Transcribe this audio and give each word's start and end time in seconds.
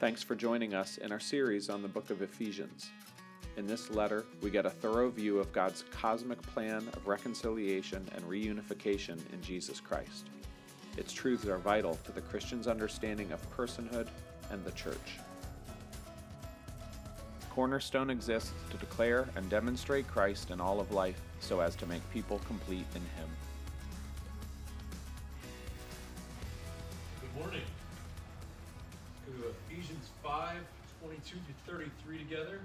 Thanks 0.00 0.24
for 0.24 0.34
joining 0.34 0.74
us 0.74 0.98
in 0.98 1.12
our 1.12 1.20
series 1.20 1.70
on 1.70 1.80
the 1.80 1.86
book 1.86 2.10
of 2.10 2.20
Ephesians. 2.20 2.90
In 3.56 3.64
this 3.64 3.92
letter, 3.92 4.24
we 4.42 4.50
get 4.50 4.66
a 4.66 4.70
thorough 4.70 5.08
view 5.08 5.38
of 5.38 5.52
God's 5.52 5.84
cosmic 5.92 6.42
plan 6.42 6.78
of 6.94 7.06
reconciliation 7.06 8.04
and 8.12 8.24
reunification 8.24 9.20
in 9.32 9.40
Jesus 9.40 9.78
Christ. 9.78 10.30
Its 10.96 11.12
truths 11.12 11.46
are 11.46 11.58
vital 11.58 11.96
to 12.04 12.10
the 12.10 12.20
Christian's 12.22 12.66
understanding 12.66 13.30
of 13.30 13.56
personhood 13.56 14.08
and 14.50 14.64
the 14.64 14.72
church. 14.72 15.20
Cornerstone 17.54 18.10
exists 18.10 18.52
to 18.70 18.76
declare 18.78 19.28
and 19.36 19.48
demonstrate 19.48 20.08
Christ 20.08 20.50
in 20.50 20.60
all 20.60 20.80
of 20.80 20.90
life 20.90 21.20
so 21.38 21.60
as 21.60 21.76
to 21.76 21.86
make 21.86 22.02
people 22.12 22.40
complete 22.48 22.86
in 22.96 23.00
Him. 23.00 23.28
22 31.24 31.40
to 31.40 31.72
33 31.72 32.18
together. 32.18 32.60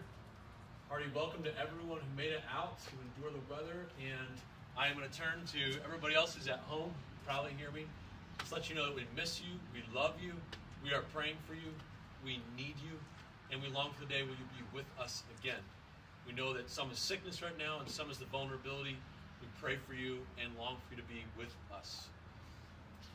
Hearty 0.89 1.05
welcome 1.15 1.43
to 1.43 1.51
everyone 1.55 1.99
who 1.99 2.17
made 2.17 2.31
it 2.31 2.43
out 2.51 2.75
to 2.83 2.91
endure 3.07 3.31
the 3.31 3.39
weather. 3.47 3.87
And 4.03 4.35
I 4.75 4.87
am 4.87 4.97
going 4.97 5.07
to 5.07 5.15
turn 5.15 5.47
to 5.53 5.79
everybody 5.85 6.15
else 6.15 6.35
who's 6.35 6.47
at 6.49 6.59
home, 6.67 6.91
probably 7.25 7.51
hear 7.57 7.71
me. 7.71 7.85
Just 8.39 8.51
let 8.51 8.69
you 8.69 8.75
know 8.75 8.87
that 8.87 8.95
we 8.95 9.05
miss 9.15 9.39
you, 9.39 9.55
we 9.71 9.79
love 9.95 10.15
you, 10.21 10.33
we 10.83 10.91
are 10.91 11.03
praying 11.13 11.37
for 11.47 11.53
you, 11.53 11.71
we 12.25 12.41
need 12.57 12.75
you, 12.83 12.99
and 13.51 13.61
we 13.61 13.69
long 13.69 13.91
for 13.93 14.03
the 14.03 14.11
day 14.11 14.23
when 14.23 14.35
you'll 14.35 14.57
be 14.59 14.65
with 14.75 14.87
us 14.99 15.23
again. 15.39 15.63
We 16.27 16.33
know 16.33 16.51
that 16.51 16.69
some 16.69 16.91
is 16.91 16.99
sickness 16.99 17.41
right 17.41 17.57
now 17.57 17.79
and 17.79 17.87
some 17.87 18.11
is 18.11 18.17
the 18.17 18.25
vulnerability. 18.25 18.97
We 19.39 19.47
pray 19.61 19.77
for 19.87 19.93
you 19.93 20.19
and 20.41 20.51
long 20.59 20.75
for 20.83 20.95
you 20.95 21.01
to 21.01 21.07
be 21.07 21.23
with 21.37 21.55
us. 21.71 22.07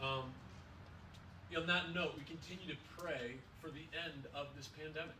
Um, 0.00 0.32
on 1.54 1.66
that 1.66 1.95
note, 1.95 2.14
we 2.16 2.24
continue 2.24 2.72
to 2.72 2.80
pray 2.96 3.36
for 3.60 3.68
the 3.68 3.84
end 3.92 4.24
of 4.34 4.46
this 4.56 4.68
pandemic. 4.68 5.14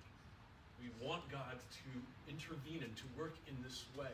We 0.81 0.91
want 1.01 1.23
God 1.31 1.57
to 1.57 1.89
intervene 2.29 2.83
and 2.83 2.95
to 2.97 3.07
work 3.17 3.35
in 3.49 3.57
this 3.63 3.85
way. 3.97 4.13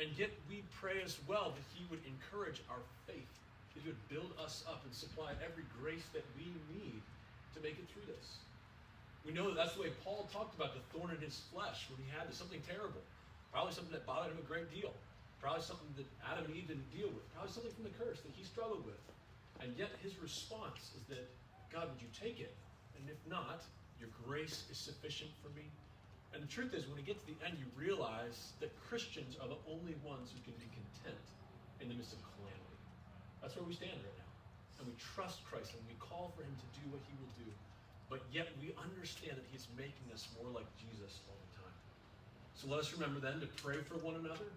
And 0.00 0.08
yet 0.16 0.30
we 0.48 0.62
pray 0.80 1.02
as 1.04 1.18
well 1.26 1.52
that 1.52 1.66
He 1.74 1.84
would 1.90 2.00
encourage 2.06 2.62
our 2.70 2.80
faith, 3.06 3.30
that 3.74 3.82
He 3.82 3.88
would 3.88 4.00
build 4.08 4.32
us 4.38 4.64
up 4.68 4.80
and 4.84 4.94
supply 4.94 5.32
every 5.44 5.64
grace 5.80 6.06
that 6.14 6.24
we 6.38 6.48
need 6.72 7.02
to 7.54 7.58
make 7.60 7.76
it 7.76 7.86
through 7.92 8.06
this. 8.06 8.40
We 9.26 9.32
know 9.36 9.52
that 9.52 9.56
that's 9.56 9.74
the 9.76 9.84
way 9.84 9.92
Paul 10.00 10.28
talked 10.32 10.56
about 10.56 10.72
the 10.72 10.80
thorn 10.92 11.12
in 11.12 11.20
his 11.20 11.44
flesh 11.52 11.88
when 11.92 12.00
he 12.00 12.08
had 12.08 12.32
something 12.32 12.62
terrible, 12.64 13.04
probably 13.52 13.76
something 13.76 13.92
that 13.92 14.08
bothered 14.08 14.32
him 14.32 14.40
a 14.40 14.48
great 14.48 14.72
deal, 14.72 14.96
probably 15.44 15.60
something 15.60 15.92
that 16.00 16.08
Adam 16.24 16.48
and 16.48 16.56
Eve 16.56 16.72
didn't 16.72 16.88
deal 16.88 17.12
with, 17.12 17.24
probably 17.36 17.52
something 17.52 17.72
from 17.76 17.84
the 17.84 17.94
curse 18.00 18.24
that 18.24 18.32
he 18.32 18.44
struggled 18.44 18.80
with. 18.88 19.00
And 19.60 19.76
yet 19.76 19.92
his 20.00 20.16
response 20.16 20.96
is 20.96 21.04
that, 21.12 21.28
God, 21.68 21.92
would 21.92 22.00
you 22.00 22.08
take 22.16 22.40
it? 22.40 22.56
And 22.96 23.04
if 23.12 23.20
not, 23.28 23.60
your 24.00 24.08
grace 24.24 24.64
is 24.72 24.80
sufficient 24.80 25.30
for 25.44 25.52
me. 25.52 25.68
And 26.32 26.42
the 26.42 26.48
truth 26.48 26.72
is, 26.72 26.88
when 26.88 26.96
you 26.96 27.04
get 27.04 27.20
to 27.20 27.26
the 27.28 27.38
end, 27.44 27.60
you 27.60 27.68
realize 27.76 28.56
that 28.64 28.72
Christians 28.88 29.36
are 29.36 29.46
the 29.46 29.60
only 29.68 29.94
ones 30.00 30.32
who 30.32 30.40
can 30.40 30.56
be 30.56 30.66
content 30.72 31.26
in 31.84 31.92
the 31.92 31.94
midst 31.94 32.16
of 32.16 32.24
calamity. 32.34 32.80
That's 33.44 33.54
where 33.54 33.66
we 33.68 33.76
stand 33.76 34.00
right 34.00 34.18
now. 34.18 34.32
And 34.80 34.88
we 34.88 34.96
trust 34.96 35.44
Christ 35.44 35.76
and 35.76 35.84
we 35.84 35.94
call 36.00 36.32
for 36.32 36.40
him 36.40 36.56
to 36.56 36.68
do 36.80 36.84
what 36.88 37.04
he 37.04 37.12
will 37.20 37.34
do. 37.36 37.50
But 38.08 38.24
yet 38.32 38.48
we 38.56 38.72
understand 38.80 39.36
that 39.36 39.46
he's 39.52 39.68
making 39.76 40.08
us 40.10 40.26
more 40.40 40.48
like 40.50 40.66
Jesus 40.80 41.20
all 41.28 41.36
the 41.36 41.52
time. 41.60 41.76
So 42.56 42.72
let 42.72 42.80
us 42.80 42.90
remember 42.96 43.20
then 43.20 43.38
to 43.44 43.48
pray 43.60 43.78
for 43.84 44.00
one 44.00 44.16
another, 44.16 44.48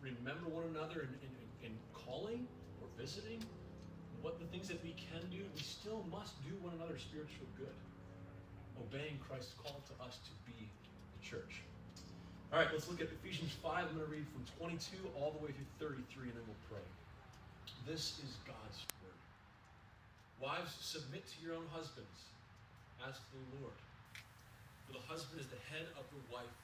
remember 0.00 0.46
one 0.48 0.70
another 0.70 1.04
in, 1.04 1.12
in, 1.20 1.34
in 1.66 1.72
calling 1.92 2.46
or 2.80 2.88
visiting, 2.96 3.42
what 4.24 4.40
the 4.40 4.48
things 4.48 4.68
that 4.68 4.80
we 4.80 4.96
can 4.96 5.20
do, 5.28 5.44
we 5.52 5.60
still 5.60 6.00
must 6.08 6.40
do 6.48 6.56
one 6.64 6.72
another 6.80 6.96
spiritual 6.96 7.44
good, 7.60 7.76
obeying 8.80 9.18
Christ's 9.28 9.54
call 9.60 9.80
to 9.86 9.94
us 10.04 10.18
to 10.24 10.32
be 10.46 10.58
the 10.58 11.20
church. 11.22 11.62
All 12.52 12.58
right, 12.58 12.68
let's 12.72 12.88
look 12.88 13.00
at 13.00 13.08
Ephesians 13.10 13.50
5. 13.62 13.90
I'm 13.90 13.94
going 13.96 14.06
to 14.06 14.12
read 14.12 14.26
from 14.30 14.46
22 14.62 14.96
all 15.18 15.34
the 15.34 15.42
way 15.44 15.50
through 15.50 15.88
33, 15.90 16.30
and 16.30 16.38
then 16.38 16.46
we'll 16.46 16.64
pray. 16.70 16.86
This 17.86 18.22
is 18.22 18.38
God's 18.46 18.78
word. 19.02 19.18
Wives, 20.40 20.74
submit 20.80 21.26
to 21.26 21.36
your 21.44 21.56
own 21.56 21.66
husbands 21.72 22.30
as 23.02 23.14
to 23.14 23.34
the 23.34 23.60
Lord. 23.60 23.74
For 24.86 24.92
the 24.92 25.04
husband 25.10 25.40
is 25.40 25.46
the 25.48 25.60
head 25.74 25.86
of 25.98 26.04
the 26.14 26.34
wife, 26.34 26.54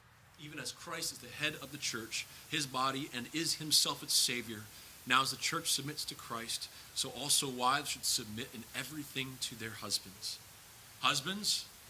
even 0.43 0.59
as 0.59 0.73
Christ 0.73 1.13
is 1.13 1.19
the 1.19 1.29
head 1.29 1.55
of 1.63 1.73
the 1.73 1.79
church, 1.79 2.27
his 2.51 2.67
body, 2.67 3.11
and 3.15 3.27
is 3.33 3.55
himself 3.55 4.03
its 4.03 4.15
Savior. 4.15 4.63
Now, 5.07 5.23
as 5.23 5.31
the 5.31 5.37
church 5.37 5.73
submits 5.73 6.05
to 6.07 6.15
Christ, 6.15 6.69
so 6.95 7.11
also 7.19 7.49
wives 7.49 7.91
should 7.91 8.05
submit 8.05 8.49
in 8.55 8.65
everything 8.79 9.39
to 9.43 9.59
their 9.59 9.71
husbands. 9.81 10.39
Husbands, 11.01 11.65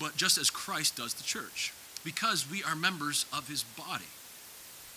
but 0.00 0.16
just 0.16 0.38
as 0.38 0.50
Christ 0.50 0.96
does 0.96 1.14
the 1.14 1.22
church, 1.22 1.72
because 2.02 2.50
we 2.50 2.64
are 2.64 2.74
members 2.74 3.26
of 3.32 3.48
his 3.48 3.62
body. 3.62 4.08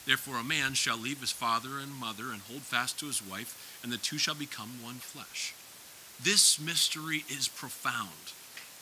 Therefore, 0.06 0.38
a 0.38 0.44
man 0.44 0.74
shall 0.74 0.97
leave 0.97 1.22
his 1.22 1.31
father 1.31 1.78
and 1.78 1.94
mother 1.94 2.31
and 2.31 2.41
hold 2.41 2.62
fast 2.62 3.00
to 3.00 3.06
his 3.08 3.22
wife, 3.22 3.80
and 3.84 3.91
the 3.91 3.97
two 3.97 4.18
shall 4.18 4.36
become 4.36 4.81
one 4.81 4.96
flesh. 4.96 5.53
This 6.22 6.59
mystery 6.59 7.24
is 7.30 7.47
profound, 7.47 8.34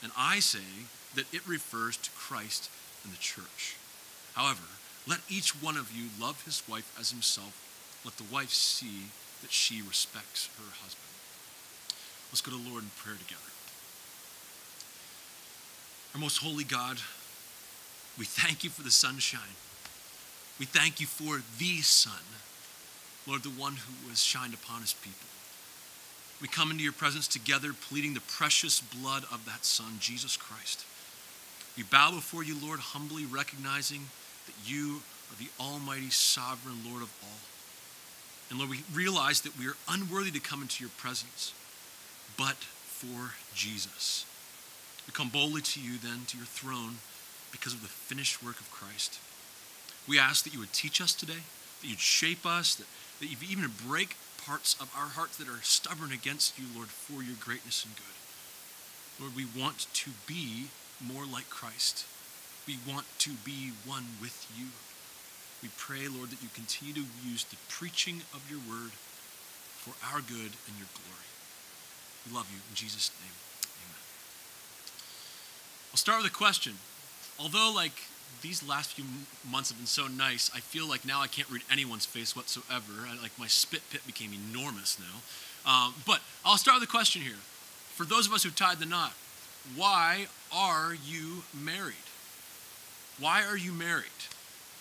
and 0.04 0.12
I 0.18 0.40
say 0.40 0.88
that 1.16 1.32
it 1.34 1.48
refers 1.48 1.98
to 1.98 2.12
Christ 2.12 2.70
and 3.03 3.12
the 3.12 3.20
church. 3.20 3.76
However, 4.34 4.64
let 5.08 5.20
each 5.30 5.52
one 5.62 5.78
of 5.78 5.92
you 5.92 6.09
love 6.20 6.46
his 6.46 6.64
wife 6.70 6.96
as 7.00 7.12
himself. 7.12 7.58
Let 8.06 8.18
the 8.18 8.34
wife 8.34 8.52
see 8.52 9.09
that 9.42 9.52
she 9.52 9.82
respects 9.82 10.50
her 10.58 10.72
husband. 10.82 11.12
Let's 12.32 12.42
go 12.42 12.52
to 12.52 12.58
the 12.58 12.70
Lord 12.70 12.84
in 12.84 12.90
prayer 12.96 13.18
together. 13.18 13.50
Our 16.13 16.19
most 16.19 16.38
holy 16.38 16.63
God, 16.63 16.97
we 18.19 18.25
thank 18.25 18.63
you 18.63 18.69
for 18.69 18.83
the 18.83 18.91
sunshine. 18.91 19.55
We 20.59 20.66
thank 20.66 20.99
you 20.99 21.07
for 21.07 21.41
the 21.57 21.81
sun, 21.81 22.22
Lord, 23.25 23.44
the 23.44 23.49
one 23.49 23.73
who 23.73 24.09
has 24.09 24.22
shined 24.22 24.53
upon 24.53 24.81
his 24.81 24.94
people. 24.94 25.27
We 26.41 26.47
come 26.47 26.72
into 26.72 26.83
your 26.83 26.94
presence 26.94 27.27
together, 27.27 27.72
pleading 27.73 28.13
the 28.13 28.22
precious 28.22 28.81
blood 28.81 29.23
of 29.31 29.45
that 29.45 29.63
Son, 29.63 29.97
Jesus 29.99 30.35
Christ. 30.35 30.85
We 31.77 31.83
bow 31.83 32.11
before 32.11 32.43
you, 32.43 32.57
Lord, 32.61 32.79
humbly 32.79 33.25
recognizing 33.25 34.07
that 34.47 34.55
you 34.66 35.01
are 35.31 35.38
the 35.39 35.49
Almighty, 35.59 36.09
Sovereign 36.09 36.79
Lord 36.89 37.03
of 37.03 37.13
all. 37.23 37.39
And 38.49 38.59
Lord, 38.59 38.72
we 38.72 38.83
realize 38.93 39.41
that 39.41 39.57
we 39.57 39.67
are 39.67 39.78
unworthy 39.88 40.31
to 40.31 40.39
come 40.39 40.61
into 40.61 40.83
your 40.83 40.91
presence, 40.97 41.53
but 42.38 42.55
for 42.55 43.35
Jesus. 43.55 44.25
We 45.07 45.13
come 45.13 45.29
boldly 45.29 45.62
to 45.62 45.81
you 45.81 45.97
then, 45.97 46.25
to 46.28 46.38
your 46.38 46.45
throne, 46.45 46.97
because 47.51 47.73
of 47.73 47.81
the 47.81 47.88
finished 47.88 48.44
work 48.44 48.59
of 48.59 48.72
Christ. 48.72 49.19
We 50.07 50.19
ask 50.19 50.44
that 50.44 50.53
you 50.53 50.59
would 50.59 50.73
teach 50.73 51.01
us 51.01 51.13
today, 51.13 51.44
that 51.81 51.88
you'd 51.88 52.00
shape 52.00 52.45
us, 52.45 52.75
that, 52.75 52.88
that 53.19 53.28
you'd 53.28 53.44
even 53.44 53.72
break 53.88 54.16
parts 54.45 54.75
of 54.79 54.91
our 54.97 55.13
hearts 55.13 55.38
that 55.38 55.47
are 55.47 55.61
stubborn 55.61 56.11
against 56.11 56.57
you, 56.57 56.66
Lord, 56.75 56.90
for 56.90 57.22
your 57.22 57.35
greatness 57.40 57.85
and 57.85 57.96
good. 57.96 58.17
Lord, 59.22 59.35
we 59.35 59.46
want 59.46 59.85
to 59.93 60.11
be 60.26 60.73
more 60.97 61.26
like 61.26 61.49
Christ. 61.49 62.05
We 62.67 62.78
want 62.87 63.05
to 63.20 63.31
be 63.46 63.73
one 63.85 64.17
with 64.22 64.49
you. 64.58 64.73
We 65.61 65.70
pray, 65.78 66.08
Lord, 66.08 66.31
that 66.31 66.41
you 66.41 66.49
continue 66.53 66.93
to 66.93 67.05
use 67.22 67.43
the 67.46 67.58
preaching 67.70 68.22
of 68.34 68.49
your 68.49 68.59
word 68.66 68.97
for 69.78 69.93
our 70.09 70.22
good 70.22 70.58
and 70.66 70.73
your 70.78 70.90
glory. 70.93 71.29
We 72.26 72.34
love 72.34 72.49
you. 72.49 72.58
In 72.70 72.76
Jesus' 72.76 73.11
name. 73.22 73.51
I'll 75.91 75.97
start 75.97 76.23
with 76.23 76.32
a 76.32 76.34
question. 76.34 76.73
Although, 77.38 77.72
like, 77.76 77.93
these 78.41 78.67
last 78.67 78.93
few 78.93 79.03
months 79.49 79.70
have 79.70 79.78
been 79.78 79.88
so 79.88 80.08
nice, 80.08 80.49
I 80.55 80.59
feel 80.59 80.88
like 80.88 81.05
now 81.05 81.22
I 81.22 81.28
can't 81.28 81.49
read 81.49 81.64
anyone's 81.70 82.05
face 82.05 82.35
whatsoever. 82.35 83.08
I, 83.08 83.22
like, 83.22 83.38
my 83.38 83.47
spit 83.47 83.82
pit 83.91 84.02
became 84.08 84.32
enormous 84.34 84.97
now. 84.99 85.70
Um, 85.70 85.93
but 86.08 86.22
I'll 86.46 86.58
start 86.58 86.79
with 86.79 86.88
a 86.88 86.91
question 86.91 87.22
here. 87.22 87.40
For 87.96 88.05
those 88.05 88.26
of 88.26 88.34
us 88.34 88.43
who 88.43 88.52
tied 88.52 88.79
the 88.79 88.85
knot, 88.85 89.14
why 89.76 90.28
are 90.52 90.96
you 91.05 91.43
married? 91.53 91.96
Why 93.20 93.43
are 93.43 93.58
you 93.58 93.73
married? 93.73 94.05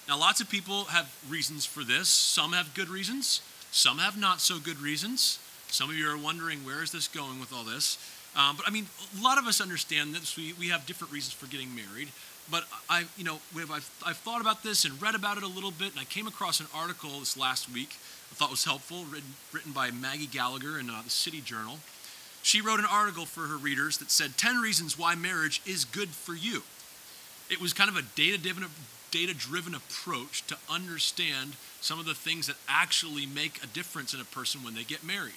Now, 0.09 0.17
lots 0.17 0.41
of 0.41 0.49
people 0.49 0.85
have 0.85 1.13
reasons 1.29 1.67
for 1.67 1.85
this. 1.85 2.09
Some 2.09 2.53
have 2.53 2.73
good 2.75 2.89
reasons, 2.89 3.43
some 3.71 3.99
have 3.99 4.19
not 4.19 4.41
so 4.41 4.59
good 4.59 4.81
reasons. 4.81 5.39
Some 5.69 5.91
of 5.91 5.97
you 5.97 6.09
are 6.11 6.19
wondering, 6.19 6.65
where 6.65 6.83
is 6.83 6.91
this 6.91 7.07
going 7.07 7.39
with 7.39 7.53
all 7.53 7.63
this? 7.63 7.97
Um, 8.37 8.57
but 8.57 8.67
I 8.67 8.71
mean, 8.71 8.87
a 9.19 9.23
lot 9.23 9.39
of 9.39 9.47
us 9.47 9.61
understand 9.61 10.15
this. 10.15 10.37
We, 10.37 10.53
we 10.55 10.69
have 10.69 10.87
different 10.87 11.13
reasons 11.13 11.35
for 11.35 11.47
getting 11.47 11.75
married. 11.75 12.09
But 12.51 12.65
I, 12.89 13.05
you 13.17 13.25
know, 13.25 13.39
I've, 13.57 13.91
I've 14.05 14.17
thought 14.17 14.41
about 14.41 14.63
this 14.63 14.85
and 14.85 15.01
read 15.01 15.15
about 15.15 15.37
it 15.37 15.45
a 15.45 15.49
little 15.49 15.71
bit, 15.71 15.93
and 15.93 16.01
I 16.01 16.05
came 16.05 16.27
across 16.27 16.59
an 16.59 16.67
article 16.75 17.21
this 17.21 17.37
last 17.37 17.73
week 17.73 17.97
I 18.31 18.35
thought 18.35 18.51
was 18.51 18.65
helpful, 18.65 19.05
written, 19.05 19.35
written 19.53 19.73
by 19.73 19.91
Maggie 19.91 20.27
Gallagher 20.27 20.79
in 20.79 20.89
uh, 20.89 21.03
the 21.03 21.11
City 21.11 21.41
Journal. 21.41 21.79
She 22.43 22.61
wrote 22.61 22.79
an 22.79 22.87
article 22.87 23.27
for 23.27 23.43
her 23.43 23.57
readers 23.57 23.99
that 23.99 24.11
said 24.11 24.39
10 24.39 24.59
reasons 24.59 24.99
why 24.99 25.15
marriage 25.15 25.61
is 25.67 25.85
good 25.85 26.11
for 26.11 26.35
you. 26.35 26.63
It 27.51 27.61
was 27.61 27.73
kind 27.73 27.91
of 27.91 27.97
a 27.97 28.03
data 28.15 28.39
driven, 28.39 28.65
data 29.11 29.35
driven 29.35 29.75
approach 29.75 30.47
to 30.47 30.57
understand 30.71 31.55
some 31.81 31.99
of 31.99 32.07
the 32.07 32.15
things 32.15 32.47
that 32.47 32.57
actually 32.69 33.27
make 33.27 33.63
a 33.63 33.67
difference 33.67 34.15
in 34.15 34.21
a 34.21 34.25
person 34.25 34.63
when 34.63 34.75
they 34.75 34.85
get 34.85 35.03
married. 35.03 35.35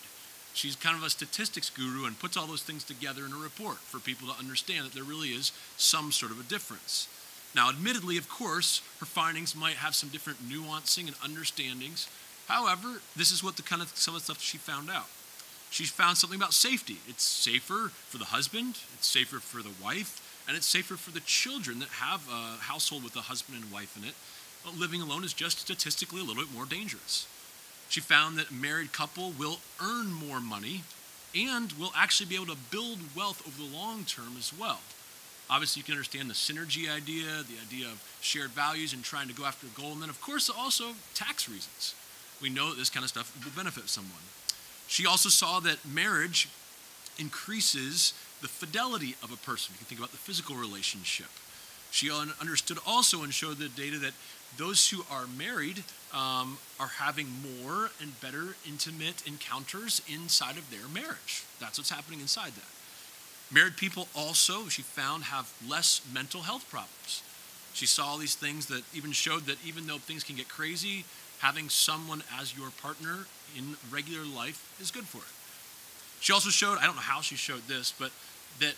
She's 0.54 0.76
kind 0.76 0.96
of 0.96 1.04
a 1.04 1.10
statistics 1.10 1.70
guru 1.70 2.06
and 2.06 2.20
puts 2.20 2.38
all 2.38 2.46
those 2.46 2.62
things 2.64 2.84
together 2.84 3.26
in 3.26 3.34
a 3.34 3.38
report 3.38 3.78
for 3.78 4.00
people 4.00 4.28
to 4.28 4.40
understand 4.40 4.86
that 4.86 4.94
there 4.94 5.04
really 5.04 5.30
is 5.30 5.52
some 5.78 6.12
sort 6.12 6.32
of 6.32 6.40
a 6.40 6.44
difference. 6.44 7.08
Now, 7.56 7.70
admittedly, 7.70 8.18
of 8.18 8.30
course, 8.30 8.82
her 9.00 9.06
findings 9.06 9.56
might 9.56 9.76
have 9.76 9.96
some 9.96 10.10
different 10.10 10.48
nuancing 10.48 11.08
and 11.08 11.16
understandings. 11.24 12.08
However, 12.48 13.02
this 13.16 13.32
is 13.32 13.44
what 13.44 13.56
the 13.56 13.64
kind 13.64 13.82
of 13.82 13.90
some 13.96 14.16
of 14.16 14.22
the 14.22 14.26
stuff 14.26 14.42
she 14.42 14.58
found 14.58 14.90
out. 14.90 15.08
She 15.70 15.86
found 15.86 16.18
something 16.18 16.40
about 16.40 16.54
safety. 16.54 16.98
It's 17.08 17.24
safer 17.24 17.90
for 17.90 18.20
the 18.20 18.26
husband, 18.26 18.78
it's 18.94 19.08
safer 19.08 19.40
for 19.40 19.64
the 19.64 19.74
wife, 19.84 20.22
and 20.48 20.56
it's 20.56 20.68
safer 20.68 20.98
for 20.98 21.12
the 21.12 21.20
children 21.22 21.80
that 21.80 21.90
have 21.90 22.28
a 22.30 22.62
household 22.62 23.04
with 23.04 23.16
a 23.16 23.22
husband 23.22 23.62
and 23.62 23.72
wife 23.72 23.98
in 23.98 24.04
it. 24.08 24.14
But 24.64 24.78
living 24.80 25.02
alone 25.02 25.24
is 25.24 25.34
just 25.34 25.60
statistically 25.60 26.22
a 26.22 26.24
little 26.24 26.44
bit 26.44 26.54
more 26.54 26.66
dangerous. 26.66 27.28
She 27.94 28.01
found 28.01 28.40
that 28.40 28.50
a 28.50 28.54
married 28.56 28.92
couple 28.92 29.34
will 29.38 29.60
earn 29.80 30.12
more 30.12 30.40
money 30.40 30.81
and 31.36 31.72
will 31.74 31.94
actually 31.95 32.25
be 32.25 32.34
able 32.34 32.48
to 32.48 32.57
build 32.72 32.98
wealth 33.16 33.45
over 33.45 33.56
the 33.56 33.78
long 33.78 34.04
term 34.04 34.34
as 34.36 34.51
well. 34.51 34.80
Obviously, 35.48 35.81
you 35.81 35.84
can 35.84 35.94
understand 35.94 36.28
the 36.28 36.34
synergy 36.34 36.92
idea, 36.92 37.44
the 37.44 37.62
idea 37.62 37.86
of 37.86 38.01
shared 38.19 38.50
values 38.50 38.94
and 38.94 39.04
trying 39.04 39.28
to 39.28 39.34
go 39.36 39.45
after 39.45 39.68
a 39.68 39.80
goal, 39.80 39.92
and 39.92 40.01
then, 40.01 40.10
of 40.10 40.19
course, 40.22 40.50
also 40.50 40.94
tax 41.13 41.48
reasons. 41.48 41.94
We 42.42 42.50
know 42.50 42.72
that 42.72 42.80
this 42.80 42.90
kind 42.90 43.04
of 43.04 43.10
stuff 43.10 43.31
will 43.45 43.51
benefit 43.56 43.88
someone. 43.90 44.24
She 44.88 45.06
also 45.06 45.30
saw 45.30 45.60
that 45.60 45.86
marriage 45.86 46.50
increases 47.19 48.16
the 48.42 48.48
fidelity 48.48 49.18
of 49.22 49.31
a 49.31 49.38
person. 49.38 49.75
You 49.75 49.78
can 49.78 49.86
think 49.86 50.00
about 50.00 50.10
the 50.10 50.18
physical 50.18 50.56
relationship. 50.56 51.30
She 51.92 52.10
understood 52.10 52.80
also 52.88 53.22
and 53.22 53.31
showed 53.31 53.60
the 53.60 53.69
data 53.69 54.00
that 54.00 54.13
those 54.57 54.89
who 54.89 55.06
are 55.12 55.28
married 55.28 55.84
um, 56.13 56.57
are 56.80 56.88
having 56.88 57.27
more 57.42 57.89
and 58.00 58.19
better 58.21 58.56
intimate 58.68 59.25
encounters 59.25 60.01
inside 60.12 60.57
of 60.57 60.69
their 60.69 60.88
marriage. 60.94 61.44
That's 61.60 61.77
what's 61.77 61.89
happening 61.89 62.19
inside 62.19 62.54
that. 62.54 63.54
Married 63.54 63.77
people 63.77 64.07
also, 64.15 64.68
she 64.68 64.81
found, 64.81 65.25
have 65.25 65.51
less 65.68 66.01
mental 66.13 66.42
health 66.42 66.69
problems. 66.69 67.24
She 67.74 67.86
saw 67.88 68.18
these 68.18 68.36
things 68.36 68.68
that 68.68 68.83
even 68.94 69.12
showed 69.12 69.45
that 69.45 69.57
even 69.65 69.88
though 69.88 69.98
things 69.98 70.24
can 70.24 70.36
get 70.36 70.48
crazy, 70.48 71.06
having 71.39 71.69
someone 71.69 72.24
as 72.39 72.56
your 72.56 72.69
partner 72.81 73.25
in 73.57 73.75
regular 73.92 74.24
life 74.24 74.75
is 74.80 74.92
good 74.92 75.06
for 75.06 75.18
it. 75.18 76.24
She 76.24 76.31
also 76.31 76.50
showed, 76.50 76.77
I 76.77 76.86
don't 76.86 76.95
know 76.95 77.01
how 77.01 77.21
she 77.21 77.36
showed 77.36 77.68
this, 77.68 77.92
but 77.92 78.12
that 78.60 78.75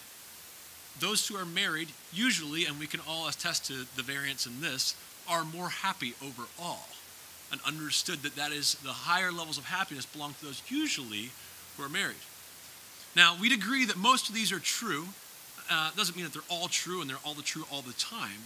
those 0.99 1.27
who 1.27 1.35
are 1.35 1.45
married 1.45 1.89
usually, 2.13 2.65
and 2.65 2.79
we 2.79 2.87
can 2.87 3.01
all 3.07 3.27
attest 3.27 3.65
to 3.65 3.85
the 3.95 4.01
variance 4.01 4.45
in 4.45 4.61
this, 4.61 4.95
are 5.27 5.43
more 5.43 5.69
happy 5.69 6.13
overall 6.21 6.85
and 7.51 7.61
understood 7.65 8.23
that 8.23 8.35
that 8.35 8.51
is 8.51 8.75
the 8.83 8.89
higher 8.89 9.31
levels 9.31 9.57
of 9.57 9.65
happiness 9.65 10.05
belong 10.05 10.33
to 10.35 10.45
those 10.45 10.61
usually 10.67 11.29
who 11.77 11.83
are 11.83 11.89
married. 11.89 12.15
Now, 13.15 13.37
we'd 13.39 13.53
agree 13.53 13.85
that 13.85 13.97
most 13.97 14.29
of 14.29 14.35
these 14.35 14.51
are 14.51 14.59
true. 14.59 15.05
Uh, 15.69 15.91
doesn't 15.95 16.15
mean 16.15 16.25
that 16.25 16.33
they're 16.33 16.41
all 16.49 16.67
true 16.67 17.01
and 17.01 17.09
they're 17.09 17.23
all 17.25 17.33
the 17.33 17.41
true 17.41 17.63
all 17.71 17.81
the 17.81 17.93
time. 17.93 18.43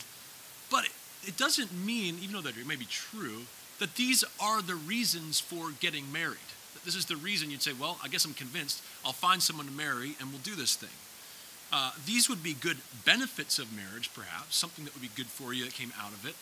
But 0.70 0.86
it, 0.86 0.92
it 1.26 1.38
doesn't 1.38 1.74
mean, 1.74 2.18
even 2.22 2.34
though 2.36 2.42
that 2.42 2.58
it 2.58 2.68
may 2.68 2.76
be 2.76 2.86
true, 2.86 3.44
that 3.80 3.96
these 3.96 4.24
are 4.40 4.62
the 4.62 4.76
reasons 4.76 5.40
for 5.40 5.72
getting 5.80 6.12
married. 6.12 6.38
That 6.74 6.84
this 6.86 6.96
is 6.96 7.06
the 7.06 7.16
reason 7.16 7.50
you'd 7.50 7.62
say, 7.62 7.74
well, 7.74 7.98
I 8.04 8.08
guess 8.08 8.26
I'm 8.26 8.34
convinced 8.34 8.84
I'll 9.04 9.12
find 9.12 9.42
someone 9.42 9.66
to 9.66 9.72
marry 9.72 10.16
and 10.20 10.30
we'll 10.30 10.42
do 10.44 10.56
this 10.56 10.76
thing. 10.76 10.90
Uh, 11.72 11.92
these 12.06 12.30
would 12.30 12.42
be 12.42 12.54
good 12.54 12.78
benefits 13.06 13.60
of 13.60 13.72
marriage, 13.76 14.10
perhaps, 14.14 14.56
something 14.56 14.86
that 14.86 14.94
would 14.94 15.02
be 15.02 15.12
good 15.16 15.28
for 15.28 15.54
you 15.54 15.66
that 15.66 15.74
came 15.74 15.94
out 16.00 16.12
of 16.14 16.26
it. 16.26 16.36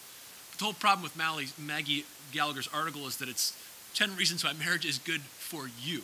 The 0.58 0.64
whole 0.64 0.74
problem 0.74 1.04
with 1.04 1.16
Maggie 1.60 2.06
Gallagher's 2.32 2.68
article 2.74 3.06
is 3.06 3.18
that 3.18 3.30
it's 3.30 3.56
10 3.94 4.16
reasons 4.16 4.44
why 4.44 4.54
marriage 4.54 4.86
is 4.86 4.98
good 4.98 5.22
for 5.22 5.70
you. 5.82 6.02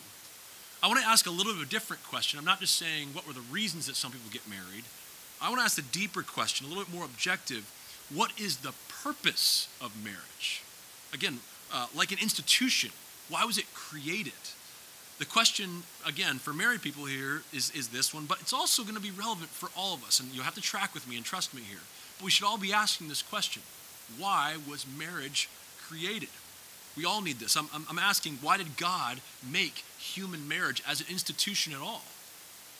I 0.82 0.86
want 0.86 1.00
to 1.00 1.06
ask 1.06 1.26
a 1.26 1.30
little 1.30 1.52
bit 1.52 1.62
of 1.62 1.66
a 1.66 1.70
different 1.70 2.04
question. 2.04 2.38
I'm 2.38 2.44
not 2.44 2.60
just 2.60 2.76
saying 2.76 3.08
what 3.12 3.26
were 3.26 3.32
the 3.32 3.40
reasons 3.40 3.86
that 3.86 3.96
some 3.96 4.12
people 4.12 4.30
get 4.30 4.48
married. 4.48 4.84
I 5.42 5.48
want 5.48 5.60
to 5.60 5.64
ask 5.64 5.76
the 5.76 5.82
deeper 5.82 6.22
question, 6.22 6.66
a 6.66 6.68
little 6.68 6.84
bit 6.84 6.94
more 6.94 7.04
objective. 7.04 7.70
What 8.14 8.38
is 8.38 8.58
the 8.58 8.74
purpose 9.02 9.68
of 9.80 9.92
marriage? 10.04 10.62
Again, 11.12 11.40
uh, 11.72 11.86
like 11.94 12.12
an 12.12 12.18
institution, 12.20 12.90
why 13.28 13.44
was 13.44 13.58
it 13.58 13.64
created? 13.74 14.32
The 15.18 15.24
question, 15.24 15.82
again, 16.06 16.38
for 16.38 16.52
married 16.52 16.82
people 16.82 17.06
here 17.06 17.42
is, 17.52 17.70
is 17.72 17.88
this 17.88 18.14
one, 18.14 18.26
but 18.26 18.40
it's 18.40 18.52
also 18.52 18.82
going 18.82 18.94
to 18.94 19.00
be 19.00 19.10
relevant 19.10 19.50
for 19.50 19.68
all 19.76 19.94
of 19.94 20.04
us. 20.04 20.20
And 20.20 20.32
you'll 20.32 20.44
have 20.44 20.54
to 20.54 20.60
track 20.60 20.94
with 20.94 21.08
me 21.08 21.16
and 21.16 21.24
trust 21.24 21.54
me 21.54 21.62
here. 21.62 21.82
But 22.18 22.26
we 22.26 22.30
should 22.30 22.46
all 22.46 22.58
be 22.58 22.72
asking 22.72 23.08
this 23.08 23.22
question 23.22 23.62
why 24.18 24.56
was 24.68 24.86
marriage 24.98 25.48
created? 25.88 26.28
We 26.96 27.04
all 27.04 27.22
need 27.22 27.38
this. 27.38 27.56
I'm, 27.56 27.68
I'm, 27.88 27.98
asking, 27.98 28.38
why 28.40 28.56
did 28.56 28.76
God 28.76 29.20
make 29.50 29.84
human 29.98 30.46
marriage 30.46 30.82
as 30.88 31.00
an 31.00 31.06
institution 31.10 31.72
at 31.72 31.80
all? 31.80 32.02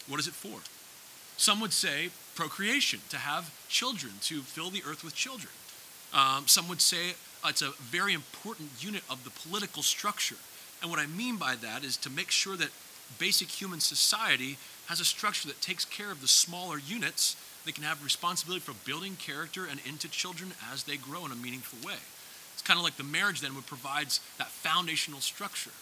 What 0.06 0.20
is 0.20 0.28
it 0.28 0.34
for? 0.34 0.60
Some 1.36 1.60
would 1.60 1.72
say 1.72 2.10
procreation, 2.36 3.00
to 3.10 3.16
have 3.16 3.52
children, 3.68 4.12
to 4.22 4.40
fill 4.40 4.70
the 4.70 4.82
earth 4.86 5.02
with 5.02 5.14
children. 5.14 5.52
Um, 6.12 6.46
some 6.46 6.68
would 6.68 6.80
say 6.80 7.14
it's 7.44 7.62
a 7.62 7.72
very 7.80 8.14
important 8.14 8.70
unit 8.78 9.02
of 9.10 9.24
the 9.24 9.30
political 9.30 9.82
structure. 9.82 10.36
And 10.80 10.90
what 10.90 11.00
I 11.00 11.06
mean 11.06 11.36
by 11.36 11.56
that 11.56 11.84
is 11.84 11.96
to 11.98 12.10
make 12.10 12.30
sure 12.30 12.56
that 12.56 12.70
basic 13.18 13.48
human 13.48 13.80
society 13.80 14.58
has 14.86 15.00
a 15.00 15.04
structure 15.04 15.48
that 15.48 15.60
takes 15.60 15.84
care 15.84 16.10
of 16.10 16.20
the 16.20 16.28
smaller 16.28 16.78
units 16.78 17.36
they 17.64 17.72
can 17.72 17.84
have 17.84 18.04
responsibility 18.04 18.60
for 18.60 18.74
building 18.86 19.16
character 19.16 19.66
and 19.68 19.80
into 19.86 20.08
children 20.08 20.52
as 20.72 20.84
they 20.84 20.96
grow 20.96 21.24
in 21.24 21.32
a 21.32 21.36
meaningful 21.36 21.86
way. 21.86 21.98
It's 22.52 22.62
kind 22.62 22.78
of 22.78 22.84
like 22.84 22.96
the 22.96 23.04
marriage 23.04 23.40
then 23.40 23.54
would 23.54 23.66
provides 23.66 24.20
that 24.38 24.48
foundational 24.48 25.20
structure. 25.20 25.72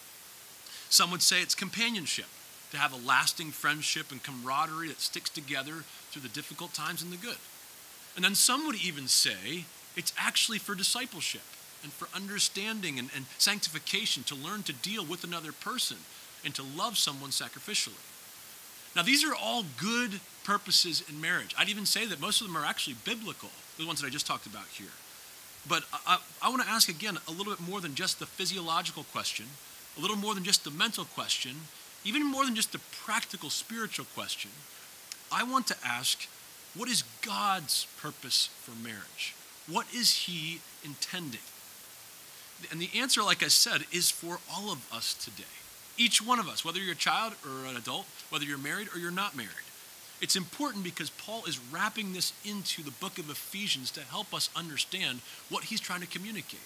Some 0.88 1.10
would 1.10 1.22
say 1.22 1.42
it's 1.42 1.54
companionship, 1.54 2.26
to 2.72 2.78
have 2.78 2.92
a 2.92 3.06
lasting 3.06 3.50
friendship 3.50 4.10
and 4.10 4.22
camaraderie 4.22 4.88
that 4.88 5.00
sticks 5.00 5.28
together 5.28 5.84
through 6.10 6.22
the 6.22 6.28
difficult 6.28 6.72
times 6.72 7.02
and 7.02 7.12
the 7.12 7.18
good. 7.18 7.36
And 8.16 8.24
then 8.24 8.34
some 8.34 8.66
would 8.66 8.76
even 8.76 9.08
say 9.08 9.66
it's 9.94 10.12
actually 10.18 10.58
for 10.58 10.74
discipleship 10.74 11.42
and 11.82 11.92
for 11.92 12.08
understanding 12.16 12.98
and, 12.98 13.10
and 13.14 13.26
sanctification 13.38 14.22
to 14.24 14.34
learn 14.34 14.62
to 14.64 14.72
deal 14.72 15.04
with 15.04 15.22
another 15.22 15.52
person 15.52 15.98
and 16.44 16.54
to 16.54 16.62
love 16.62 16.96
someone 16.96 17.30
sacrificially. 17.30 18.00
Now, 18.96 19.02
these 19.02 19.24
are 19.24 19.34
all 19.34 19.64
good 19.78 20.20
purposes 20.44 21.02
in 21.08 21.20
marriage. 21.20 21.54
I'd 21.58 21.68
even 21.68 21.86
say 21.86 22.06
that 22.06 22.20
most 22.20 22.40
of 22.40 22.46
them 22.46 22.56
are 22.56 22.64
actually 22.64 22.96
biblical, 23.04 23.50
the 23.78 23.86
ones 23.86 24.00
that 24.00 24.06
I 24.06 24.10
just 24.10 24.26
talked 24.26 24.46
about 24.46 24.66
here. 24.72 24.94
But 25.68 25.84
I, 26.06 26.18
I 26.40 26.48
want 26.48 26.62
to 26.62 26.68
ask 26.68 26.88
again 26.88 27.18
a 27.28 27.30
little 27.30 27.52
bit 27.52 27.60
more 27.60 27.80
than 27.80 27.94
just 27.94 28.18
the 28.18 28.26
physiological 28.26 29.04
question, 29.12 29.46
a 29.96 30.00
little 30.00 30.16
more 30.16 30.34
than 30.34 30.44
just 30.44 30.64
the 30.64 30.70
mental 30.70 31.04
question, 31.04 31.52
even 32.04 32.26
more 32.26 32.44
than 32.44 32.54
just 32.54 32.72
the 32.72 32.80
practical 33.04 33.50
spiritual 33.50 34.06
question. 34.14 34.50
I 35.30 35.44
want 35.44 35.66
to 35.68 35.76
ask 35.84 36.28
what 36.74 36.88
is 36.88 37.04
God's 37.20 37.86
purpose 38.00 38.48
for 38.60 38.72
marriage? 38.72 39.34
What 39.68 39.86
is 39.94 40.24
He 40.26 40.60
intending? 40.84 41.40
And 42.70 42.80
the 42.80 42.90
answer, 42.96 43.22
like 43.22 43.42
I 43.42 43.48
said, 43.48 43.82
is 43.92 44.10
for 44.10 44.38
all 44.50 44.72
of 44.72 44.90
us 44.92 45.14
today. 45.14 45.48
Each 45.98 46.22
one 46.24 46.38
of 46.38 46.48
us, 46.48 46.64
whether 46.64 46.78
you're 46.78 46.92
a 46.92 46.96
child 46.96 47.34
or 47.44 47.66
an 47.68 47.76
adult, 47.76 48.06
whether 48.30 48.44
you're 48.44 48.58
married 48.58 48.88
or 48.94 48.98
you're 48.98 49.10
not 49.10 49.36
married. 49.36 49.50
It's 50.22 50.36
important 50.36 50.84
because 50.84 51.10
Paul 51.10 51.42
is 51.46 51.58
wrapping 51.72 52.12
this 52.12 52.32
into 52.44 52.84
the 52.84 52.92
book 52.92 53.18
of 53.18 53.28
Ephesians 53.28 53.90
to 53.90 54.02
help 54.02 54.32
us 54.32 54.50
understand 54.54 55.18
what 55.50 55.64
he's 55.64 55.80
trying 55.80 56.00
to 56.00 56.06
communicate. 56.06 56.60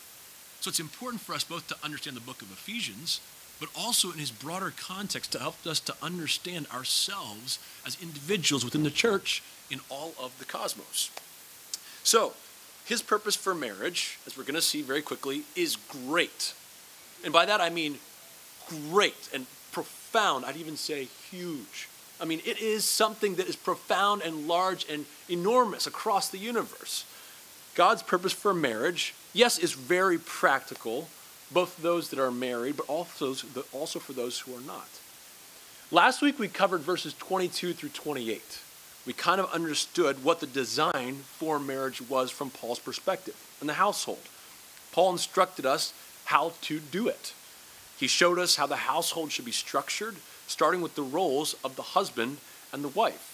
So 0.60 0.68
it's 0.68 0.78
important 0.78 1.22
for 1.22 1.34
us 1.34 1.42
both 1.42 1.66
to 1.68 1.76
understand 1.82 2.18
the 2.18 2.20
book 2.20 2.42
of 2.42 2.52
Ephesians, 2.52 3.18
but 3.58 3.70
also 3.75 4.12
in 4.12 4.18
his 4.18 4.30
broader 4.30 4.75
context 4.76 5.32
to 5.32 5.38
help 5.38 5.66
us 5.66 5.80
to 5.80 5.94
understand 6.02 6.66
ourselves 6.72 7.58
as 7.86 7.96
individuals 8.02 8.62
within 8.62 8.82
the 8.82 8.90
church 8.90 9.42
in 9.70 9.80
all 9.88 10.12
of 10.20 10.38
the 10.38 10.44
cosmos. 10.44 11.10
So, 12.02 12.34
his 12.84 13.00
purpose 13.00 13.36
for 13.36 13.54
marriage, 13.54 14.18
as 14.26 14.36
we're 14.36 14.44
going 14.44 14.54
to 14.54 14.62
see 14.62 14.82
very 14.82 15.02
quickly, 15.02 15.44
is 15.56 15.76
great. 15.76 16.52
And 17.25 17.32
by 17.32 17.46
that 17.46 17.62
I 17.62 17.70
mean 17.70 17.98
great 18.90 19.30
and 19.32 19.46
profound. 19.72 20.44
I'd 20.44 20.56
even 20.56 20.76
say 20.76 21.08
huge. 21.30 21.88
I 22.20 22.25
mean, 22.25 22.40
it 22.44 22.58
is 22.58 22.85
something 22.85 23.35
that 23.37 23.46
is 23.46 23.56
profound 23.56 24.23
and 24.23 24.49
large 24.49 24.87
and 24.88 25.04
enormous 25.28 25.87
across 25.87 26.28
the 26.28 26.38
universe. 26.38 27.04
God's 27.75 28.02
purpose 28.02 28.32
for 28.32 28.54
marriage, 28.54 29.14
yes, 29.35 29.58
is 29.58 29.73
very 29.73 30.18
practical, 30.18 31.08
both 31.50 31.76
those 31.76 32.08
that 32.11 32.18
are 32.18 32.30
married, 32.30 32.76
but 32.76 32.88
also, 32.88 33.35
also 33.73 33.99
for 33.99 34.14
those 34.14 34.40
who 34.40 34.54
are 34.54 34.62
not. 34.62 34.88
Last 35.90 36.23
week 36.23 36.38
we 36.38 36.49
covered 36.49 36.80
verses 36.80 37.14
22 37.14 37.75
through 37.75 37.90
28. 37.90 38.61
We 39.06 39.12
kind 39.12 39.40
of 39.40 39.52
understood 39.52 40.25
what 40.25 40.40
the 40.40 40.46
design 40.46 41.16
for 41.38 41.61
marriage 41.61 42.00
was 42.02 42.30
from 42.30 42.50
Paul's 42.50 42.80
perspective 42.80 43.37
in 43.61 43.66
the 43.66 43.75
household. 43.75 44.18
Paul 44.90 45.12
instructed 45.12 45.64
us 45.64 45.92
how 46.25 46.54
to 46.62 46.80
do 46.80 47.06
it. 47.06 47.35
He 47.99 48.08
showed 48.08 48.38
us 48.38 48.56
how 48.56 48.66
the 48.66 48.76
household 48.76 49.30
should 49.30 49.44
be 49.44 49.52
structured, 49.52 50.16
starting 50.47 50.81
with 50.81 50.95
the 50.95 51.03
roles 51.03 51.55
of 51.65 51.76
the 51.76 51.83
husband 51.83 52.38
and 52.73 52.83
the 52.85 52.88
wife. 52.88 53.33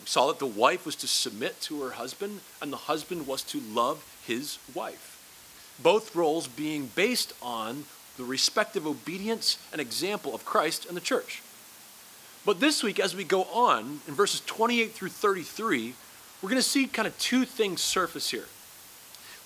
We 0.00 0.06
saw 0.06 0.28
that 0.28 0.38
the 0.38 0.46
wife 0.46 0.84
was 0.84 0.96
to 0.96 1.06
submit 1.06 1.60
to 1.62 1.82
her 1.82 1.92
husband, 1.92 2.40
and 2.60 2.72
the 2.72 2.76
husband 2.76 3.26
was 3.26 3.42
to 3.44 3.60
love 3.60 4.04
his 4.26 4.58
wife. 4.74 5.10
Both 5.82 6.14
roles 6.14 6.48
being 6.48 6.90
based 6.94 7.32
on 7.42 7.84
the 8.16 8.24
respective 8.24 8.86
obedience 8.86 9.58
and 9.72 9.80
example 9.80 10.34
of 10.34 10.44
Christ 10.44 10.86
and 10.86 10.96
the 10.96 11.00
church. 11.00 11.42
But 12.46 12.60
this 12.60 12.82
week, 12.82 13.00
as 13.00 13.16
we 13.16 13.24
go 13.24 13.44
on 13.44 14.00
in 14.06 14.14
verses 14.14 14.40
28 14.46 14.92
through 14.92 15.08
33, 15.08 15.94
we're 16.42 16.50
going 16.50 16.60
to 16.60 16.68
see 16.68 16.86
kind 16.86 17.08
of 17.08 17.18
two 17.18 17.44
things 17.44 17.80
surface 17.80 18.30
here. 18.30 18.44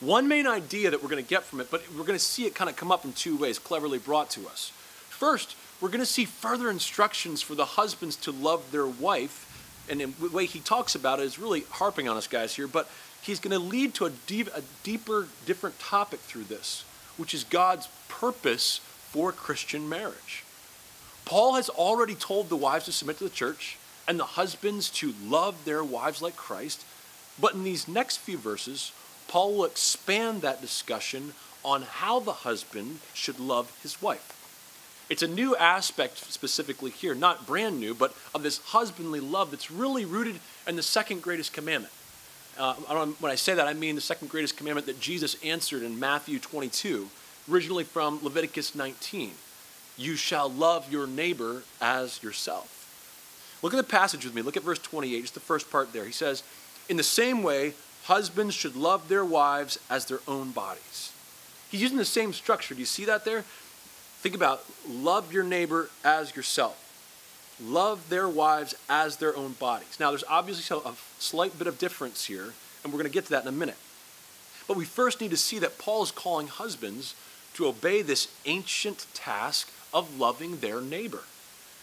One 0.00 0.28
main 0.28 0.46
idea 0.46 0.90
that 0.90 1.02
we're 1.02 1.08
going 1.08 1.22
to 1.22 1.28
get 1.28 1.44
from 1.44 1.60
it, 1.60 1.70
but 1.70 1.82
we're 1.92 2.04
going 2.04 2.18
to 2.18 2.24
see 2.24 2.46
it 2.46 2.54
kind 2.54 2.68
of 2.68 2.76
come 2.76 2.92
up 2.92 3.04
in 3.04 3.12
two 3.12 3.36
ways, 3.36 3.58
cleverly 3.58 3.98
brought 3.98 4.30
to 4.30 4.46
us. 4.48 4.72
First, 5.08 5.56
we're 5.80 5.88
going 5.88 6.00
to 6.00 6.06
see 6.06 6.24
further 6.24 6.70
instructions 6.70 7.40
for 7.40 7.54
the 7.54 7.64
husbands 7.64 8.16
to 8.16 8.32
love 8.32 8.70
their 8.72 8.86
wife. 8.86 9.44
And 9.90 10.00
the 10.00 10.28
way 10.28 10.46
he 10.46 10.60
talks 10.60 10.94
about 10.94 11.20
it 11.20 11.24
is 11.24 11.38
really 11.38 11.64
harping 11.70 12.08
on 12.08 12.16
us 12.16 12.26
guys 12.26 12.56
here, 12.56 12.66
but 12.66 12.90
he's 13.22 13.40
going 13.40 13.52
to 13.52 13.58
lead 13.58 13.94
to 13.94 14.06
a, 14.06 14.10
deep, 14.10 14.48
a 14.54 14.62
deeper, 14.82 15.28
different 15.46 15.78
topic 15.78 16.20
through 16.20 16.44
this, 16.44 16.84
which 17.16 17.32
is 17.32 17.44
God's 17.44 17.88
purpose 18.08 18.78
for 19.10 19.32
Christian 19.32 19.88
marriage. 19.88 20.44
Paul 21.24 21.54
has 21.54 21.68
already 21.68 22.14
told 22.14 22.48
the 22.48 22.56
wives 22.56 22.86
to 22.86 22.92
submit 22.92 23.18
to 23.18 23.24
the 23.24 23.30
church 23.30 23.78
and 24.06 24.18
the 24.18 24.24
husbands 24.24 24.88
to 24.90 25.14
love 25.22 25.64
their 25.64 25.84
wives 25.84 26.22
like 26.22 26.36
Christ. 26.36 26.84
But 27.40 27.54
in 27.54 27.64
these 27.64 27.86
next 27.86 28.16
few 28.16 28.38
verses, 28.38 28.92
Paul 29.28 29.54
will 29.54 29.64
expand 29.64 30.40
that 30.42 30.62
discussion 30.62 31.34
on 31.62 31.82
how 31.82 32.18
the 32.18 32.32
husband 32.32 33.00
should 33.12 33.38
love 33.38 33.78
his 33.82 34.00
wife. 34.00 34.37
It's 35.08 35.22
a 35.22 35.28
new 35.28 35.56
aspect 35.56 36.18
specifically 36.18 36.90
here, 36.90 37.14
not 37.14 37.46
brand 37.46 37.80
new, 37.80 37.94
but 37.94 38.14
of 38.34 38.42
this 38.42 38.58
husbandly 38.58 39.20
love 39.20 39.50
that's 39.50 39.70
really 39.70 40.04
rooted 40.04 40.38
in 40.66 40.76
the 40.76 40.82
second 40.82 41.22
greatest 41.22 41.52
commandment. 41.52 41.92
Uh, 42.58 42.74
I 42.88 42.94
when 43.04 43.32
I 43.32 43.36
say 43.36 43.54
that, 43.54 43.66
I 43.66 43.72
mean 43.72 43.94
the 43.94 44.00
second 44.00 44.28
greatest 44.28 44.56
commandment 44.56 44.86
that 44.86 45.00
Jesus 45.00 45.36
answered 45.44 45.82
in 45.82 45.98
Matthew 45.98 46.38
22, 46.38 47.08
originally 47.50 47.84
from 47.84 48.18
Leviticus 48.22 48.74
19. 48.74 49.30
You 49.96 50.16
shall 50.16 50.50
love 50.50 50.92
your 50.92 51.06
neighbor 51.06 51.62
as 51.80 52.22
yourself. 52.22 52.74
Look 53.62 53.72
at 53.72 53.76
the 53.76 53.82
passage 53.82 54.24
with 54.24 54.34
me. 54.34 54.42
Look 54.42 54.56
at 54.56 54.62
verse 54.62 54.78
28, 54.78 55.20
just 55.22 55.34
the 55.34 55.40
first 55.40 55.70
part 55.70 55.92
there. 55.92 56.04
He 56.04 56.12
says, 56.12 56.42
In 56.88 56.96
the 56.96 57.02
same 57.02 57.42
way, 57.42 57.74
husbands 58.04 58.54
should 58.54 58.76
love 58.76 59.08
their 59.08 59.24
wives 59.24 59.78
as 59.88 60.04
their 60.06 60.20
own 60.28 60.50
bodies. 60.50 61.12
He's 61.70 61.82
using 61.82 61.98
the 61.98 62.04
same 62.04 62.32
structure. 62.32 62.74
Do 62.74 62.80
you 62.80 62.86
see 62.86 63.04
that 63.06 63.24
there? 63.24 63.44
Think 64.20 64.34
about 64.34 64.64
love 64.88 65.32
your 65.32 65.44
neighbor 65.44 65.90
as 66.04 66.34
yourself. 66.34 66.84
Love 67.62 68.08
their 68.08 68.28
wives 68.28 68.74
as 68.88 69.16
their 69.16 69.36
own 69.36 69.52
bodies. 69.52 69.96
Now, 69.98 70.10
there's 70.10 70.24
obviously 70.28 70.76
a 70.84 70.92
slight 71.18 71.56
bit 71.58 71.66
of 71.66 71.78
difference 71.78 72.26
here, 72.26 72.52
and 72.82 72.92
we're 72.92 72.98
going 72.98 73.04
to 73.04 73.14
get 73.14 73.24
to 73.24 73.30
that 73.30 73.42
in 73.42 73.48
a 73.48 73.52
minute. 73.52 73.76
But 74.66 74.76
we 74.76 74.84
first 74.84 75.20
need 75.20 75.30
to 75.30 75.36
see 75.36 75.58
that 75.60 75.78
Paul 75.78 76.02
is 76.02 76.10
calling 76.10 76.48
husbands 76.48 77.14
to 77.54 77.66
obey 77.66 78.02
this 78.02 78.28
ancient 78.44 79.06
task 79.14 79.72
of 79.92 80.18
loving 80.18 80.58
their 80.58 80.80
neighbor. 80.80 81.22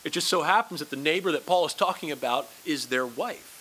It 0.03 0.13
just 0.13 0.27
so 0.27 0.43
happens 0.43 0.79
that 0.81 0.91
the 0.91 0.95
neighbor 0.95 1.31
that 1.31 1.45
Paul 1.45 1.65
is 1.65 1.73
talking 1.73 2.11
about 2.11 2.47
is 2.65 2.87
their 2.87 3.05
wife. 3.05 3.51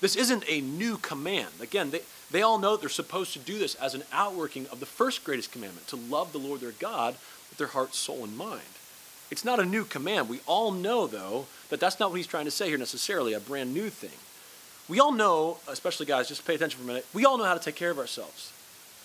This 0.00 0.16
isn't 0.16 0.44
a 0.48 0.60
new 0.60 0.96
command. 0.96 1.48
Again, 1.60 1.90
they, 1.90 2.00
they 2.30 2.42
all 2.42 2.58
know 2.58 2.72
that 2.72 2.80
they're 2.80 2.88
supposed 2.88 3.32
to 3.34 3.38
do 3.38 3.58
this 3.58 3.74
as 3.76 3.94
an 3.94 4.02
outworking 4.12 4.66
of 4.68 4.80
the 4.80 4.86
first 4.86 5.24
greatest 5.24 5.52
commandment 5.52 5.86
to 5.88 5.96
love 5.96 6.32
the 6.32 6.38
Lord 6.38 6.60
their 6.60 6.72
God 6.72 7.14
their 7.58 7.68
heart, 7.68 7.94
soul, 7.94 8.24
and 8.24 8.36
mind. 8.36 8.62
It's 9.30 9.44
not 9.44 9.60
a 9.60 9.64
new 9.64 9.84
command. 9.84 10.28
We 10.28 10.40
all 10.46 10.70
know, 10.72 11.06
though, 11.06 11.46
that 11.68 11.80
that's 11.80 12.00
not 12.00 12.10
what 12.10 12.16
he's 12.16 12.26
trying 12.26 12.46
to 12.46 12.50
say 12.50 12.68
here 12.68 12.78
necessarily, 12.78 13.34
a 13.34 13.40
brand 13.40 13.74
new 13.74 13.90
thing. 13.90 14.10
We 14.88 15.00
all 15.00 15.12
know, 15.12 15.58
especially 15.68 16.06
guys, 16.06 16.28
just 16.28 16.46
pay 16.46 16.54
attention 16.54 16.78
for 16.78 16.84
a 16.84 16.86
minute, 16.86 17.06
we 17.12 17.26
all 17.26 17.36
know 17.36 17.44
how 17.44 17.54
to 17.54 17.60
take 17.60 17.76
care 17.76 17.90
of 17.90 17.98
ourselves 17.98 18.52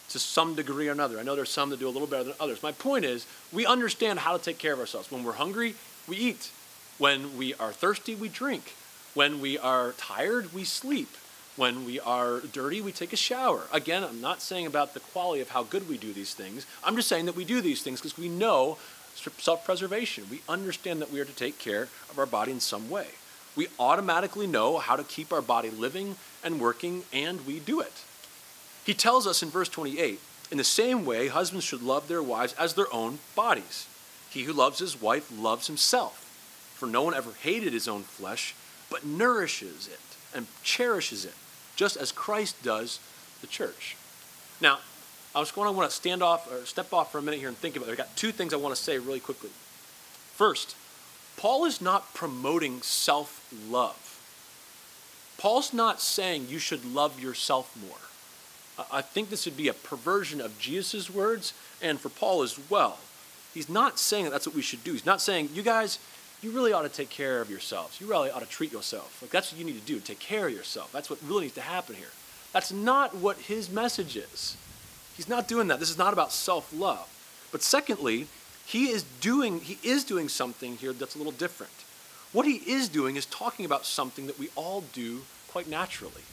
to 0.09 0.19
some 0.19 0.55
degree 0.55 0.87
or 0.87 0.91
another. 0.91 1.19
I 1.19 1.23
know 1.23 1.35
there's 1.35 1.49
some 1.49 1.69
that 1.71 1.79
do 1.79 1.87
a 1.87 1.89
little 1.89 2.07
better 2.07 2.23
than 2.23 2.33
others. 2.39 2.63
My 2.63 2.71
point 2.71 3.03
is, 3.03 3.25
we 3.51 3.65
understand 3.65 4.19
how 4.19 4.37
to 4.37 4.43
take 4.43 4.59
care 4.59 4.73
of 4.73 4.79
ourselves. 4.79 5.11
When 5.11 5.23
we're 5.23 5.33
hungry, 5.33 5.75
we 6.07 6.17
eat. 6.17 6.51
When 6.97 7.37
we 7.37 7.53
are 7.55 7.73
thirsty, 7.73 8.15
we 8.15 8.29
drink. 8.29 8.75
When 9.13 9.41
we 9.41 9.57
are 9.57 9.93
tired, 9.93 10.53
we 10.53 10.63
sleep. 10.63 11.09
When 11.55 11.85
we 11.85 11.99
are 11.99 12.39
dirty, 12.39 12.81
we 12.81 12.91
take 12.91 13.13
a 13.13 13.17
shower. 13.17 13.63
Again, 13.71 14.03
I'm 14.03 14.21
not 14.21 14.41
saying 14.41 14.65
about 14.65 14.93
the 14.93 14.99
quality 14.99 15.41
of 15.41 15.49
how 15.49 15.63
good 15.63 15.87
we 15.87 15.97
do 15.97 16.11
these 16.11 16.33
things. 16.33 16.65
I'm 16.83 16.95
just 16.95 17.07
saying 17.07 17.25
that 17.27 17.35
we 17.35 17.45
do 17.45 17.61
these 17.61 17.83
things 17.83 17.99
because 18.01 18.17
we 18.17 18.27
know 18.27 18.77
self 19.15 19.63
preservation. 19.63 20.25
We 20.31 20.41
understand 20.49 21.01
that 21.01 21.11
we 21.11 21.19
are 21.19 21.25
to 21.25 21.35
take 21.35 21.59
care 21.59 21.83
of 22.09 22.17
our 22.17 22.25
body 22.25 22.51
in 22.51 22.59
some 22.59 22.89
way. 22.89 23.07
We 23.55 23.67
automatically 23.77 24.47
know 24.47 24.79
how 24.79 24.95
to 24.95 25.03
keep 25.03 25.31
our 25.31 25.43
body 25.43 25.69
living 25.69 26.15
and 26.43 26.59
working, 26.59 27.03
and 27.13 27.45
we 27.45 27.59
do 27.59 27.81
it. 27.81 28.03
He 28.83 28.95
tells 28.95 29.27
us 29.27 29.43
in 29.43 29.49
verse 29.49 29.69
28 29.69 30.19
in 30.53 30.57
the 30.57 30.63
same 30.63 31.03
way, 31.03 31.29
husbands 31.29 31.65
should 31.65 31.81
love 31.81 32.07
their 32.07 32.21
wives 32.21 32.53
as 32.59 32.75
their 32.75 32.93
own 32.93 33.17
bodies. 33.35 33.87
He 34.29 34.43
who 34.43 34.53
loves 34.53 34.77
his 34.77 35.01
wife 35.01 35.31
loves 35.35 35.65
himself. 35.65 36.19
For 36.75 36.87
no 36.87 37.01
one 37.01 37.15
ever 37.15 37.31
hated 37.41 37.73
his 37.73 37.87
own 37.87 38.03
flesh, 38.03 38.53
but 38.87 39.03
nourishes 39.03 39.87
it 39.87 39.99
and 40.35 40.45
cherishes 40.61 41.25
it, 41.25 41.33
just 41.83 41.97
as 41.97 42.13
Christ 42.13 42.63
does 42.63 43.01
the 43.41 43.47
church. 43.47 43.97
Now, 44.61 44.79
I 45.35 45.41
was 45.41 45.51
going 45.51 45.67
to 45.67 45.73
want 45.73 45.89
to 45.89 45.93
stand 45.93 46.23
off 46.23 46.49
or 46.49 46.65
step 46.65 46.93
off 46.93 47.11
for 47.11 47.17
a 47.17 47.21
minute 47.21 47.41
here 47.41 47.49
and 47.49 47.57
think 47.57 47.75
about 47.75 47.89
it. 47.89 47.91
I 47.91 47.95
got 47.95 48.15
two 48.15 48.31
things 48.31 48.53
I 48.53 48.55
want 48.55 48.73
to 48.73 48.81
say 48.81 48.99
really 48.99 49.19
quickly. 49.19 49.49
First, 50.33 50.77
Paul 51.35 51.65
is 51.65 51.81
not 51.81 52.13
promoting 52.13 52.81
self 52.81 53.53
love. 53.69 54.21
Paul's 55.37 55.73
not 55.73 55.99
saying 55.99 56.47
you 56.47 56.57
should 56.57 56.85
love 56.85 57.19
yourself 57.19 57.75
more. 57.85 58.85
I 58.89 59.01
think 59.01 59.29
this 59.29 59.43
would 59.45 59.57
be 59.57 59.67
a 59.67 59.73
perversion 59.73 60.39
of 60.39 60.57
Jesus' 60.57 61.09
words 61.09 61.53
and 61.81 61.99
for 61.99 62.07
Paul 62.07 62.43
as 62.43 62.57
well. 62.69 62.97
He's 63.53 63.67
not 63.67 63.99
saying 63.99 64.23
that 64.23 64.31
that's 64.31 64.47
what 64.47 64.55
we 64.55 64.61
should 64.61 64.85
do. 64.85 64.93
He's 64.93 65.05
not 65.05 65.19
saying, 65.19 65.49
you 65.53 65.63
guys, 65.63 65.99
you 66.43 66.51
really 66.51 66.73
ought 66.73 66.81
to 66.81 66.89
take 66.89 67.09
care 67.09 67.41
of 67.41 67.49
yourselves. 67.49 67.99
You 68.01 68.07
really 68.07 68.29
ought 68.29 68.41
to 68.41 68.49
treat 68.49 68.71
yourself. 68.71 69.21
Like 69.21 69.31
that's 69.31 69.51
what 69.51 69.59
you 69.59 69.65
need 69.65 69.79
to 69.79 69.85
do, 69.85 69.99
take 69.99 70.19
care 70.19 70.47
of 70.47 70.53
yourself. 70.53 70.91
That's 70.91 71.09
what 71.09 71.19
really 71.23 71.43
needs 71.43 71.55
to 71.55 71.61
happen 71.61 71.95
here. 71.95 72.11
That's 72.51 72.71
not 72.71 73.15
what 73.15 73.37
his 73.37 73.69
message 73.71 74.15
is. 74.15 74.57
He's 75.15 75.29
not 75.29 75.47
doing 75.47 75.67
that. 75.67 75.79
This 75.79 75.89
is 75.89 75.97
not 75.97 76.13
about 76.13 76.31
self-love. 76.31 77.09
But 77.51 77.61
secondly, 77.61 78.27
he 78.65 78.89
is 78.89 79.03
doing 79.21 79.59
he 79.59 79.77
is 79.87 80.03
doing 80.03 80.29
something 80.29 80.77
here 80.77 80.93
that's 80.93 81.15
a 81.15 81.17
little 81.17 81.33
different. 81.33 81.73
What 82.31 82.47
he 82.47 82.55
is 82.65 82.89
doing 82.89 83.15
is 83.15 83.25
talking 83.27 83.65
about 83.65 83.85
something 83.85 84.27
that 84.27 84.39
we 84.39 84.49
all 84.55 84.83
do 84.93 85.21
quite 85.47 85.69
naturally. 85.69 86.23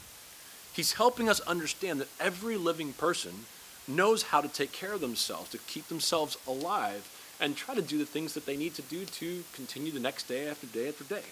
He's 0.72 0.94
helping 0.94 1.28
us 1.28 1.40
understand 1.40 2.00
that 2.00 2.08
every 2.18 2.56
living 2.56 2.94
person 2.94 3.44
knows 3.86 4.22
how 4.24 4.40
to 4.40 4.48
take 4.48 4.72
care 4.72 4.92
of 4.92 5.00
themselves, 5.00 5.50
to 5.50 5.58
keep 5.58 5.88
themselves 5.88 6.38
alive, 6.46 7.08
and 7.40 7.56
try 7.56 7.74
to 7.74 7.82
do 7.82 7.98
the 7.98 8.06
things 8.06 8.34
that 8.34 8.46
they 8.46 8.56
need 8.56 8.74
to 8.74 8.82
do 8.82 9.04
to 9.04 9.44
continue 9.52 9.92
the 9.92 10.00
next 10.00 10.28
day 10.28 10.48
after 10.48 10.66
day 10.66 10.88
after 10.88 11.04
day. 11.04 11.22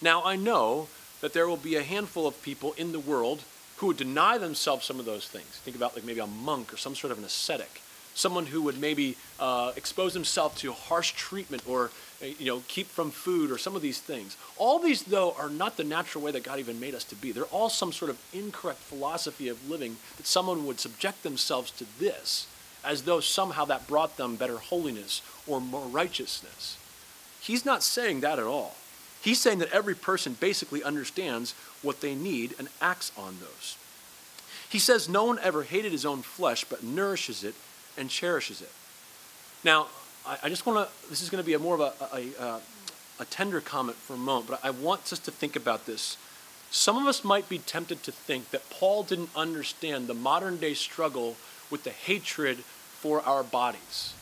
Now, 0.00 0.22
I 0.24 0.36
know 0.36 0.88
that 1.20 1.32
there 1.32 1.48
will 1.48 1.56
be 1.56 1.76
a 1.76 1.82
handful 1.82 2.26
of 2.26 2.42
people 2.42 2.74
in 2.76 2.92
the 2.92 3.00
world 3.00 3.42
who 3.76 3.88
would 3.88 3.96
deny 3.96 4.38
themselves 4.38 4.86
some 4.86 4.98
of 4.98 5.06
those 5.06 5.28
things. 5.28 5.46
Think 5.46 5.76
about 5.76 5.94
like 5.94 6.04
maybe 6.04 6.20
a 6.20 6.26
monk 6.26 6.72
or 6.72 6.76
some 6.76 6.94
sort 6.94 7.10
of 7.10 7.18
an 7.18 7.24
ascetic, 7.24 7.80
someone 8.14 8.46
who 8.46 8.62
would 8.62 8.80
maybe 8.80 9.16
uh, 9.38 9.72
expose 9.76 10.14
himself 10.14 10.56
to 10.58 10.72
harsh 10.72 11.12
treatment 11.12 11.62
or 11.66 11.90
uh, 12.22 12.26
you 12.38 12.46
know, 12.46 12.62
keep 12.68 12.86
from 12.86 13.10
food 13.10 13.50
or 13.50 13.58
some 13.58 13.76
of 13.76 13.82
these 13.82 14.00
things. 14.00 14.38
All 14.56 14.78
these, 14.78 15.02
though, 15.02 15.34
are 15.38 15.50
not 15.50 15.76
the 15.76 15.84
natural 15.84 16.24
way 16.24 16.30
that 16.32 16.42
God 16.42 16.58
even 16.58 16.80
made 16.80 16.94
us 16.94 17.04
to 17.04 17.14
be. 17.14 17.32
They're 17.32 17.44
all 17.44 17.68
some 17.68 17.92
sort 17.92 18.10
of 18.10 18.18
incorrect 18.32 18.78
philosophy 18.78 19.48
of 19.48 19.68
living 19.68 19.98
that 20.16 20.26
someone 20.26 20.66
would 20.66 20.80
subject 20.80 21.22
themselves 21.22 21.70
to 21.72 21.84
this 21.98 22.46
as 22.86 23.02
though 23.02 23.20
somehow 23.20 23.64
that 23.66 23.86
brought 23.86 24.16
them 24.16 24.36
better 24.36 24.56
holiness 24.56 25.22
or 25.46 25.60
more 25.60 25.86
righteousness. 25.86 26.78
He's 27.40 27.64
not 27.64 27.82
saying 27.82 28.20
that 28.20 28.38
at 28.38 28.44
all. 28.44 28.76
He's 29.20 29.40
saying 29.40 29.58
that 29.58 29.72
every 29.72 29.94
person 29.94 30.36
basically 30.38 30.82
understands 30.82 31.54
what 31.82 32.00
they 32.00 32.14
need 32.14 32.54
and 32.58 32.68
acts 32.80 33.12
on 33.16 33.38
those. 33.40 33.76
He 34.68 34.78
says 34.78 35.08
no 35.08 35.24
one 35.24 35.38
ever 35.40 35.62
hated 35.62 35.92
his 35.92 36.06
own 36.06 36.22
flesh, 36.22 36.64
but 36.64 36.82
nourishes 36.82 37.44
it 37.44 37.54
and 37.96 38.10
cherishes 38.10 38.60
it. 38.60 38.70
Now, 39.64 39.88
I, 40.26 40.48
just 40.48 40.66
want 40.66 40.88
to, 40.88 41.08
this 41.08 41.22
is 41.22 41.30
going 41.30 41.42
to 41.42 41.46
be 41.46 41.54
a 41.54 41.58
more 41.58 41.74
of 41.74 41.80
a, 41.80 41.92
a, 42.12 42.44
a, 42.44 42.60
a 43.20 43.24
tender 43.26 43.60
comment 43.60 43.96
for 43.96 44.14
a 44.14 44.18
moment, 44.18 44.48
but 44.48 44.60
I 44.64 44.70
want 44.70 45.12
us 45.12 45.20
to 45.20 45.30
think 45.30 45.54
about 45.54 45.86
this. 45.86 46.16
Some 46.70 46.98
of 46.98 47.06
us 47.06 47.24
might 47.24 47.48
be 47.48 47.58
tempted 47.58 48.02
to 48.02 48.12
think 48.12 48.50
that 48.50 48.68
Paul 48.70 49.04
didn't 49.04 49.30
understand 49.36 50.08
the 50.08 50.14
modern 50.14 50.56
day 50.56 50.74
struggle 50.74 51.36
with 51.70 51.84
the 51.84 51.90
hatred 51.90 52.58
for 53.06 53.22
our 53.22 53.44
bodies. 53.44 54.14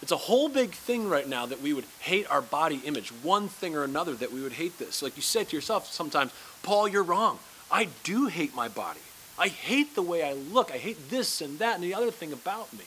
It's 0.00 0.12
a 0.12 0.16
whole 0.16 0.48
big 0.48 0.70
thing 0.70 1.08
right 1.08 1.28
now 1.28 1.44
that 1.46 1.60
we 1.60 1.72
would 1.72 1.86
hate 1.98 2.30
our 2.30 2.40
body 2.40 2.80
image, 2.84 3.08
one 3.08 3.48
thing 3.48 3.74
or 3.74 3.82
another 3.82 4.14
that 4.14 4.32
we 4.32 4.40
would 4.40 4.52
hate 4.52 4.78
this. 4.78 5.02
Like 5.02 5.16
you 5.16 5.22
said 5.22 5.48
to 5.48 5.56
yourself 5.56 5.92
sometimes, 5.92 6.32
Paul, 6.62 6.86
you're 6.86 7.02
wrong. 7.02 7.40
I 7.68 7.88
do 8.04 8.26
hate 8.26 8.54
my 8.54 8.68
body. 8.68 9.00
I 9.36 9.48
hate 9.48 9.96
the 9.96 10.02
way 10.02 10.22
I 10.22 10.34
look. 10.34 10.70
I 10.70 10.76
hate 10.76 11.10
this 11.10 11.40
and 11.40 11.58
that 11.58 11.74
and 11.74 11.82
the 11.82 11.94
other 11.94 12.12
thing 12.12 12.32
about 12.32 12.72
me. 12.72 12.84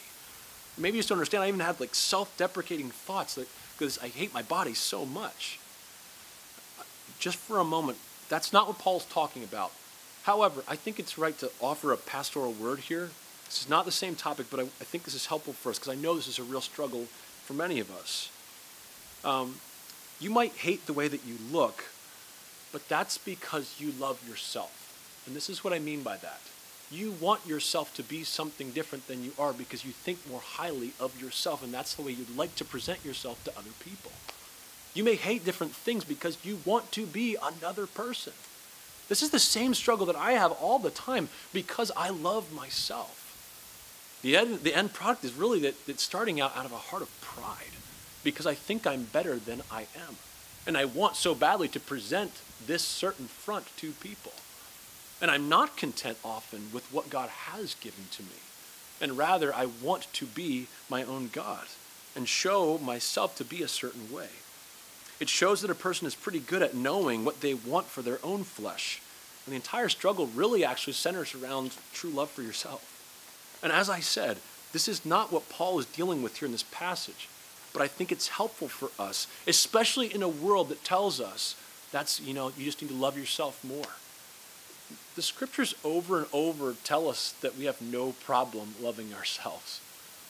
Maybe 0.77 0.95
you 0.95 0.99
just 1.01 1.09
don't 1.09 1.17
understand. 1.17 1.43
I 1.43 1.49
even 1.49 1.59
had 1.59 1.81
like 1.81 1.95
self-deprecating 1.95 2.89
thoughts 2.89 3.37
because 3.77 3.99
I 4.01 4.07
hate 4.07 4.33
my 4.33 4.43
body 4.43 4.73
so 4.73 5.05
much. 5.05 5.59
Just 7.19 7.35
for 7.35 7.57
a 7.57 7.65
moment, 7.65 7.97
that's 8.29 8.53
not 8.53 8.67
what 8.67 8.77
Paul's 8.77 9.03
talking 9.03 9.43
about. 9.43 9.73
However, 10.23 10.63
I 10.65 10.77
think 10.77 10.97
it's 10.97 11.17
right 11.17 11.37
to 11.39 11.51
offer 11.59 11.91
a 11.91 11.97
pastoral 11.97 12.53
word 12.53 12.79
here 12.79 13.09
this 13.49 13.63
is 13.63 13.69
not 13.69 13.85
the 13.85 13.91
same 13.91 14.13
topic, 14.13 14.45
but 14.51 14.59
I, 14.59 14.63
I 14.63 14.85
think 14.85 15.05
this 15.05 15.15
is 15.15 15.25
helpful 15.25 15.53
for 15.53 15.71
us 15.71 15.79
because 15.79 15.91
I 15.91 15.99
know 15.99 16.15
this 16.15 16.27
is 16.27 16.37
a 16.37 16.43
real 16.43 16.61
struggle 16.61 17.05
for 17.45 17.53
many 17.53 17.79
of 17.79 17.89
us. 17.91 18.29
Um, 19.25 19.55
you 20.19 20.29
might 20.29 20.51
hate 20.51 20.85
the 20.85 20.93
way 20.93 21.07
that 21.07 21.25
you 21.25 21.35
look, 21.51 21.85
but 22.71 22.87
that's 22.87 23.17
because 23.17 23.77
you 23.79 23.91
love 23.99 24.21
yourself. 24.29 25.23
And 25.25 25.35
this 25.35 25.49
is 25.49 25.63
what 25.63 25.73
I 25.73 25.79
mean 25.79 26.03
by 26.03 26.17
that. 26.17 26.41
You 26.91 27.15
want 27.19 27.47
yourself 27.47 27.91
to 27.95 28.03
be 28.03 28.23
something 28.23 28.69
different 28.69 29.07
than 29.07 29.23
you 29.23 29.31
are 29.39 29.51
because 29.51 29.83
you 29.83 29.93
think 29.93 30.29
more 30.29 30.41
highly 30.41 30.93
of 30.99 31.19
yourself, 31.19 31.63
and 31.63 31.73
that's 31.73 31.95
the 31.95 32.03
way 32.03 32.11
you'd 32.11 32.37
like 32.37 32.55
to 32.57 32.65
present 32.65 33.03
yourself 33.03 33.43
to 33.45 33.57
other 33.57 33.71
people. 33.79 34.11
You 34.93 35.03
may 35.03 35.15
hate 35.15 35.43
different 35.43 35.73
things 35.73 36.03
because 36.03 36.37
you 36.43 36.59
want 36.65 36.91
to 36.91 37.07
be 37.07 37.35
another 37.41 37.87
person. 37.87 38.33
This 39.07 39.23
is 39.23 39.31
the 39.31 39.39
same 39.39 39.73
struggle 39.73 40.05
that 40.05 40.15
I 40.15 40.33
have 40.33 40.51
all 40.51 40.77
the 40.77 40.91
time 40.91 41.29
because 41.51 41.91
I 41.97 42.09
love 42.09 42.53
myself. 42.53 43.28
The 44.21 44.35
end, 44.35 44.59
the 44.59 44.75
end 44.75 44.93
product 44.93 45.23
is 45.23 45.33
really 45.33 45.59
that 45.61 45.75
it's 45.87 46.03
starting 46.03 46.41
out 46.41 46.55
out 46.55 46.65
of 46.65 46.71
a 46.71 46.77
heart 46.77 47.01
of 47.01 47.21
pride 47.21 47.71
because 48.23 48.45
I 48.45 48.53
think 48.53 48.85
I'm 48.85 49.03
better 49.03 49.37
than 49.37 49.61
I 49.71 49.81
am. 49.81 50.17
And 50.67 50.77
I 50.77 50.85
want 50.85 51.15
so 51.15 51.33
badly 51.33 51.67
to 51.69 51.79
present 51.79 52.31
this 52.67 52.83
certain 52.83 53.27
front 53.27 53.65
to 53.77 53.91
people. 53.91 54.33
And 55.21 55.31
I'm 55.31 55.49
not 55.49 55.77
content 55.77 56.17
often 56.23 56.69
with 56.73 56.91
what 56.91 57.09
God 57.09 57.29
has 57.29 57.75
given 57.75 58.05
to 58.11 58.23
me. 58.23 58.39
And 59.01 59.17
rather, 59.17 59.53
I 59.55 59.67
want 59.81 60.11
to 60.13 60.25
be 60.25 60.67
my 60.89 61.03
own 61.03 61.29
God 61.31 61.65
and 62.15 62.27
show 62.27 62.77
myself 62.77 63.35
to 63.37 63.45
be 63.45 63.63
a 63.63 63.67
certain 63.67 64.11
way. 64.11 64.29
It 65.19 65.29
shows 65.29 65.61
that 65.61 65.71
a 65.71 65.75
person 65.75 66.07
is 66.07 66.15
pretty 66.15 66.39
good 66.39 66.61
at 66.61 66.75
knowing 66.75 67.23
what 67.23 67.41
they 67.41 67.53
want 67.53 67.87
for 67.87 68.01
their 68.01 68.19
own 68.23 68.43
flesh. 68.43 69.01
And 69.45 69.53
the 69.53 69.57
entire 69.57 69.89
struggle 69.89 70.27
really 70.27 70.63
actually 70.63 70.93
centers 70.93 71.33
around 71.35 71.75
true 71.93 72.09
love 72.09 72.29
for 72.29 72.41
yourself. 72.41 72.98
And 73.61 73.71
as 73.71 73.89
I 73.89 73.99
said, 73.99 74.37
this 74.71 74.87
is 74.87 75.05
not 75.05 75.31
what 75.31 75.49
Paul 75.49 75.79
is 75.79 75.85
dealing 75.85 76.21
with 76.21 76.37
here 76.37 76.45
in 76.45 76.51
this 76.51 76.63
passage. 76.63 77.27
But 77.73 77.81
I 77.81 77.87
think 77.87 78.11
it's 78.11 78.29
helpful 78.29 78.67
for 78.67 78.89
us, 79.01 79.27
especially 79.47 80.13
in 80.13 80.23
a 80.23 80.29
world 80.29 80.69
that 80.69 80.83
tells 80.83 81.21
us 81.21 81.55
that's, 81.91 82.19
you 82.19 82.33
know, 82.33 82.51
you 82.57 82.65
just 82.65 82.81
need 82.81 82.89
to 82.89 82.93
love 82.95 83.17
yourself 83.17 83.63
more. 83.63 83.85
The 85.15 85.21
scriptures 85.21 85.75
over 85.83 86.17
and 86.17 86.27
over 86.33 86.75
tell 86.83 87.07
us 87.07 87.33
that 87.41 87.57
we 87.57 87.65
have 87.65 87.81
no 87.81 88.13
problem 88.23 88.75
loving 88.81 89.13
ourselves. 89.13 89.81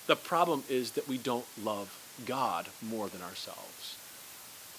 The 0.07 0.15
problem 0.15 0.63
is 0.69 0.91
that 0.91 1.07
we 1.07 1.17
don't 1.17 1.45
love 1.63 1.95
God 2.25 2.67
more 2.81 3.07
than 3.07 3.21
ourselves. 3.21 3.98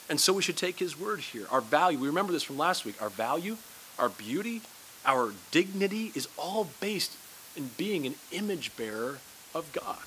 And 0.09 0.21
so 0.21 0.33
we 0.33 0.43
should 0.43 0.57
take 0.57 0.79
his 0.79 0.99
word 0.99 1.21
here. 1.21 1.47
Our 1.51 1.61
value, 1.61 1.99
we 1.99 2.09
remember 2.09 2.33
this 2.33 2.43
from 2.43 2.59
last 2.59 2.85
week, 2.85 3.01
our 3.01 3.09
value, 3.09 3.57
our 3.99 4.09
beauty, 4.09 4.63
our 5.07 5.33
dignity 5.51 6.13
is 6.15 6.29
all 6.37 6.69
based 6.81 7.17
in 7.57 7.71
being 7.77 8.07
an 8.07 8.15
image 8.33 8.77
bearer 8.77 9.19
of 9.55 9.73
God. 9.73 9.99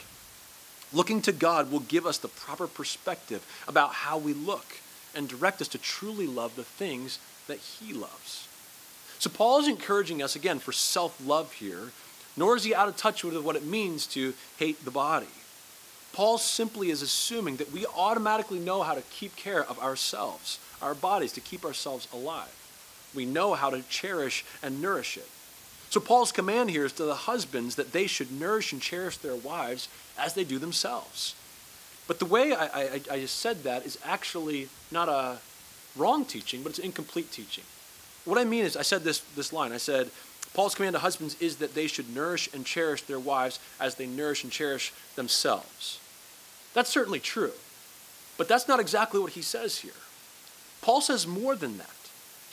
Looking 0.94 1.22
to 1.24 1.32
God 1.32 1.72
will 1.72 1.80
give 1.80 2.06
us 2.06 2.18
the 2.18 2.28
proper 2.28 2.68
perspective 2.68 3.46
about 3.68 3.94
how 3.94 4.18
we 4.18 4.34
look 4.34 4.80
and 5.16 5.28
direct 5.28 5.62
us 5.62 5.68
to 5.70 5.78
truly 5.78 6.28
love 6.28 6.56
the 6.56 6.64
things 6.64 7.20
that 7.48 7.58
He 7.58 7.94
loves. 7.94 8.48
So, 9.20 9.30
Paul 9.30 9.60
is 9.60 9.68
encouraging 9.68 10.22
us 10.22 10.36
again 10.36 10.60
for 10.60 10.72
self 10.72 11.18
love 11.26 11.54
here, 11.54 11.92
nor 12.36 12.56
is 12.56 12.64
he 12.64 12.76
out 12.76 12.90
of 12.90 12.98
touch 12.98 13.24
with 13.24 13.38
what 13.38 13.56
it 13.56 13.66
means 13.66 14.06
to 14.08 14.34
hate 14.58 14.84
the 14.84 14.92
body. 14.92 15.28
Paul 16.12 16.38
simply 16.38 16.92
is 16.92 17.02
assuming 17.02 17.56
that 17.58 17.72
we 17.72 17.86
automatically 17.86 18.60
know 18.60 18.84
how 18.84 18.94
to 18.94 19.02
keep 19.02 19.36
care 19.36 19.64
of 19.64 19.80
ourselves, 19.80 20.60
our 20.82 20.94
bodies, 20.94 21.32
to 21.34 21.42
keep 21.42 21.66
ourselves 21.66 22.08
alive. 22.14 22.54
We 23.16 23.26
know 23.26 23.54
how 23.54 23.70
to 23.70 23.82
cherish 23.84 24.46
and 24.62 24.82
nourish 24.82 25.18
it. 25.18 25.28
So, 25.94 26.00
Paul's 26.00 26.32
command 26.32 26.72
here 26.72 26.86
is 26.86 26.94
to 26.94 27.04
the 27.04 27.14
husbands 27.14 27.76
that 27.76 27.92
they 27.92 28.08
should 28.08 28.32
nourish 28.32 28.74
and 28.74 28.82
cherish 28.82 29.18
their 29.18 29.36
wives 29.36 29.88
as 30.18 30.34
they 30.34 30.44
do 30.44 30.58
themselves. 30.58 31.36
But 32.08 32.18
the 32.18 32.26
way 32.26 32.52
I, 32.52 32.66
I, 32.66 33.02
I 33.12 33.20
just 33.20 33.38
said 33.38 33.62
that 33.62 33.86
is 33.86 34.00
actually 34.04 34.70
not 34.90 35.08
a 35.08 35.38
wrong 35.96 36.26
teaching, 36.26 36.64
but 36.64 36.72
it's 36.72 36.80
incomplete 36.80 37.32
teaching. 37.32 37.64
What 38.26 38.40
I 38.40 38.44
mean 38.44 38.66
is, 38.66 38.76
I 38.76 38.82
said 38.82 39.04
this, 39.04 39.20
this 39.36 39.54
line 39.54 39.72
I 39.72 39.78
said, 39.78 40.10
Paul's 40.56 40.74
command 40.74 40.96
to 40.96 41.00
husbands 41.00 41.40
is 41.40 41.58
that 41.58 41.76
they 41.76 41.86
should 41.86 42.12
nourish 42.12 42.52
and 42.56 42.66
cherish 42.66 43.04
their 43.04 43.20
wives 43.20 43.60
as 43.80 43.94
they 43.94 44.08
nourish 44.08 44.44
and 44.44 44.52
cherish 44.52 44.92
themselves. 45.16 46.00
That's 46.74 46.90
certainly 46.90 47.20
true. 47.20 47.54
But 48.36 48.48
that's 48.48 48.68
not 48.68 48.80
exactly 48.80 49.20
what 49.20 49.34
he 49.34 49.44
says 49.44 49.78
here. 49.78 49.92
Paul 50.82 51.02
says 51.02 51.28
more 51.28 51.56
than 51.56 51.78
that 51.78 52.03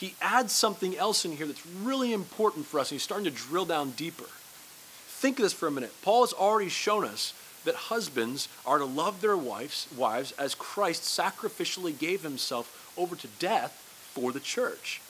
he 0.00 0.14
adds 0.22 0.54
something 0.54 0.96
else 0.96 1.26
in 1.26 1.32
here 1.32 1.46
that's 1.46 1.66
really 1.66 2.14
important 2.14 2.64
for 2.64 2.80
us, 2.80 2.90
and 2.90 2.96
he's 2.96 3.02
starting 3.02 3.26
to 3.26 3.30
drill 3.30 3.66
down 3.66 3.90
deeper. 3.90 4.24
Think 4.24 5.38
of 5.38 5.42
this 5.42 5.52
for 5.52 5.66
a 5.66 5.70
minute. 5.70 5.92
Paul 6.00 6.22
has 6.22 6.32
already 6.32 6.70
shown 6.70 7.04
us 7.04 7.34
that 7.66 7.74
husbands 7.74 8.48
are 8.64 8.78
to 8.78 8.86
love 8.86 9.20
their 9.20 9.36
wives, 9.36 9.86
wives 9.94 10.32
as 10.38 10.54
Christ 10.54 11.02
sacrificially 11.02 11.96
gave 11.96 12.22
himself 12.22 12.94
over 12.96 13.14
to 13.14 13.26
death 13.38 13.72
for 14.14 14.32
the 14.32 14.40
church. 14.40 15.02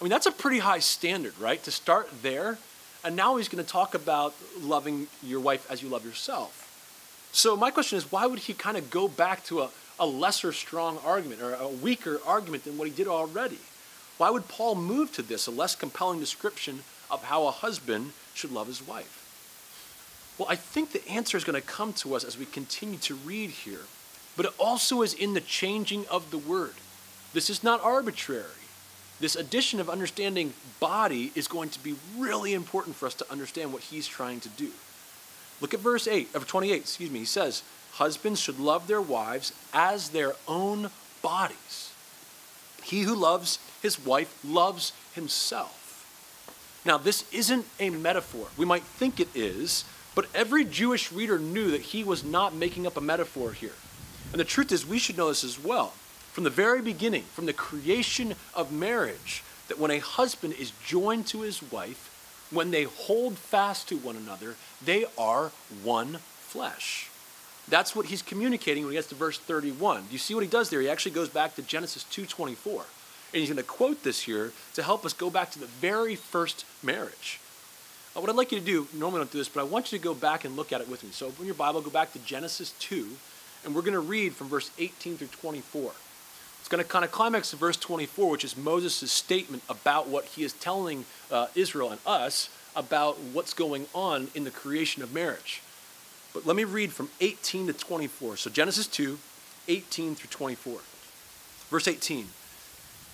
I 0.00 0.04
mean, 0.04 0.10
that's 0.10 0.24
a 0.24 0.32
pretty 0.32 0.60
high 0.60 0.78
standard, 0.78 1.38
right? 1.38 1.62
To 1.64 1.70
start 1.70 2.08
there. 2.22 2.56
And 3.04 3.16
now 3.16 3.36
he's 3.36 3.48
going 3.50 3.62
to 3.62 3.70
talk 3.70 3.94
about 3.94 4.34
loving 4.58 5.08
your 5.22 5.40
wife 5.40 5.70
as 5.70 5.82
you 5.82 5.90
love 5.90 6.06
yourself. 6.06 6.66
So, 7.32 7.56
my 7.56 7.70
question 7.70 7.98
is 7.98 8.10
why 8.10 8.26
would 8.26 8.38
he 8.38 8.54
kind 8.54 8.78
of 8.78 8.90
go 8.90 9.06
back 9.06 9.44
to 9.44 9.60
a, 9.60 9.70
a 9.98 10.06
lesser 10.06 10.52
strong 10.52 10.98
argument 11.04 11.42
or 11.42 11.52
a 11.52 11.68
weaker 11.68 12.20
argument 12.26 12.64
than 12.64 12.78
what 12.78 12.88
he 12.88 12.94
did 12.94 13.06
already? 13.06 13.58
Why 14.20 14.28
would 14.28 14.48
Paul 14.48 14.74
move 14.74 15.14
to 15.14 15.22
this, 15.22 15.46
a 15.46 15.50
less 15.50 15.74
compelling 15.74 16.20
description 16.20 16.84
of 17.10 17.24
how 17.24 17.46
a 17.46 17.50
husband 17.50 18.12
should 18.34 18.52
love 18.52 18.66
his 18.66 18.86
wife? 18.86 19.24
Well, 20.36 20.46
I 20.46 20.56
think 20.56 20.92
the 20.92 21.08
answer 21.08 21.38
is 21.38 21.44
going 21.44 21.58
to 21.58 21.66
come 21.66 21.94
to 21.94 22.14
us 22.14 22.22
as 22.22 22.36
we 22.36 22.44
continue 22.44 22.98
to 22.98 23.14
read 23.14 23.48
here, 23.48 23.86
but 24.36 24.44
it 24.44 24.52
also 24.58 25.00
is 25.00 25.14
in 25.14 25.32
the 25.32 25.40
changing 25.40 26.06
of 26.08 26.30
the 26.30 26.36
word. 26.36 26.74
This 27.32 27.48
is 27.48 27.64
not 27.64 27.82
arbitrary. 27.82 28.44
This 29.20 29.36
addition 29.36 29.80
of 29.80 29.88
understanding 29.88 30.52
body 30.80 31.32
is 31.34 31.48
going 31.48 31.70
to 31.70 31.82
be 31.82 31.96
really 32.14 32.52
important 32.52 32.96
for 32.96 33.06
us 33.06 33.14
to 33.14 33.32
understand 33.32 33.72
what 33.72 33.84
he's 33.84 34.06
trying 34.06 34.40
to 34.40 34.50
do. 34.50 34.72
Look 35.62 35.72
at 35.72 35.80
verse 35.80 36.06
8 36.06 36.34
of 36.34 36.46
28, 36.46 36.76
excuse 36.76 37.10
me. 37.10 37.20
He 37.20 37.24
says, 37.24 37.62
"Husbands 37.92 38.38
should 38.38 38.60
love 38.60 38.86
their 38.86 39.00
wives 39.00 39.54
as 39.72 40.10
their 40.10 40.36
own 40.46 40.90
bodies." 41.22 41.88
He 42.82 43.02
who 43.02 43.14
loves 43.14 43.58
his 43.82 43.98
wife 44.04 44.38
loves 44.44 44.92
himself. 45.14 45.76
Now, 46.84 46.96
this 46.96 47.30
isn't 47.32 47.66
a 47.78 47.90
metaphor. 47.90 48.48
We 48.56 48.64
might 48.64 48.82
think 48.82 49.20
it 49.20 49.28
is, 49.34 49.84
but 50.14 50.26
every 50.34 50.64
Jewish 50.64 51.12
reader 51.12 51.38
knew 51.38 51.70
that 51.70 51.80
he 51.82 52.02
was 52.02 52.24
not 52.24 52.54
making 52.54 52.86
up 52.86 52.96
a 52.96 53.02
metaphor 53.02 53.52
here. 53.52 53.74
And 54.32 54.40
the 54.40 54.44
truth 54.44 54.72
is, 54.72 54.86
we 54.86 54.98
should 54.98 55.16
know 55.16 55.28
this 55.28 55.44
as 55.44 55.62
well. 55.62 55.92
From 56.32 56.44
the 56.44 56.50
very 56.50 56.80
beginning, 56.80 57.24
from 57.34 57.46
the 57.46 57.52
creation 57.52 58.34
of 58.54 58.72
marriage, 58.72 59.42
that 59.68 59.78
when 59.78 59.90
a 59.90 59.98
husband 59.98 60.54
is 60.54 60.72
joined 60.84 61.26
to 61.28 61.42
his 61.42 61.62
wife, 61.70 62.06
when 62.50 62.70
they 62.70 62.84
hold 62.84 63.38
fast 63.38 63.88
to 63.88 63.96
one 63.96 64.16
another, 64.16 64.56
they 64.84 65.04
are 65.18 65.52
one 65.82 66.18
flesh. 66.40 67.10
That's 67.68 67.94
what 67.94 68.06
he's 68.06 68.22
communicating 68.22 68.84
when 68.84 68.92
he 68.92 68.98
gets 68.98 69.08
to 69.08 69.14
verse 69.14 69.38
31. 69.38 70.06
Do 70.06 70.12
you 70.12 70.18
see 70.18 70.34
what 70.34 70.42
he 70.42 70.48
does 70.50 70.70
there? 70.70 70.80
He 70.80 70.88
actually 70.88 71.12
goes 71.12 71.28
back 71.28 71.54
to 71.54 71.62
Genesis 71.62 72.04
2:24. 72.10 72.84
And 73.32 73.40
he's 73.40 73.48
going 73.48 73.56
to 73.56 73.62
quote 73.62 74.02
this 74.02 74.22
here 74.22 74.52
to 74.74 74.82
help 74.82 75.04
us 75.04 75.12
go 75.12 75.30
back 75.30 75.50
to 75.52 75.58
the 75.58 75.66
very 75.66 76.16
first 76.16 76.64
marriage. 76.82 77.40
Uh, 78.16 78.20
what 78.20 78.28
I'd 78.28 78.36
like 78.36 78.50
you 78.50 78.58
to 78.58 78.64
do, 78.64 78.88
normally 78.92 79.20
I 79.20 79.24
don't 79.24 79.32
do 79.32 79.38
this, 79.38 79.48
but 79.48 79.60
I 79.60 79.64
want 79.64 79.92
you 79.92 79.98
to 79.98 80.02
go 80.02 80.14
back 80.14 80.44
and 80.44 80.56
look 80.56 80.72
at 80.72 80.80
it 80.80 80.88
with 80.88 81.04
me. 81.04 81.10
So 81.12 81.28
open 81.28 81.46
your 81.46 81.54
Bible, 81.54 81.80
go 81.80 81.90
back 81.90 82.12
to 82.14 82.18
Genesis 82.20 82.74
2, 82.80 83.08
and 83.64 83.74
we're 83.74 83.82
going 83.82 83.94
to 83.94 84.00
read 84.00 84.34
from 84.34 84.48
verse 84.48 84.72
18 84.78 85.16
through 85.16 85.28
24. 85.28 85.92
It's 86.58 86.68
going 86.68 86.82
to 86.82 86.88
kind 86.88 87.04
of 87.04 87.12
climax 87.12 87.50
to 87.50 87.56
verse 87.56 87.76
24, 87.76 88.30
which 88.30 88.44
is 88.44 88.56
Moses' 88.56 89.12
statement 89.12 89.62
about 89.68 90.08
what 90.08 90.24
he 90.24 90.42
is 90.42 90.52
telling 90.54 91.04
uh, 91.30 91.46
Israel 91.54 91.90
and 91.90 92.00
us 92.04 92.50
about 92.74 93.18
what's 93.18 93.54
going 93.54 93.86
on 93.94 94.28
in 94.34 94.44
the 94.44 94.50
creation 94.50 95.02
of 95.02 95.14
marriage. 95.14 95.62
But 96.34 96.46
let 96.46 96.56
me 96.56 96.64
read 96.64 96.92
from 96.92 97.10
18 97.20 97.68
to 97.68 97.72
24. 97.72 98.36
So 98.36 98.50
Genesis 98.50 98.86
2, 98.86 99.18
18 99.68 100.14
through 100.14 100.30
24. 100.30 100.80
Verse 101.70 101.88
18. 101.88 102.26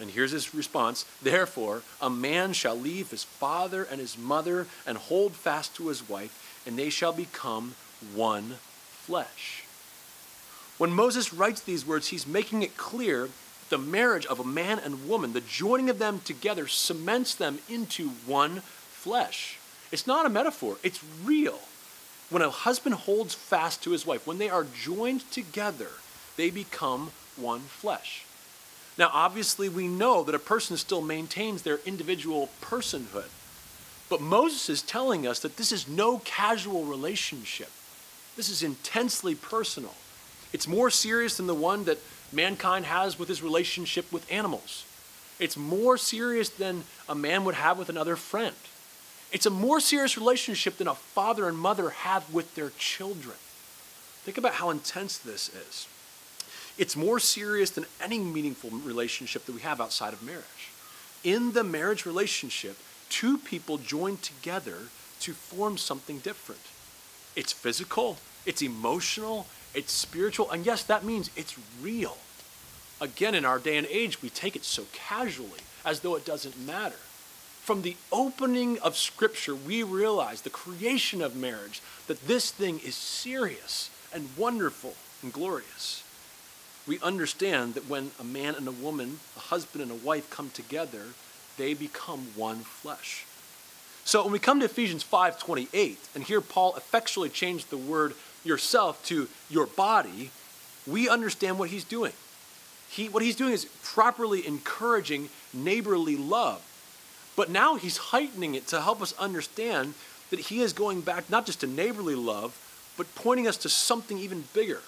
And 0.00 0.10
here's 0.10 0.32
his 0.32 0.54
response 0.54 1.04
Therefore, 1.22 1.82
a 2.00 2.10
man 2.10 2.52
shall 2.52 2.76
leave 2.76 3.10
his 3.10 3.24
father 3.24 3.84
and 3.84 4.00
his 4.00 4.16
mother 4.16 4.66
and 4.86 4.98
hold 4.98 5.34
fast 5.34 5.74
to 5.76 5.88
his 5.88 6.08
wife, 6.08 6.62
and 6.66 6.78
they 6.78 6.90
shall 6.90 7.12
become 7.12 7.74
one 8.14 8.56
flesh. 8.90 9.64
When 10.78 10.92
Moses 10.92 11.34
writes 11.34 11.60
these 11.60 11.86
words, 11.86 12.08
he's 12.08 12.26
making 12.26 12.62
it 12.62 12.76
clear 12.76 13.22
that 13.22 13.32
the 13.70 13.78
marriage 13.78 14.26
of 14.26 14.40
a 14.40 14.44
man 14.44 14.78
and 14.78 15.08
woman, 15.08 15.32
the 15.32 15.40
joining 15.40 15.90
of 15.90 15.98
them 15.98 16.20
together, 16.24 16.66
cements 16.66 17.34
them 17.34 17.58
into 17.68 18.10
one 18.26 18.60
flesh. 18.60 19.58
It's 19.90 20.06
not 20.06 20.26
a 20.26 20.30
metaphor, 20.30 20.76
it's 20.82 21.02
real. 21.24 21.58
When 22.30 22.42
a 22.42 22.50
husband 22.50 22.94
holds 22.94 23.34
fast 23.34 23.82
to 23.82 23.90
his 23.90 24.06
wife, 24.06 24.26
when 24.26 24.38
they 24.38 24.50
are 24.50 24.64
joined 24.64 25.30
together, 25.32 25.88
they 26.36 26.50
become 26.50 27.10
one 27.36 27.60
flesh. 27.60 28.24
Now, 28.98 29.10
obviously, 29.12 29.68
we 29.68 29.86
know 29.86 30.24
that 30.24 30.34
a 30.34 30.40
person 30.40 30.76
still 30.76 31.00
maintains 31.00 31.62
their 31.62 31.78
individual 31.86 32.50
personhood. 32.60 33.28
But 34.10 34.20
Moses 34.20 34.68
is 34.68 34.82
telling 34.82 35.26
us 35.26 35.38
that 35.40 35.56
this 35.56 35.70
is 35.70 35.86
no 35.86 36.18
casual 36.24 36.84
relationship. 36.84 37.70
This 38.36 38.48
is 38.48 38.62
intensely 38.62 39.34
personal. 39.34 39.94
It's 40.52 40.66
more 40.66 40.90
serious 40.90 41.36
than 41.36 41.46
the 41.46 41.54
one 41.54 41.84
that 41.84 41.98
mankind 42.32 42.86
has 42.86 43.18
with 43.18 43.28
his 43.28 43.42
relationship 43.42 44.10
with 44.12 44.30
animals. 44.32 44.84
It's 45.38 45.56
more 45.56 45.96
serious 45.96 46.48
than 46.48 46.82
a 47.08 47.14
man 47.14 47.44
would 47.44 47.54
have 47.54 47.78
with 47.78 47.88
another 47.88 48.16
friend. 48.16 48.56
It's 49.30 49.46
a 49.46 49.50
more 49.50 49.78
serious 49.78 50.16
relationship 50.16 50.78
than 50.78 50.88
a 50.88 50.94
father 50.94 51.48
and 51.48 51.56
mother 51.56 51.90
have 51.90 52.32
with 52.32 52.54
their 52.54 52.70
children. 52.78 53.36
Think 54.24 54.38
about 54.38 54.54
how 54.54 54.70
intense 54.70 55.18
this 55.18 55.48
is. 55.50 55.86
It's 56.78 56.94
more 56.94 57.18
serious 57.18 57.70
than 57.70 57.86
any 58.00 58.20
meaningful 58.20 58.70
relationship 58.70 59.44
that 59.46 59.54
we 59.54 59.62
have 59.62 59.80
outside 59.80 60.12
of 60.12 60.22
marriage. 60.22 60.70
In 61.24 61.52
the 61.52 61.64
marriage 61.64 62.06
relationship, 62.06 62.78
two 63.08 63.36
people 63.36 63.78
join 63.78 64.18
together 64.18 64.78
to 65.20 65.32
form 65.32 65.76
something 65.76 66.18
different. 66.18 66.60
It's 67.34 67.52
physical, 67.52 68.18
it's 68.46 68.62
emotional, 68.62 69.46
it's 69.74 69.92
spiritual, 69.92 70.50
and 70.52 70.64
yes, 70.64 70.84
that 70.84 71.04
means 71.04 71.30
it's 71.36 71.58
real. 71.82 72.16
Again, 73.00 73.34
in 73.34 73.44
our 73.44 73.58
day 73.58 73.76
and 73.76 73.86
age, 73.88 74.22
we 74.22 74.30
take 74.30 74.54
it 74.54 74.64
so 74.64 74.84
casually, 74.92 75.60
as 75.84 76.00
though 76.00 76.14
it 76.14 76.24
doesn't 76.24 76.64
matter. 76.64 76.96
From 77.62 77.82
the 77.82 77.96
opening 78.12 78.78
of 78.78 78.96
Scripture, 78.96 79.54
we 79.54 79.82
realize 79.82 80.42
the 80.42 80.50
creation 80.50 81.22
of 81.22 81.34
marriage, 81.34 81.82
that 82.06 82.28
this 82.28 82.52
thing 82.52 82.78
is 82.78 82.94
serious 82.94 83.90
and 84.14 84.28
wonderful 84.36 84.94
and 85.22 85.32
glorious 85.32 86.04
we 86.88 86.98
understand 87.00 87.74
that 87.74 87.88
when 87.88 88.10
a 88.18 88.24
man 88.24 88.54
and 88.54 88.66
a 88.66 88.72
woman, 88.72 89.20
a 89.36 89.40
husband 89.40 89.82
and 89.82 89.92
a 89.92 90.06
wife 90.06 90.30
come 90.30 90.50
together, 90.50 91.04
they 91.58 91.74
become 91.74 92.28
one 92.34 92.60
flesh. 92.60 93.26
So 94.04 94.22
when 94.22 94.32
we 94.32 94.38
come 94.38 94.58
to 94.60 94.64
Ephesians 94.64 95.04
5:28, 95.04 95.98
and 96.14 96.24
here 96.24 96.40
Paul 96.40 96.74
effectually 96.76 97.28
changed 97.28 97.68
the 97.68 97.76
word 97.76 98.14
yourself 98.42 99.04
to 99.06 99.28
your 99.50 99.66
body, 99.66 100.30
we 100.86 101.10
understand 101.10 101.58
what 101.58 101.68
he's 101.68 101.84
doing. 101.84 102.14
He, 102.88 103.10
what 103.10 103.22
he's 103.22 103.36
doing 103.36 103.52
is 103.52 103.66
properly 103.82 104.46
encouraging 104.46 105.28
neighborly 105.52 106.16
love. 106.16 106.62
But 107.36 107.50
now 107.50 107.74
he's 107.74 107.98
heightening 107.98 108.54
it 108.54 108.66
to 108.68 108.80
help 108.80 109.02
us 109.02 109.12
understand 109.18 109.92
that 110.30 110.40
he 110.40 110.62
is 110.62 110.72
going 110.72 111.02
back 111.02 111.28
not 111.28 111.44
just 111.44 111.60
to 111.60 111.66
neighborly 111.66 112.14
love, 112.14 112.56
but 112.96 113.14
pointing 113.14 113.46
us 113.46 113.58
to 113.58 113.68
something 113.68 114.16
even 114.16 114.44
bigger 114.54 114.80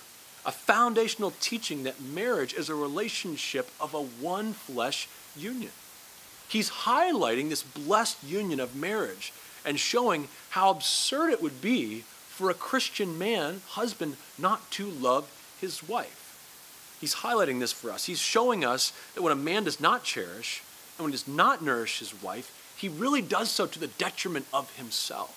a 0.44 0.53
foundational 0.53 1.33
teaching 1.40 1.85
that 1.85 2.00
marriage 2.00 2.55
is 2.55 2.68
a 2.68 2.74
relationship 2.74 3.70
of 3.81 3.94
a 3.94 4.03
one 4.03 4.53
flesh 4.53 5.09
union. 5.37 5.72
He's 6.48 6.70
highlighting 6.70 7.48
this 7.48 7.62
blessed 7.62 8.24
union 8.24 8.59
of 8.59 8.74
marriage 8.74 9.33
and 9.64 9.79
showing 9.79 10.29
how 10.50 10.70
absurd 10.70 11.31
it 11.31 11.42
would 11.42 11.61
be 11.61 12.05
for 12.29 12.50
a 12.50 12.55
Christian 12.55 13.18
man, 13.18 13.61
husband, 13.68 14.16
not 14.38 14.70
to 14.72 14.87
love 14.87 15.31
his 15.61 15.87
wife. 15.87 16.96
He's 17.00 17.16
highlighting 17.16 17.61
this 17.61 17.72
for 17.72 17.90
us. 17.90 18.07
He's 18.07 18.18
showing 18.18 18.64
us 18.64 18.92
that 19.14 19.22
when 19.22 19.33
a 19.33 19.37
man 19.37 19.64
does 19.64 19.81
not 19.81 20.05
cherish 20.05 20.62
and 20.96 21.05
when 21.05 21.12
he 21.12 21.16
does 21.16 21.29
not 21.29 21.62
nourish 21.62 21.98
his 21.98 22.20
wife, 22.22 22.50
he 22.76 22.88
really 22.88 23.22
does 23.22 23.50
so 23.50 23.66
to 23.66 23.79
the 23.79 23.87
detriment 23.87 24.46
of 24.53 24.74
himself. 24.76 25.37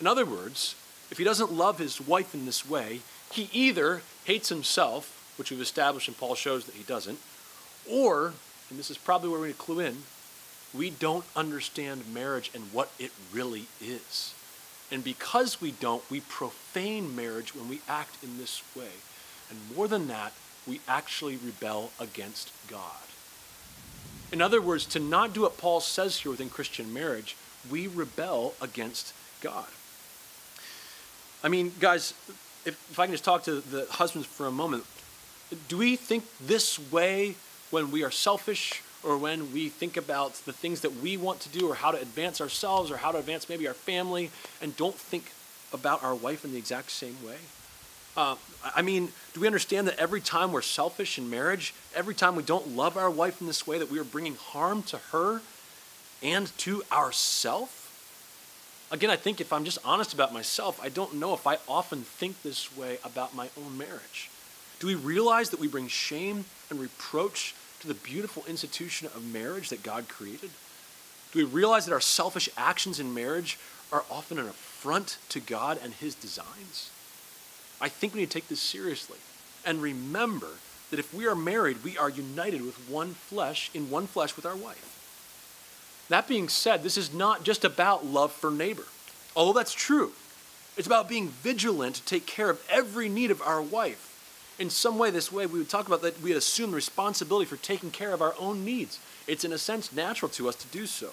In 0.00 0.06
other 0.06 0.24
words, 0.24 0.76
if 1.10 1.18
he 1.18 1.24
doesn't 1.24 1.52
love 1.52 1.78
his 1.78 2.00
wife 2.00 2.34
in 2.34 2.46
this 2.46 2.68
way, 2.68 3.00
he 3.30 3.50
either 3.52 4.02
hates 4.24 4.48
himself, 4.48 5.34
which 5.36 5.50
we've 5.50 5.60
established 5.60 6.08
and 6.08 6.16
Paul 6.16 6.34
shows 6.34 6.64
that 6.64 6.74
he 6.74 6.82
doesn't, 6.84 7.18
or, 7.90 8.34
and 8.70 8.78
this 8.78 8.90
is 8.90 8.98
probably 8.98 9.28
where 9.28 9.40
we 9.40 9.48
need 9.48 9.58
to 9.58 9.62
clue 9.62 9.80
in, 9.80 9.98
we 10.74 10.90
don't 10.90 11.24
understand 11.34 12.12
marriage 12.12 12.50
and 12.54 12.64
what 12.72 12.90
it 12.98 13.12
really 13.32 13.66
is. 13.80 14.34
And 14.90 15.02
because 15.02 15.60
we 15.60 15.72
don't, 15.72 16.08
we 16.10 16.20
profane 16.20 17.14
marriage 17.14 17.54
when 17.54 17.68
we 17.68 17.80
act 17.88 18.22
in 18.22 18.38
this 18.38 18.62
way. 18.74 18.90
And 19.50 19.58
more 19.76 19.88
than 19.88 20.08
that, 20.08 20.32
we 20.66 20.80
actually 20.86 21.36
rebel 21.36 21.90
against 21.98 22.52
God. 22.68 23.06
In 24.32 24.42
other 24.42 24.60
words, 24.60 24.84
to 24.86 24.98
not 24.98 25.32
do 25.32 25.42
what 25.42 25.58
Paul 25.58 25.80
says 25.80 26.18
here 26.18 26.30
within 26.30 26.50
Christian 26.50 26.92
marriage, 26.92 27.36
we 27.70 27.86
rebel 27.86 28.54
against 28.60 29.12
God. 29.40 29.66
I 31.44 31.48
mean, 31.48 31.72
guys, 31.78 32.14
if, 32.66 32.90
if 32.90 32.98
I 32.98 33.06
can 33.06 33.14
just 33.14 33.24
talk 33.24 33.44
to 33.44 33.60
the 33.60 33.86
husbands 33.90 34.26
for 34.26 34.46
a 34.46 34.50
moment, 34.50 34.84
do 35.68 35.78
we 35.78 35.96
think 35.96 36.24
this 36.40 36.78
way 36.90 37.36
when 37.70 37.90
we 37.90 38.02
are 38.02 38.10
selfish 38.10 38.82
or 39.04 39.16
when 39.16 39.52
we 39.52 39.68
think 39.68 39.96
about 39.96 40.34
the 40.44 40.52
things 40.52 40.80
that 40.80 40.96
we 40.96 41.16
want 41.16 41.40
to 41.40 41.48
do 41.48 41.70
or 41.70 41.76
how 41.76 41.92
to 41.92 42.00
advance 42.00 42.40
ourselves 42.40 42.90
or 42.90 42.96
how 42.96 43.12
to 43.12 43.18
advance 43.18 43.48
maybe 43.48 43.68
our 43.68 43.74
family 43.74 44.30
and 44.60 44.76
don't 44.76 44.96
think 44.96 45.32
about 45.72 46.02
our 46.02 46.14
wife 46.14 46.44
in 46.44 46.52
the 46.52 46.58
exact 46.58 46.90
same 46.90 47.16
way? 47.24 47.36
Uh, 48.16 48.34
I 48.74 48.82
mean, 48.82 49.10
do 49.34 49.40
we 49.40 49.46
understand 49.46 49.86
that 49.88 49.98
every 49.98 50.20
time 50.20 50.50
we're 50.50 50.62
selfish 50.62 51.18
in 51.18 51.28
marriage, 51.28 51.74
every 51.94 52.14
time 52.14 52.34
we 52.34 52.42
don't 52.42 52.74
love 52.74 52.96
our 52.96 53.10
wife 53.10 53.40
in 53.40 53.46
this 53.46 53.66
way, 53.66 53.78
that 53.78 53.90
we 53.90 53.98
are 53.98 54.04
bringing 54.04 54.36
harm 54.36 54.82
to 54.84 54.96
her 55.12 55.42
and 56.22 56.46
to 56.58 56.82
ourself? 56.90 57.85
Again, 58.90 59.10
I 59.10 59.16
think 59.16 59.40
if 59.40 59.52
I'm 59.52 59.64
just 59.64 59.78
honest 59.84 60.14
about 60.14 60.32
myself, 60.32 60.80
I 60.82 60.88
don't 60.88 61.14
know 61.14 61.34
if 61.34 61.46
I 61.46 61.58
often 61.68 62.02
think 62.02 62.42
this 62.42 62.74
way 62.76 62.98
about 63.02 63.34
my 63.34 63.48
own 63.58 63.76
marriage. 63.76 64.30
Do 64.78 64.86
we 64.86 64.94
realize 64.94 65.50
that 65.50 65.60
we 65.60 65.66
bring 65.66 65.88
shame 65.88 66.44
and 66.70 66.78
reproach 66.78 67.54
to 67.80 67.88
the 67.88 67.94
beautiful 67.94 68.44
institution 68.46 69.08
of 69.08 69.32
marriage 69.32 69.70
that 69.70 69.82
God 69.82 70.08
created? 70.08 70.50
Do 71.32 71.38
we 71.38 71.44
realize 71.44 71.86
that 71.86 71.92
our 71.92 72.00
selfish 72.00 72.48
actions 72.56 73.00
in 73.00 73.12
marriage 73.12 73.58
are 73.90 74.04
often 74.10 74.38
an 74.38 74.46
affront 74.46 75.18
to 75.30 75.40
God 75.40 75.78
and 75.82 75.92
His 75.94 76.14
designs? 76.14 76.90
I 77.80 77.88
think 77.88 78.14
we 78.14 78.20
need 78.20 78.30
to 78.30 78.38
take 78.38 78.48
this 78.48 78.62
seriously 78.62 79.18
and 79.64 79.82
remember 79.82 80.50
that 80.90 81.00
if 81.00 81.12
we 81.12 81.26
are 81.26 81.34
married, 81.34 81.82
we 81.82 81.98
are 81.98 82.08
united 82.08 82.62
with 82.62 82.76
one 82.88 83.14
flesh, 83.14 83.70
in 83.74 83.90
one 83.90 84.06
flesh 84.06 84.36
with 84.36 84.46
our 84.46 84.56
wife. 84.56 84.95
That 86.08 86.28
being 86.28 86.48
said, 86.48 86.82
this 86.82 86.96
is 86.96 87.12
not 87.12 87.42
just 87.42 87.64
about 87.64 88.06
love 88.06 88.32
for 88.32 88.50
neighbor. 88.50 88.84
Although 89.34 89.58
that's 89.58 89.74
true, 89.74 90.12
it's 90.76 90.86
about 90.86 91.08
being 91.08 91.28
vigilant 91.28 91.96
to 91.96 92.04
take 92.04 92.26
care 92.26 92.50
of 92.50 92.64
every 92.70 93.08
need 93.08 93.30
of 93.30 93.42
our 93.42 93.60
wife. 93.60 94.02
In 94.58 94.70
some 94.70 94.98
way, 94.98 95.10
this 95.10 95.30
way, 95.30 95.46
we 95.46 95.58
would 95.58 95.68
talk 95.68 95.86
about 95.86 96.02
that 96.02 96.20
we 96.22 96.32
assume 96.32 96.70
the 96.70 96.76
responsibility 96.76 97.46
for 97.46 97.56
taking 97.56 97.90
care 97.90 98.14
of 98.14 98.22
our 98.22 98.34
own 98.38 98.64
needs. 98.64 98.98
It's, 99.26 99.44
in 99.44 99.52
a 99.52 99.58
sense, 99.58 99.92
natural 99.92 100.30
to 100.30 100.48
us 100.48 100.56
to 100.56 100.66
do 100.68 100.86
so. 100.86 101.10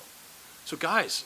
So, 0.66 0.78
guys, 0.78 1.26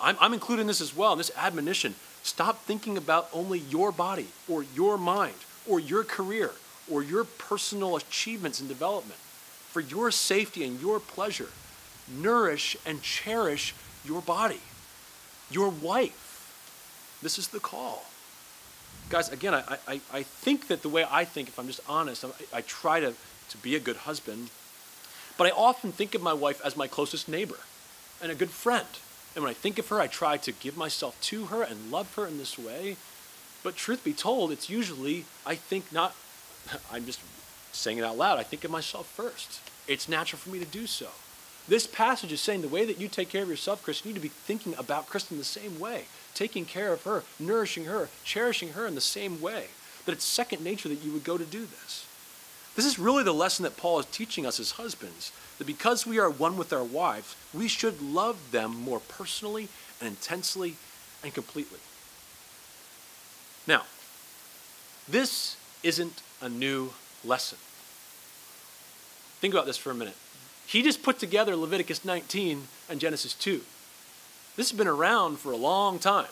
I'm, 0.00 0.16
I'm 0.20 0.34
including 0.34 0.66
this 0.66 0.80
as 0.80 0.94
well 0.94 1.12
in 1.12 1.18
this 1.18 1.30
admonition. 1.36 1.94
Stop 2.22 2.62
thinking 2.64 2.98
about 2.98 3.28
only 3.32 3.60
your 3.60 3.92
body 3.92 4.26
or 4.48 4.62
your 4.62 4.98
mind 4.98 5.36
or 5.66 5.80
your 5.80 6.04
career 6.04 6.50
or 6.90 7.02
your 7.02 7.24
personal 7.24 7.96
achievements 7.96 8.60
and 8.60 8.68
development. 8.68 9.18
For 9.70 9.80
your 9.80 10.10
safety 10.10 10.64
and 10.64 10.80
your 10.80 11.00
pleasure, 11.00 11.48
nourish 12.10 12.76
and 12.86 13.02
cherish 13.02 13.74
your 14.04 14.22
body, 14.22 14.60
your 15.50 15.68
wife. 15.68 17.18
This 17.22 17.38
is 17.38 17.48
the 17.48 17.60
call. 17.60 18.04
Guys, 19.10 19.30
again, 19.30 19.54
I, 19.54 19.78
I, 19.86 20.00
I 20.12 20.22
think 20.22 20.68
that 20.68 20.82
the 20.82 20.88
way 20.88 21.04
I 21.10 21.24
think, 21.24 21.48
if 21.48 21.58
I'm 21.58 21.66
just 21.66 21.80
honest, 21.88 22.24
I, 22.24 22.58
I 22.58 22.60
try 22.62 23.00
to, 23.00 23.14
to 23.48 23.58
be 23.58 23.74
a 23.74 23.80
good 23.80 23.96
husband, 23.96 24.50
but 25.36 25.46
I 25.46 25.50
often 25.50 25.92
think 25.92 26.14
of 26.14 26.22
my 26.22 26.34
wife 26.34 26.60
as 26.64 26.76
my 26.76 26.86
closest 26.86 27.28
neighbor 27.28 27.58
and 28.20 28.30
a 28.30 28.34
good 28.34 28.50
friend. 28.50 28.86
And 29.34 29.44
when 29.44 29.50
I 29.50 29.54
think 29.54 29.78
of 29.78 29.88
her, 29.88 30.00
I 30.00 30.08
try 30.08 30.36
to 30.36 30.52
give 30.52 30.76
myself 30.76 31.18
to 31.22 31.46
her 31.46 31.62
and 31.62 31.90
love 31.90 32.14
her 32.16 32.26
in 32.26 32.38
this 32.38 32.58
way. 32.58 32.96
But 33.62 33.76
truth 33.76 34.04
be 34.04 34.12
told, 34.12 34.52
it's 34.52 34.68
usually, 34.68 35.24
I 35.46 35.54
think 35.54 35.92
not, 35.92 36.14
I'm 36.92 37.06
just 37.06 37.20
saying 37.72 37.98
it 37.98 38.04
out 38.04 38.16
loud, 38.16 38.38
I 38.38 38.42
think 38.42 38.64
of 38.64 38.70
myself 38.70 39.06
first. 39.06 39.60
It's 39.86 40.08
natural 40.08 40.38
for 40.38 40.50
me 40.50 40.58
to 40.58 40.64
do 40.64 40.86
so. 40.86 41.08
This 41.68 41.86
passage 41.86 42.32
is 42.32 42.40
saying 42.40 42.62
the 42.62 42.68
way 42.68 42.86
that 42.86 42.98
you 42.98 43.08
take 43.08 43.28
care 43.28 43.42
of 43.42 43.48
yourself, 43.48 43.82
Chris, 43.82 44.04
you 44.04 44.10
need 44.10 44.16
to 44.16 44.22
be 44.22 44.28
thinking 44.28 44.74
about 44.78 45.06
Kristen 45.06 45.36
the 45.36 45.44
same 45.44 45.78
way, 45.78 46.04
taking 46.34 46.64
care 46.64 46.92
of 46.92 47.02
her, 47.02 47.22
nourishing 47.38 47.84
her, 47.84 48.08
cherishing 48.24 48.70
her 48.70 48.86
in 48.86 48.94
the 48.94 49.00
same 49.02 49.40
way. 49.40 49.66
That 50.06 50.12
it's 50.12 50.24
second 50.24 50.64
nature 50.64 50.88
that 50.88 51.04
you 51.04 51.12
would 51.12 51.24
go 51.24 51.36
to 51.36 51.44
do 51.44 51.60
this. 51.60 52.06
This 52.74 52.86
is 52.86 52.98
really 52.98 53.22
the 53.22 53.34
lesson 53.34 53.64
that 53.64 53.76
Paul 53.76 53.98
is 53.98 54.06
teaching 54.06 54.46
us 54.46 54.58
as 54.58 54.72
husbands 54.72 55.32
that 55.58 55.66
because 55.66 56.06
we 56.06 56.18
are 56.18 56.30
one 56.30 56.56
with 56.56 56.72
our 56.72 56.84
wives, 56.84 57.36
we 57.52 57.68
should 57.68 58.00
love 58.00 58.52
them 58.52 58.74
more 58.80 59.00
personally 59.00 59.68
and 60.00 60.08
intensely 60.08 60.76
and 61.22 61.34
completely. 61.34 61.80
Now, 63.66 63.82
this 65.08 65.56
isn't 65.82 66.22
a 66.40 66.48
new 66.48 66.92
lesson. 67.24 67.58
Think 69.40 69.52
about 69.52 69.66
this 69.66 69.76
for 69.76 69.90
a 69.90 69.94
minute. 69.94 70.16
He 70.68 70.82
just 70.82 71.02
put 71.02 71.18
together 71.18 71.56
Leviticus 71.56 72.04
19 72.04 72.64
and 72.90 73.00
Genesis 73.00 73.32
2. 73.32 73.62
This 74.54 74.70
has 74.70 74.76
been 74.76 74.86
around 74.86 75.38
for 75.38 75.50
a 75.50 75.56
long 75.56 75.98
time. 75.98 76.26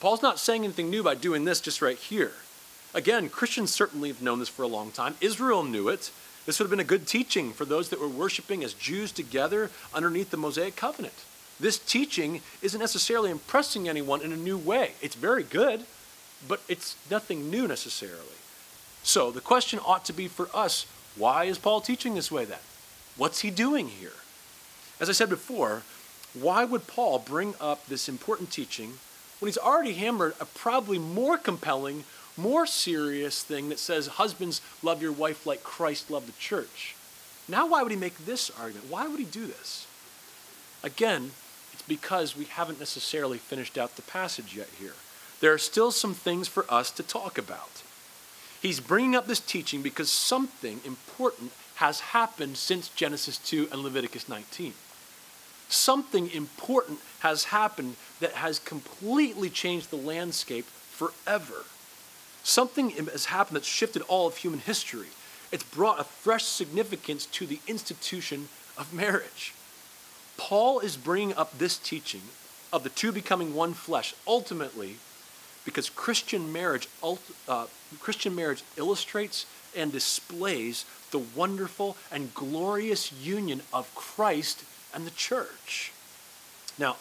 Paul's 0.00 0.22
not 0.22 0.38
saying 0.38 0.64
anything 0.64 0.88
new 0.88 1.02
by 1.02 1.14
doing 1.14 1.44
this 1.44 1.60
just 1.60 1.82
right 1.82 1.98
here. 1.98 2.32
Again, 2.94 3.28
Christians 3.28 3.70
certainly 3.70 4.08
have 4.08 4.22
known 4.22 4.38
this 4.38 4.48
for 4.48 4.62
a 4.62 4.68
long 4.68 4.92
time. 4.92 5.16
Israel 5.20 5.62
knew 5.62 5.90
it. 5.90 6.10
This 6.46 6.58
would 6.58 6.64
have 6.64 6.70
been 6.70 6.80
a 6.80 6.84
good 6.84 7.06
teaching 7.06 7.52
for 7.52 7.66
those 7.66 7.90
that 7.90 8.00
were 8.00 8.08
worshiping 8.08 8.64
as 8.64 8.72
Jews 8.72 9.12
together 9.12 9.70
underneath 9.92 10.30
the 10.30 10.38
Mosaic 10.38 10.74
covenant. 10.74 11.24
This 11.60 11.78
teaching 11.78 12.40
isn't 12.62 12.80
necessarily 12.80 13.30
impressing 13.30 13.90
anyone 13.90 14.22
in 14.22 14.32
a 14.32 14.38
new 14.38 14.56
way. 14.56 14.92
It's 15.02 15.16
very 15.16 15.42
good, 15.42 15.84
but 16.48 16.62
it's 16.66 16.96
nothing 17.10 17.50
new 17.50 17.68
necessarily. 17.68 18.38
So 19.02 19.30
the 19.30 19.42
question 19.42 19.80
ought 19.84 20.06
to 20.06 20.14
be 20.14 20.28
for 20.28 20.48
us 20.54 20.86
why 21.14 21.44
is 21.44 21.58
Paul 21.58 21.82
teaching 21.82 22.14
this 22.14 22.32
way 22.32 22.46
then? 22.46 22.58
What's 23.16 23.40
he 23.40 23.50
doing 23.50 23.88
here? 23.88 24.12
As 25.00 25.08
I 25.08 25.12
said 25.12 25.28
before, 25.28 25.82
why 26.34 26.64
would 26.64 26.86
Paul 26.86 27.18
bring 27.18 27.54
up 27.60 27.86
this 27.86 28.08
important 28.08 28.50
teaching 28.50 28.94
when 29.38 29.48
he's 29.48 29.58
already 29.58 29.94
hammered 29.94 30.34
a 30.40 30.46
probably 30.46 30.98
more 30.98 31.36
compelling, 31.36 32.04
more 32.36 32.66
serious 32.66 33.42
thing 33.42 33.68
that 33.68 33.78
says, 33.78 34.06
Husbands, 34.06 34.60
love 34.82 35.02
your 35.02 35.12
wife 35.12 35.44
like 35.44 35.62
Christ 35.62 36.10
loved 36.10 36.28
the 36.28 36.38
church? 36.38 36.94
Now, 37.48 37.66
why 37.66 37.82
would 37.82 37.92
he 37.92 37.98
make 37.98 38.16
this 38.18 38.50
argument? 38.50 38.90
Why 38.90 39.06
would 39.08 39.18
he 39.18 39.26
do 39.26 39.46
this? 39.46 39.86
Again, 40.82 41.32
it's 41.72 41.82
because 41.82 42.36
we 42.36 42.44
haven't 42.44 42.78
necessarily 42.78 43.38
finished 43.38 43.76
out 43.76 43.96
the 43.96 44.02
passage 44.02 44.56
yet 44.56 44.68
here. 44.78 44.94
There 45.40 45.52
are 45.52 45.58
still 45.58 45.90
some 45.90 46.14
things 46.14 46.48
for 46.48 46.64
us 46.72 46.90
to 46.92 47.02
talk 47.02 47.36
about. 47.36 47.82
He's 48.60 48.78
bringing 48.78 49.16
up 49.16 49.26
this 49.26 49.40
teaching 49.40 49.82
because 49.82 50.08
something 50.08 50.80
important 50.84 51.50
has 51.82 51.98
happened 51.98 52.56
since 52.56 52.90
Genesis 52.90 53.38
2 53.38 53.70
and 53.72 53.82
Leviticus 53.82 54.28
19. 54.28 54.72
Something 55.68 56.30
important 56.30 57.00
has 57.18 57.42
happened 57.42 57.96
that 58.20 58.34
has 58.34 58.60
completely 58.60 59.50
changed 59.50 59.90
the 59.90 59.96
landscape 59.96 60.64
forever. 60.64 61.64
Something 62.44 62.90
has 62.90 63.24
happened 63.24 63.56
that's 63.56 63.66
shifted 63.66 64.02
all 64.02 64.28
of 64.28 64.36
human 64.36 64.60
history. 64.60 65.08
It's 65.50 65.64
brought 65.64 65.98
a 65.98 66.04
fresh 66.04 66.44
significance 66.44 67.26
to 67.26 67.46
the 67.46 67.58
institution 67.66 68.48
of 68.78 68.94
marriage. 68.94 69.52
Paul 70.36 70.78
is 70.78 70.96
bringing 70.96 71.34
up 71.34 71.58
this 71.58 71.78
teaching 71.78 72.22
of 72.72 72.84
the 72.84 72.90
two 72.90 73.10
becoming 73.10 73.54
one 73.56 73.74
flesh 73.74 74.14
ultimately 74.24 74.98
because 75.64 75.88
Christian 75.88 76.52
marriage, 76.52 76.88
uh, 77.48 77.66
Christian 78.00 78.34
marriage 78.34 78.62
illustrates 78.76 79.46
and 79.76 79.92
displays 79.92 80.84
the 81.10 81.18
wonderful 81.18 81.96
and 82.10 82.34
glorious 82.34 83.12
union 83.12 83.62
of 83.72 83.94
Christ 83.94 84.64
and 84.94 85.06
the 85.06 85.10
church. 85.12 85.92
Now, 86.78 86.96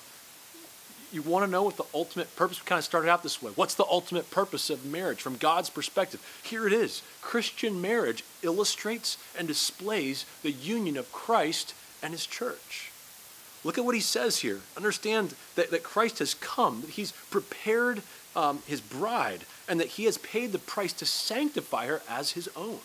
you 1.12 1.22
want 1.22 1.46
to 1.46 1.52
know 1.52 1.64
what 1.64 1.78
the 1.78 1.86
ultimate 1.94 2.34
purpose? 2.36 2.62
We 2.62 2.66
kind 2.66 2.80
of 2.80 2.86
started 2.86 3.10
out 3.10 3.22
this 3.22 3.42
way. 3.42 3.52
What's 3.56 3.76
the 3.76 3.86
ultimate 3.86 4.32
purpose 4.32 4.70
of 4.70 4.86
marriage 4.86 5.22
from 5.22 5.36
God's 5.36 5.70
perspective? 5.70 6.26
Here 6.44 6.66
it 6.66 6.74
is 6.74 7.02
Christian 7.22 7.82
marriage 7.82 8.24
illustrates 8.44 9.18
and 9.38 9.48
displays 9.48 10.26
the 10.42 10.52
union 10.52 10.96
of 10.98 11.12
Christ 11.12 11.74
and 12.02 12.14
his 12.14 12.26
church. 12.26 12.92
Look 13.64 13.78
at 13.78 13.86
what 13.86 13.96
he 13.96 14.02
says 14.02 14.40
here. 14.40 14.62
Understand 14.76 15.36
that, 15.56 15.70
that 15.72 15.84
Christ 15.84 16.20
has 16.20 16.34
come, 16.34 16.82
that 16.82 16.92
he's 16.92 17.12
prepared 17.30 18.02
um, 18.36 18.62
his 18.66 18.82
bride, 18.82 19.46
and 19.68 19.80
that 19.80 19.90
he 19.90 20.06
has 20.06 20.18
paid 20.18 20.52
the 20.52 20.60
price 20.60 20.94
to 20.94 21.06
sanctify 21.06 21.88
her 21.88 22.02
as 22.10 22.32
his 22.32 22.50
own. 22.56 22.80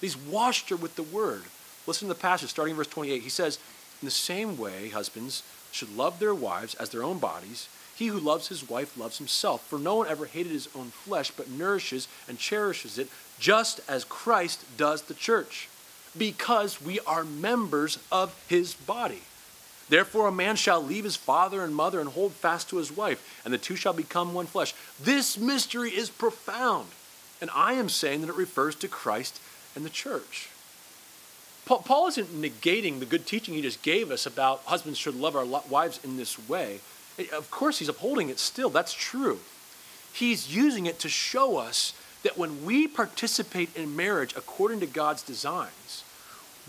He's 0.00 0.16
washed 0.16 0.70
her 0.70 0.76
with 0.76 0.96
the 0.96 1.02
word. 1.02 1.42
Listen 1.86 2.08
to 2.08 2.14
the 2.14 2.20
passage 2.20 2.50
starting 2.50 2.72
in 2.72 2.76
verse 2.76 2.86
28. 2.86 3.22
He 3.22 3.28
says, 3.28 3.58
In 4.00 4.06
the 4.06 4.10
same 4.10 4.56
way, 4.56 4.88
husbands 4.88 5.42
should 5.72 5.96
love 5.96 6.18
their 6.18 6.34
wives 6.34 6.74
as 6.74 6.90
their 6.90 7.02
own 7.02 7.18
bodies. 7.18 7.68
He 7.94 8.06
who 8.06 8.18
loves 8.18 8.48
his 8.48 8.68
wife 8.68 8.96
loves 8.96 9.18
himself, 9.18 9.66
for 9.66 9.78
no 9.78 9.96
one 9.96 10.08
ever 10.08 10.24
hated 10.24 10.52
his 10.52 10.68
own 10.74 10.86
flesh, 10.86 11.30
but 11.30 11.50
nourishes 11.50 12.08
and 12.28 12.38
cherishes 12.38 12.98
it, 12.98 13.08
just 13.38 13.80
as 13.88 14.04
Christ 14.04 14.64
does 14.78 15.02
the 15.02 15.14
church, 15.14 15.68
because 16.16 16.80
we 16.80 16.98
are 17.00 17.24
members 17.24 17.98
of 18.10 18.34
his 18.48 18.72
body. 18.72 19.22
Therefore, 19.90 20.28
a 20.28 20.32
man 20.32 20.54
shall 20.54 20.80
leave 20.80 21.02
his 21.02 21.16
father 21.16 21.64
and 21.64 21.74
mother 21.74 22.00
and 22.00 22.08
hold 22.08 22.32
fast 22.32 22.70
to 22.70 22.76
his 22.76 22.96
wife, 22.96 23.40
and 23.44 23.52
the 23.52 23.58
two 23.58 23.74
shall 23.74 23.92
become 23.92 24.32
one 24.32 24.46
flesh. 24.46 24.72
This 25.02 25.36
mystery 25.36 25.90
is 25.90 26.08
profound. 26.08 26.86
And 27.40 27.50
I 27.54 27.72
am 27.72 27.88
saying 27.88 28.20
that 28.20 28.28
it 28.28 28.36
refers 28.36 28.76
to 28.76 28.88
Christ 28.88 29.40
and 29.74 29.84
the 29.84 29.90
church. 29.90 30.48
Paul, 31.66 32.08
isn't 32.08 32.28
negating 32.28 32.98
the 32.98 33.06
good 33.06 33.26
teaching 33.26 33.54
he 33.54 33.62
just 33.62 33.82
gave 33.82 34.10
us 34.10 34.26
about 34.26 34.62
husbands 34.64 34.98
should 34.98 35.14
love 35.14 35.36
our 35.36 35.44
wives 35.44 36.00
in 36.02 36.16
this 36.16 36.48
way. 36.48 36.80
Eh, 37.18 37.26
of 37.36 37.50
course, 37.50 37.78
he's 37.78 37.88
upholding 37.88 38.28
it 38.28 38.38
still. 38.38 38.70
That's 38.70 38.92
true. 38.92 39.40
He's 40.12 40.54
using 40.54 40.86
it 40.86 40.98
to 41.00 41.08
show 41.08 41.58
us 41.58 41.94
that 42.22 42.36
when 42.36 42.64
we 42.64 42.86
participate 42.88 43.74
in 43.76 43.96
marriage 43.96 44.34
according 44.36 44.80
to 44.80 44.86
God's 44.86 45.22
designs, 45.22 46.04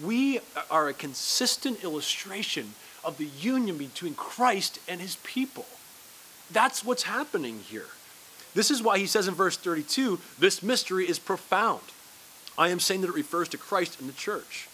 we 0.02 0.40
are 0.70 0.88
a 0.88 0.94
consistent 0.94 1.84
illustration 1.84 2.74
of 3.04 3.18
the 3.18 3.30
union 3.40 3.78
between 3.78 4.14
Christ 4.16 4.80
and 4.88 5.02
his 5.02 5.18
people. 5.18 5.66
That's 6.52 6.84
what's 6.84 7.04
happening 7.04 7.60
here. 7.60 7.88
This 8.54 8.72
is 8.72 8.84
why 8.84 8.98
he 8.98 9.08
says 9.08 9.28
in 9.28 9.34
verse 9.34 9.58
32 9.58 10.20
this 10.40 10.62
mystery 10.62 11.08
is 11.08 11.20
profound. 11.20 11.82
I 12.58 12.70
am 12.70 12.80
saying 12.80 13.02
that 13.02 13.10
it 13.10 13.16
refers 13.16 13.48
to 13.50 13.58
Christ 13.58 14.00
and 14.00 14.10
the 14.10 14.14
church. 14.14 14.68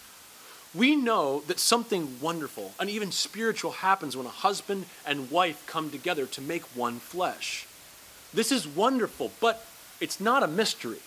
We 0.74 0.96
know 0.96 1.42
that 1.46 1.58
something 1.58 2.20
wonderful 2.20 2.72
and 2.78 2.90
even 2.90 3.12
spiritual 3.12 3.70
happens 3.72 4.16
when 4.16 4.26
a 4.26 4.30
husband 4.30 4.86
and 5.06 5.30
wife 5.30 5.64
come 5.66 5.90
together 5.90 6.26
to 6.26 6.40
make 6.40 6.64
one 6.76 6.98
flesh. 6.98 7.66
This 8.34 8.52
is 8.52 8.66
wonderful, 8.68 9.32
but 9.40 9.64
it's 10.00 10.20
not 10.20 10.42
a 10.42 10.48
mystery, 10.48 10.98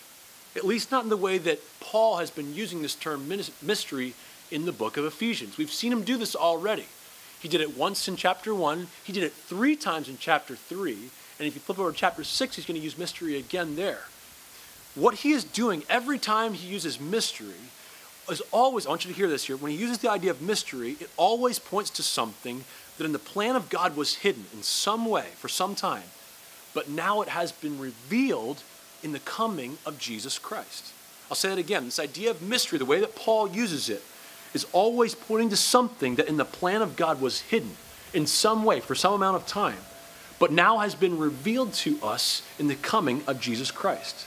at 0.56 0.66
least 0.66 0.92
not 0.92 1.04
in 1.04 1.10
the 1.10 1.18
way 1.18 1.38
that 1.38 1.60
Paul 1.80 2.18
has 2.18 2.32
been 2.32 2.56
using 2.56 2.82
this 2.82 2.96
term 2.96 3.28
mystery 3.62 4.16
in 4.50 4.66
the 4.66 4.72
book 4.72 4.98
of 4.98 5.06
Ephesians. 5.06 5.58
We've 5.58 5.72
seen 5.72 5.92
him 5.92 6.04
do 6.04 6.18
this 6.18 6.36
already. 6.36 6.86
He 7.42 7.48
did 7.48 7.62
it 7.62 7.76
once 7.76 8.08
in 8.08 8.16
chapter 8.16 8.54
1, 8.54 8.88
he 9.04 9.12
did 9.12 9.24
it 9.24 9.34
three 9.34 9.76
times 9.76 10.08
in 10.08 10.18
chapter 10.20 10.56
3, 10.56 10.92
and 11.40 11.48
if 11.48 11.56
you 11.56 11.62
flip 11.62 11.80
over 11.80 11.92
to 11.92 11.98
chapter 11.98 12.24
6, 12.24 12.56
he's 12.56 12.66
going 12.66 12.80
to 12.80 12.84
use 12.84 12.98
mystery 12.98 13.36
again 13.36 13.76
there. 13.76 14.02
What 14.94 15.16
he 15.16 15.32
is 15.32 15.44
doing 15.44 15.84
every 15.90 16.20
time 16.20 16.54
he 16.54 16.68
uses 16.68 17.00
mystery 17.00 17.56
is 18.30 18.44
always, 18.52 18.86
I 18.86 18.90
want 18.90 19.06
you 19.06 19.12
to 19.12 19.18
hear 19.18 19.28
this 19.28 19.46
here, 19.46 19.58
when 19.58 19.72
he 19.72 19.78
uses 19.78 19.98
the 19.98 20.12
idea 20.12 20.30
of 20.30 20.42
mystery, 20.42 20.98
it 21.00 21.10
always 21.18 21.58
points 21.58 21.90
to 21.92 22.04
something 22.04 22.64
that 22.98 23.06
in 23.06 23.12
the 23.12 23.20
plan 23.20 23.56
of 23.56 23.70
God 23.70 23.96
was 23.96 24.18
hidden 24.18 24.46
in 24.54 24.62
some 24.62 25.06
way 25.06 25.28
for 25.36 25.48
some 25.48 25.74
time, 25.74 26.04
but 26.76 26.90
now 26.90 27.22
it 27.22 27.30
has 27.30 27.52
been 27.52 27.80
revealed 27.80 28.62
in 29.02 29.14
the 29.14 29.20
coming 29.20 29.80
of 29.84 29.98
Jesus 29.98 30.38
Christ. 30.38 30.94
I'll 31.30 31.36
say 31.36 31.50
that 31.50 31.58
again. 31.58 31.86
This 31.86 32.00
idea 32.00 32.30
of 32.30 32.42
mystery, 32.42 32.78
the 32.78 32.86
way 32.86 33.00
that 33.00 33.16
Paul 33.16 33.50
uses 33.50 33.90
it, 33.90 34.04
is 34.54 34.66
always 34.74 35.16
pointing 35.16 35.50
to 35.50 35.58
something 35.58 36.16
that 36.16 36.28
in 36.28 36.38
the 36.38 36.46
plan 36.46 36.82
of 36.82 36.96
God 36.96 37.22
was 37.22 37.42
hidden 37.42 37.72
in 38.14 38.26
some 38.28 38.64
way 38.64 38.80
for 38.80 38.96
some 38.96 39.14
amount 39.14 39.38
of 39.38 39.48
time. 39.48 39.78
but 40.42 40.52
now 40.52 40.80
has 40.80 40.96
been 40.96 41.20
revealed 41.20 41.72
to 41.72 42.00
us 42.02 42.42
in 42.58 42.68
the 42.68 42.74
coming 42.74 43.22
of 43.28 43.40
Jesus 43.40 43.70
Christ. 43.70 44.26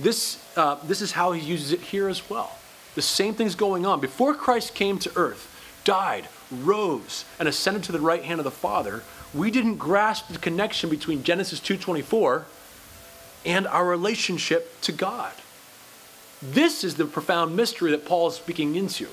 This, 0.00 0.44
uh, 0.56 0.74
this 0.84 1.00
is 1.00 1.12
how 1.12 1.30
he 1.30 1.40
uses 1.40 1.70
it 1.72 1.80
here 1.80 2.08
as 2.08 2.28
well. 2.28 2.58
The 2.96 3.02
same 3.02 3.34
thing's 3.34 3.54
going 3.54 3.86
on. 3.86 4.00
Before 4.00 4.34
Christ 4.34 4.74
came 4.74 4.98
to 4.98 5.12
earth, 5.14 5.46
died, 5.84 6.26
rose, 6.50 7.24
and 7.38 7.48
ascended 7.48 7.84
to 7.84 7.92
the 7.92 8.00
right 8.00 8.24
hand 8.24 8.40
of 8.40 8.44
the 8.44 8.50
Father, 8.50 9.04
we 9.32 9.52
didn't 9.52 9.76
grasp 9.76 10.26
the 10.26 10.40
connection 10.40 10.90
between 10.90 11.22
Genesis 11.22 11.60
2:24 11.60 12.44
and 13.44 13.64
our 13.68 13.86
relationship 13.86 14.80
to 14.80 14.90
God. 14.90 15.32
This 16.42 16.82
is 16.82 16.96
the 16.96 17.04
profound 17.04 17.54
mystery 17.54 17.92
that 17.92 18.04
Paul 18.04 18.26
is 18.26 18.34
speaking 18.34 18.74
into. 18.74 19.06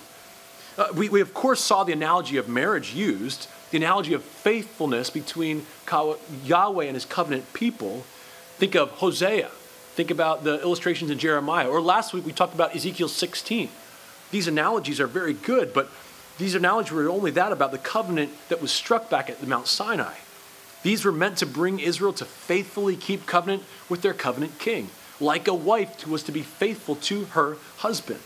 Uh, 0.77 0.87
we, 0.93 1.09
we, 1.09 1.21
of 1.21 1.33
course, 1.33 1.61
saw 1.61 1.83
the 1.83 1.93
analogy 1.93 2.37
of 2.37 2.49
marriage 2.49 2.93
used, 2.93 3.47
the 3.71 3.77
analogy 3.77 4.13
of 4.13 4.23
faithfulness 4.23 5.09
between 5.09 5.65
Yahweh 6.43 6.85
and 6.85 6.95
his 6.95 7.05
covenant 7.05 7.53
people. 7.53 8.05
Think 8.57 8.75
of 8.75 8.89
Hosea. 8.91 9.49
Think 9.95 10.11
about 10.11 10.43
the 10.43 10.61
illustrations 10.61 11.09
in 11.09 11.17
Jeremiah. 11.17 11.69
Or 11.69 11.79
last 11.79 12.13
week, 12.13 12.25
we 12.25 12.33
talked 12.33 12.53
about 12.53 12.75
Ezekiel 12.75 13.07
16. 13.07 13.69
These 14.31 14.47
analogies 14.47 14.99
are 14.99 15.07
very 15.07 15.33
good, 15.33 15.73
but 15.73 15.89
these 16.37 16.55
analogies 16.55 16.91
were 16.91 17.09
only 17.09 17.31
that 17.31 17.53
about 17.53 17.71
the 17.71 17.77
covenant 17.77 18.31
that 18.49 18.61
was 18.61 18.71
struck 18.71 19.09
back 19.09 19.29
at 19.29 19.39
the 19.39 19.47
Mount 19.47 19.67
Sinai. 19.67 20.15
These 20.83 21.05
were 21.05 21.13
meant 21.13 21.37
to 21.37 21.45
bring 21.45 21.79
Israel 21.79 22.11
to 22.13 22.25
faithfully 22.25 22.97
keep 22.97 23.25
covenant 23.25 23.63
with 23.87 24.01
their 24.01 24.13
covenant 24.13 24.59
king, 24.59 24.89
like 25.21 25.47
a 25.47 25.53
wife 25.53 26.01
who 26.01 26.11
was 26.11 26.23
to 26.23 26.33
be 26.33 26.41
faithful 26.41 26.95
to 26.97 27.25
her 27.25 27.57
husband. 27.77 28.19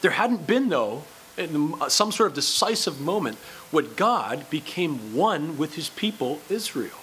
There 0.00 0.12
hadn't 0.12 0.46
been, 0.46 0.70
though, 0.70 1.04
in 1.36 1.74
uh, 1.80 1.88
some 1.88 2.12
sort 2.12 2.30
of 2.30 2.34
decisive 2.34 3.00
moment 3.00 3.36
when 3.70 3.94
God 3.94 4.48
became 4.50 5.14
one 5.14 5.58
with 5.58 5.74
his 5.74 5.88
people, 5.90 6.40
Israel. 6.48 6.98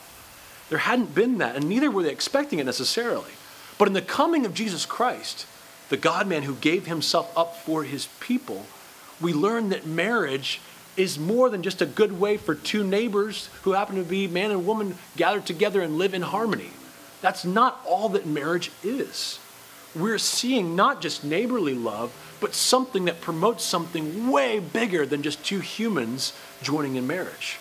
There 0.70 0.80
hadn't 0.80 1.14
been 1.14 1.38
that, 1.38 1.56
and 1.56 1.70
neither 1.70 1.92
were 1.92 2.04
they 2.04 2.12
expecting 2.12 2.60
it 2.60 2.66
necessarily. 2.66 3.32
But 3.78 3.88
in 3.88 3.94
the 3.94 4.02
coming 4.02 4.46
of 4.46 4.54
Jesus 4.54 4.86
Christ, 4.86 5.46
the 5.90 5.98
God 5.98 6.28
man 6.28 6.44
who 6.44 6.56
gave 6.56 6.86
himself 6.88 7.32
up 7.38 7.58
for 7.58 7.84
his 7.84 8.08
people, 8.20 8.66
we 9.22 9.34
learn 9.34 9.70
that 9.70 9.86
marriage 9.86 10.62
is 10.96 11.18
more 11.20 11.50
than 11.50 11.64
just 11.64 11.82
a 11.82 11.86
good 11.86 12.20
way 12.20 12.38
for 12.38 12.56
two 12.56 12.84
neighbors 12.84 13.50
who 13.64 13.74
happen 13.74 13.96
to 13.96 14.04
be 14.04 14.28
man 14.28 14.52
and 14.52 14.66
woman 14.66 14.96
gathered 15.18 15.46
together 15.46 15.82
and 15.82 15.98
live 15.98 16.14
in 16.14 16.22
harmony. 16.22 16.70
That's 17.22 17.46
not 17.46 17.82
all 17.86 18.10
that 18.10 18.26
marriage 18.26 18.72
is. 18.84 19.40
We're 19.96 20.18
seeing 20.18 20.76
not 20.76 21.02
just 21.02 21.24
neighborly 21.24 21.74
love, 21.74 22.12
but 22.44 22.54
something 22.54 23.06
that 23.06 23.22
promotes 23.22 23.64
something 23.64 24.30
way 24.30 24.60
bigger 24.60 25.06
than 25.06 25.24
just 25.24 25.46
two 25.46 25.62
humans 25.62 26.34
joining 26.62 26.98
in 26.98 27.08
marriage. 27.08 27.58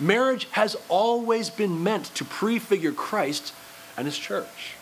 Marriage 0.00 0.48
has 0.50 0.76
always 0.88 1.50
been 1.50 1.84
meant 1.84 2.06
to 2.16 2.24
prefigure 2.24 2.90
Christ 2.90 3.54
and 3.96 4.06
his 4.06 4.18
church. 4.18 4.74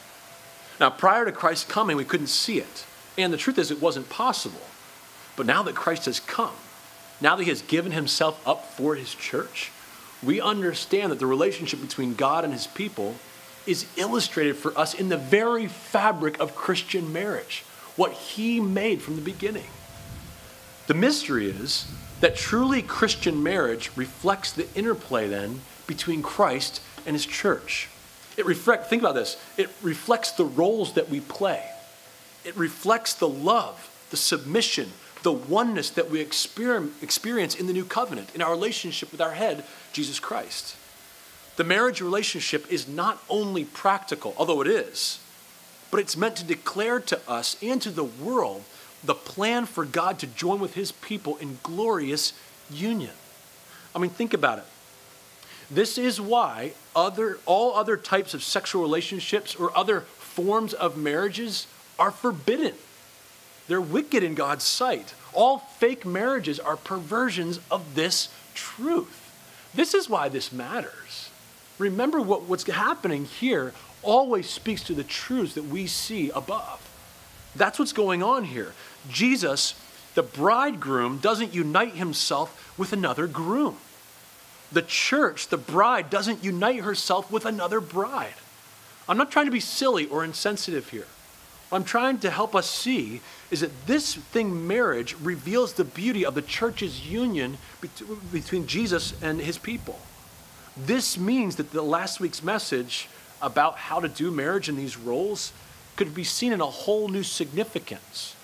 Now, 0.81 0.89
prior 0.89 1.27
to 1.27 1.33
Christ's 1.33 1.71
coming, 1.71 1.99
we 1.99 2.05
couldn't 2.07 2.29
see 2.29 2.61
it. 2.61 2.87
And 3.19 3.31
the 3.31 3.37
truth 3.37 3.59
is, 3.59 3.71
it 3.71 3.83
wasn't 3.83 4.09
possible. 4.09 4.63
But 5.37 5.45
now 5.45 5.63
that 5.65 5.75
Christ 5.75 6.07
has 6.07 6.19
come, 6.19 6.55
now 7.21 7.37
that 7.37 7.43
he 7.43 7.51
has 7.51 7.61
given 7.61 7.93
himself 7.93 8.41
up 8.49 8.65
for 8.65 8.95
his 8.95 9.15
church, 9.15 9.71
we 10.23 10.41
understand 10.41 11.13
that 11.13 11.19
the 11.19 11.27
relationship 11.27 11.83
between 11.83 12.15
God 12.15 12.45
and 12.45 12.55
his 12.55 12.69
people 12.69 13.17
is 13.67 13.85
illustrated 13.99 14.57
for 14.57 14.77
us 14.79 14.95
in 14.95 15.11
the 15.11 15.19
very 15.19 15.67
fabric 15.67 16.41
of 16.41 16.55
Christian 16.55 17.13
marriage, 17.13 17.65
what 18.03 18.13
he 18.15 18.59
made 18.59 19.01
from 19.01 19.15
the 19.15 19.23
beginning. 19.23 19.69
The 20.89 20.95
mystery 20.95 21.49
is 21.49 21.87
that 22.19 22.35
truly 22.35 22.83
Christian 22.83 23.45
marriage 23.45 23.93
reflects 23.95 24.51
the 24.51 24.67
interplay 24.75 25.29
then 25.29 25.61
between 25.87 26.21
Christ 26.21 26.83
and 27.07 27.15
his 27.15 27.25
church. 27.25 27.89
It 28.37 28.45
reflect, 28.45 28.91
think 28.91 29.03
about 29.03 29.15
this. 29.15 29.41
It 29.57 29.71
reflects 29.83 30.33
the 30.33 30.45
roles 30.45 30.95
that 30.95 31.11
we 31.11 31.21
play. 31.21 31.65
It 32.45 32.57
reflects 32.57 33.15
the 33.15 33.29
love, 33.29 33.89
the 34.11 34.17
submission, 34.17 34.89
the 35.23 35.31
oneness 35.31 35.89
that 35.91 36.11
we 36.11 36.19
experience 36.19 37.55
in 37.55 37.69
the 37.69 37.73
new 37.73 37.85
covenant, 37.85 38.35
in 38.35 38.43
our 38.43 38.51
relationship 38.51 39.13
with 39.13 39.21
our 39.21 39.35
head, 39.35 39.63
Jesus 39.93 40.19
Christ. 40.19 40.75
The 41.55 41.63
marriage 41.63 42.01
relationship 42.01 42.67
is 42.69 42.89
not 42.89 43.23
only 43.29 43.65
practical, 43.65 44.35
although 44.37 44.61
it 44.61 44.67
is, 44.67 45.21
but 45.93 46.01
it's 46.01 46.17
meant 46.17 46.37
to 46.37 46.45
declare 46.45 46.99
to 46.99 47.21
us 47.29 47.57
and 47.63 47.81
to 47.83 47.91
the 47.91 48.03
world 48.03 48.65
the 49.05 49.15
plan 49.15 49.67
for 49.67 49.85
God 49.85 50.19
to 50.21 50.27
join 50.27 50.59
with 50.59 50.75
his 50.75 50.91
people 50.91 51.37
in 51.37 51.59
glorious 51.63 52.33
union. 52.71 53.13
I 53.95 53.99
mean, 53.99 54.11
think 54.11 54.33
about 54.33 54.59
it. 54.59 54.65
This 55.71 55.99
is 55.99 56.19
why 56.19 56.73
other, 56.97 57.39
all 57.45 57.75
other 57.75 57.99
types 57.99 58.33
of 58.33 58.43
sexual 58.43 58.83
relationships 58.83 59.55
or 59.55 59.77
other 59.77 60.01
forms 60.01 60.73
of 60.73 60.97
marriages 60.97 61.67
are 61.99 62.11
forbidden. 62.11 62.75
They're 63.69 63.81
wicked 63.81 64.23
in 64.23 64.35
God's 64.35 64.65
sight. 64.65 65.15
All 65.35 65.59
fake 65.59 66.07
marriages 66.07 66.59
are 66.59 66.77
perversions 66.77 67.61
of 67.71 67.95
this 67.95 68.31
truth. 68.55 69.19
This 69.75 69.93
is 69.93 70.09
why 70.09 70.31
this 70.31 70.53
matters. 70.53 71.29
Remember 71.79 72.21
what, 72.21 72.45
what's 72.45 72.65
happening 72.65 73.27
here 73.27 73.75
always 74.03 74.49
speaks 74.49 74.83
to 74.85 74.95
the 74.95 75.05
truths 75.05 75.55
that 75.55 75.65
we 75.65 75.87
see 75.87 76.31
above. 76.31 76.89
That's 77.55 77.79
what's 77.79 77.93
going 77.93 78.23
on 78.23 78.45
here. 78.45 78.73
Jesus, 79.09 79.75
the 80.15 80.23
bridegroom, 80.23 81.19
doesn't 81.19 81.55
unite 81.55 81.95
himself 81.95 82.75
with 82.79 82.93
another 82.93 83.27
groom. 83.27 83.77
The 84.71 84.83
church, 84.83 85.49
the 85.49 85.59
bride, 85.59 86.09
doesn't 86.09 86.43
unite 86.43 86.81
herself 86.81 87.31
with 87.31 87.45
another 87.45 87.81
bride. 87.81 88.35
I'm 89.09 89.19
not 89.19 89.31
trying 89.31 89.47
to 89.47 89.53
be 89.53 89.61
silly 89.61 90.07
or 90.07 90.25
insensitive 90.25 90.89
here. 90.89 91.07
What 91.69 91.79
I'm 91.79 91.85
trying 91.85 92.19
to 92.19 92.31
help 92.31 92.55
us 92.55 92.69
see 92.69 93.21
is 93.51 93.61
that 93.61 93.87
this 93.87 94.15
thing, 94.15 94.67
marriage, 94.67 95.17
reveals 95.21 95.75
the 95.75 95.85
beauty 95.85 96.25
of 96.25 96.35
the 96.35 96.43
church's 96.43 97.07
union 97.07 97.59
between 98.31 98.67
Jesus 98.67 99.15
and 99.23 99.41
his 99.41 99.59
people. 99.59 99.99
This 100.77 101.19
means 101.19 101.57
that 101.57 101.71
the 101.71 101.83
last 101.83 102.21
week's 102.21 102.43
message 102.43 103.09
about 103.43 103.77
how 103.77 104.01
to 104.01 104.09
do 104.09 104.31
marriage 104.31 104.69
in 104.69 104.77
these 104.77 104.97
roles 104.97 105.53
could 105.97 106.15
be 106.15 106.25
seen 106.25 106.53
in 106.53 106.61
a 106.61 106.67
whole 106.67 107.09
new 107.09 107.23
significance. 107.23 108.35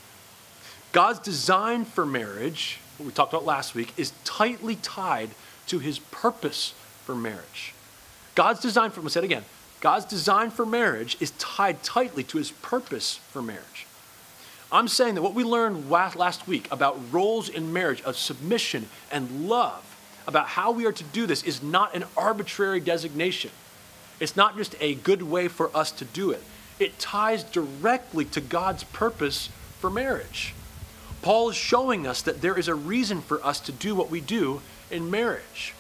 God's 0.92 1.18
design 1.18 1.84
for 1.84 2.04
marriage, 2.04 2.80
what 2.98 3.06
we 3.06 3.12
talked 3.12 3.32
about 3.32 3.44
last 3.44 3.74
week, 3.74 3.92
is 3.96 4.12
tightly 4.24 4.76
tied 4.76 5.30
to 5.68 5.78
his 5.78 5.98
purpose 5.98 6.74
for 7.04 7.14
marriage. 7.14 7.74
God's 8.34 8.60
design 8.60 8.90
for, 8.90 9.00
let's 9.00 9.14
say 9.14 9.20
it 9.20 9.24
again, 9.24 9.44
God's 9.80 10.04
design 10.06 10.50
for 10.50 10.66
marriage 10.66 11.16
is 11.20 11.30
tied 11.32 11.82
tightly 11.82 12.24
to 12.24 12.38
his 12.38 12.50
purpose 12.50 13.16
for 13.30 13.40
marriage. 13.40 13.86
I'm 14.70 14.88
saying 14.88 15.14
that 15.14 15.22
what 15.22 15.34
we 15.34 15.44
learned 15.44 15.88
last 15.90 16.46
week 16.46 16.68
about 16.70 16.98
roles 17.12 17.48
in 17.48 17.72
marriage 17.72 18.02
of 18.02 18.16
submission 18.16 18.88
and 19.10 19.48
love, 19.48 19.84
about 20.26 20.48
how 20.48 20.72
we 20.72 20.84
are 20.84 20.92
to 20.92 21.04
do 21.04 21.26
this, 21.26 21.42
is 21.42 21.62
not 21.62 21.94
an 21.94 22.04
arbitrary 22.16 22.80
designation. 22.80 23.50
It's 24.20 24.36
not 24.36 24.56
just 24.56 24.74
a 24.80 24.94
good 24.94 25.22
way 25.22 25.48
for 25.48 25.74
us 25.76 25.90
to 25.92 26.04
do 26.04 26.30
it. 26.30 26.42
It 26.78 26.98
ties 26.98 27.44
directly 27.44 28.24
to 28.26 28.40
God's 28.40 28.84
purpose 28.84 29.48
for 29.78 29.90
marriage. 29.90 30.54
Paul 31.22 31.50
is 31.50 31.56
showing 31.56 32.06
us 32.06 32.22
that 32.22 32.40
there 32.40 32.58
is 32.58 32.68
a 32.68 32.74
reason 32.74 33.20
for 33.20 33.44
us 33.44 33.60
to 33.60 33.72
do 33.72 33.94
what 33.94 34.10
we 34.10 34.20
do 34.20 34.60
in 34.90 35.10
marriage. 35.10 35.74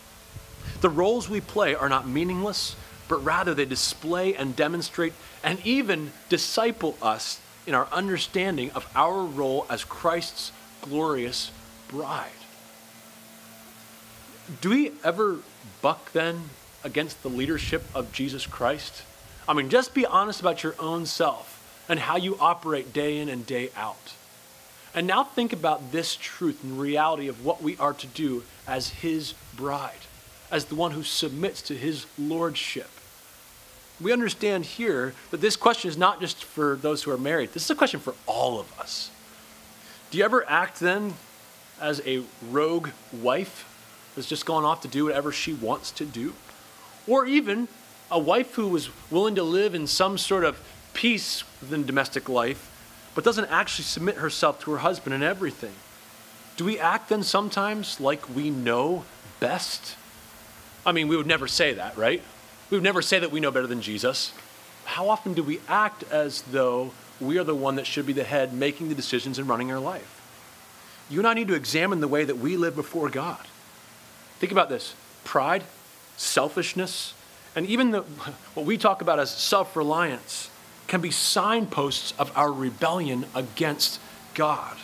The 0.80 0.88
roles 0.88 1.28
we 1.28 1.40
play 1.40 1.74
are 1.74 1.88
not 1.88 2.08
meaningless, 2.08 2.76
but 3.08 3.24
rather 3.24 3.54
they 3.54 3.64
display 3.64 4.34
and 4.34 4.54
demonstrate 4.54 5.12
and 5.42 5.64
even 5.64 6.12
disciple 6.28 6.96
us 7.00 7.40
in 7.66 7.74
our 7.74 7.88
understanding 7.92 8.70
of 8.72 8.90
our 8.94 9.22
role 9.22 9.66
as 9.70 9.84
Christ's 9.84 10.52
glorious 10.82 11.50
bride. 11.88 12.30
Do 14.60 14.70
we 14.70 14.92
ever 15.04 15.38
buck 15.82 16.12
then 16.12 16.50
against 16.88 17.22
the 17.22 17.28
leadership 17.28 17.84
of 17.94 18.12
Jesus 18.12 18.46
Christ? 18.46 19.04
I 19.46 19.52
mean, 19.52 19.68
just 19.68 19.94
be 19.94 20.04
honest 20.04 20.40
about 20.40 20.64
your 20.64 20.74
own 20.80 21.06
self 21.06 21.84
and 21.88 22.00
how 22.00 22.16
you 22.16 22.36
operate 22.40 22.92
day 22.92 23.18
in 23.18 23.28
and 23.28 23.46
day 23.46 23.70
out. 23.76 24.14
And 24.94 25.06
now 25.06 25.22
think 25.22 25.52
about 25.52 25.92
this 25.92 26.16
truth 26.16 26.64
and 26.64 26.80
reality 26.80 27.28
of 27.28 27.44
what 27.44 27.62
we 27.62 27.76
are 27.76 27.92
to 27.92 28.06
do 28.08 28.42
as 28.66 28.88
his 28.88 29.34
bride, 29.56 30.06
as 30.50 30.64
the 30.64 30.74
one 30.74 30.90
who 30.90 31.02
submits 31.02 31.62
to 31.62 31.76
his 31.76 32.06
lordship. 32.18 32.90
We 34.00 34.12
understand 34.12 34.64
here 34.64 35.14
that 35.30 35.40
this 35.40 35.56
question 35.56 35.88
is 35.88 35.96
not 35.96 36.20
just 36.20 36.42
for 36.42 36.76
those 36.76 37.02
who 37.02 37.10
are 37.10 37.18
married, 37.18 37.52
this 37.52 37.64
is 37.64 37.70
a 37.70 37.74
question 37.74 38.00
for 38.00 38.14
all 38.26 38.58
of 38.58 38.78
us. 38.78 39.10
Do 40.10 40.18
you 40.18 40.24
ever 40.24 40.48
act 40.48 40.80
then 40.80 41.14
as 41.80 42.00
a 42.06 42.22
rogue 42.50 42.88
wife 43.12 43.64
that's 44.14 44.28
just 44.28 44.46
gone 44.46 44.64
off 44.64 44.82
to 44.82 44.88
do 44.88 45.04
whatever 45.04 45.32
she 45.32 45.52
wants 45.52 45.90
to 45.92 46.04
do? 46.04 46.32
Or 47.08 47.26
even 47.26 47.68
a 48.10 48.18
wife 48.18 48.54
who 48.54 48.68
was 48.68 48.90
willing 49.10 49.34
to 49.36 49.42
live 49.42 49.74
in 49.74 49.86
some 49.86 50.18
sort 50.18 50.44
of 50.44 50.60
peace 50.94 51.44
within 51.60 51.86
domestic 51.86 52.28
life 52.28 52.74
but 53.14 53.24
doesn't 53.24 53.46
actually 53.46 53.84
submit 53.84 54.16
herself 54.16 54.60
to 54.60 54.70
her 54.70 54.78
husband 54.78 55.12
in 55.12 55.24
everything. 55.24 55.72
Do 56.56 56.64
we 56.64 56.78
act 56.78 57.08
then 57.08 57.22
sometimes 57.22 58.00
like 58.00 58.32
we 58.34 58.50
know 58.50 59.04
best? 59.40 59.96
I 60.86 60.92
mean, 60.92 61.08
we 61.08 61.16
would 61.16 61.26
never 61.26 61.48
say 61.48 61.74
that, 61.74 61.96
right? 61.96 62.22
We 62.70 62.76
would 62.76 62.84
never 62.84 63.02
say 63.02 63.18
that 63.18 63.32
we 63.32 63.40
know 63.40 63.50
better 63.50 63.66
than 63.66 63.82
Jesus. 63.82 64.32
How 64.84 65.08
often 65.08 65.34
do 65.34 65.42
we 65.42 65.60
act 65.68 66.04
as 66.10 66.42
though 66.42 66.92
we 67.20 67.38
are 67.38 67.44
the 67.44 67.54
one 67.54 67.76
that 67.76 67.86
should 67.86 68.06
be 68.06 68.12
the 68.12 68.24
head 68.24 68.52
making 68.52 68.88
the 68.88 68.94
decisions 68.94 69.38
and 69.38 69.48
running 69.48 69.72
our 69.72 69.80
life? 69.80 70.14
You 71.10 71.18
and 71.18 71.26
I 71.26 71.34
need 71.34 71.48
to 71.48 71.54
examine 71.54 72.00
the 72.00 72.08
way 72.08 72.24
that 72.24 72.38
we 72.38 72.56
live 72.56 72.76
before 72.76 73.08
God. 73.08 73.44
Think 74.38 74.52
about 74.52 74.68
this 74.68 74.94
pride, 75.24 75.64
selfishness, 76.18 77.14
and 77.56 77.66
even 77.66 77.92
the, 77.92 78.02
what 78.54 78.66
we 78.66 78.76
talk 78.76 79.00
about 79.00 79.18
as 79.18 79.30
self 79.30 79.74
reliance 79.76 80.50
can 80.86 81.00
be 81.00 81.10
signposts 81.10 82.12
of 82.18 82.30
our 82.36 82.52
rebellion 82.52 83.24
against 83.34 84.00
God. 84.34 84.76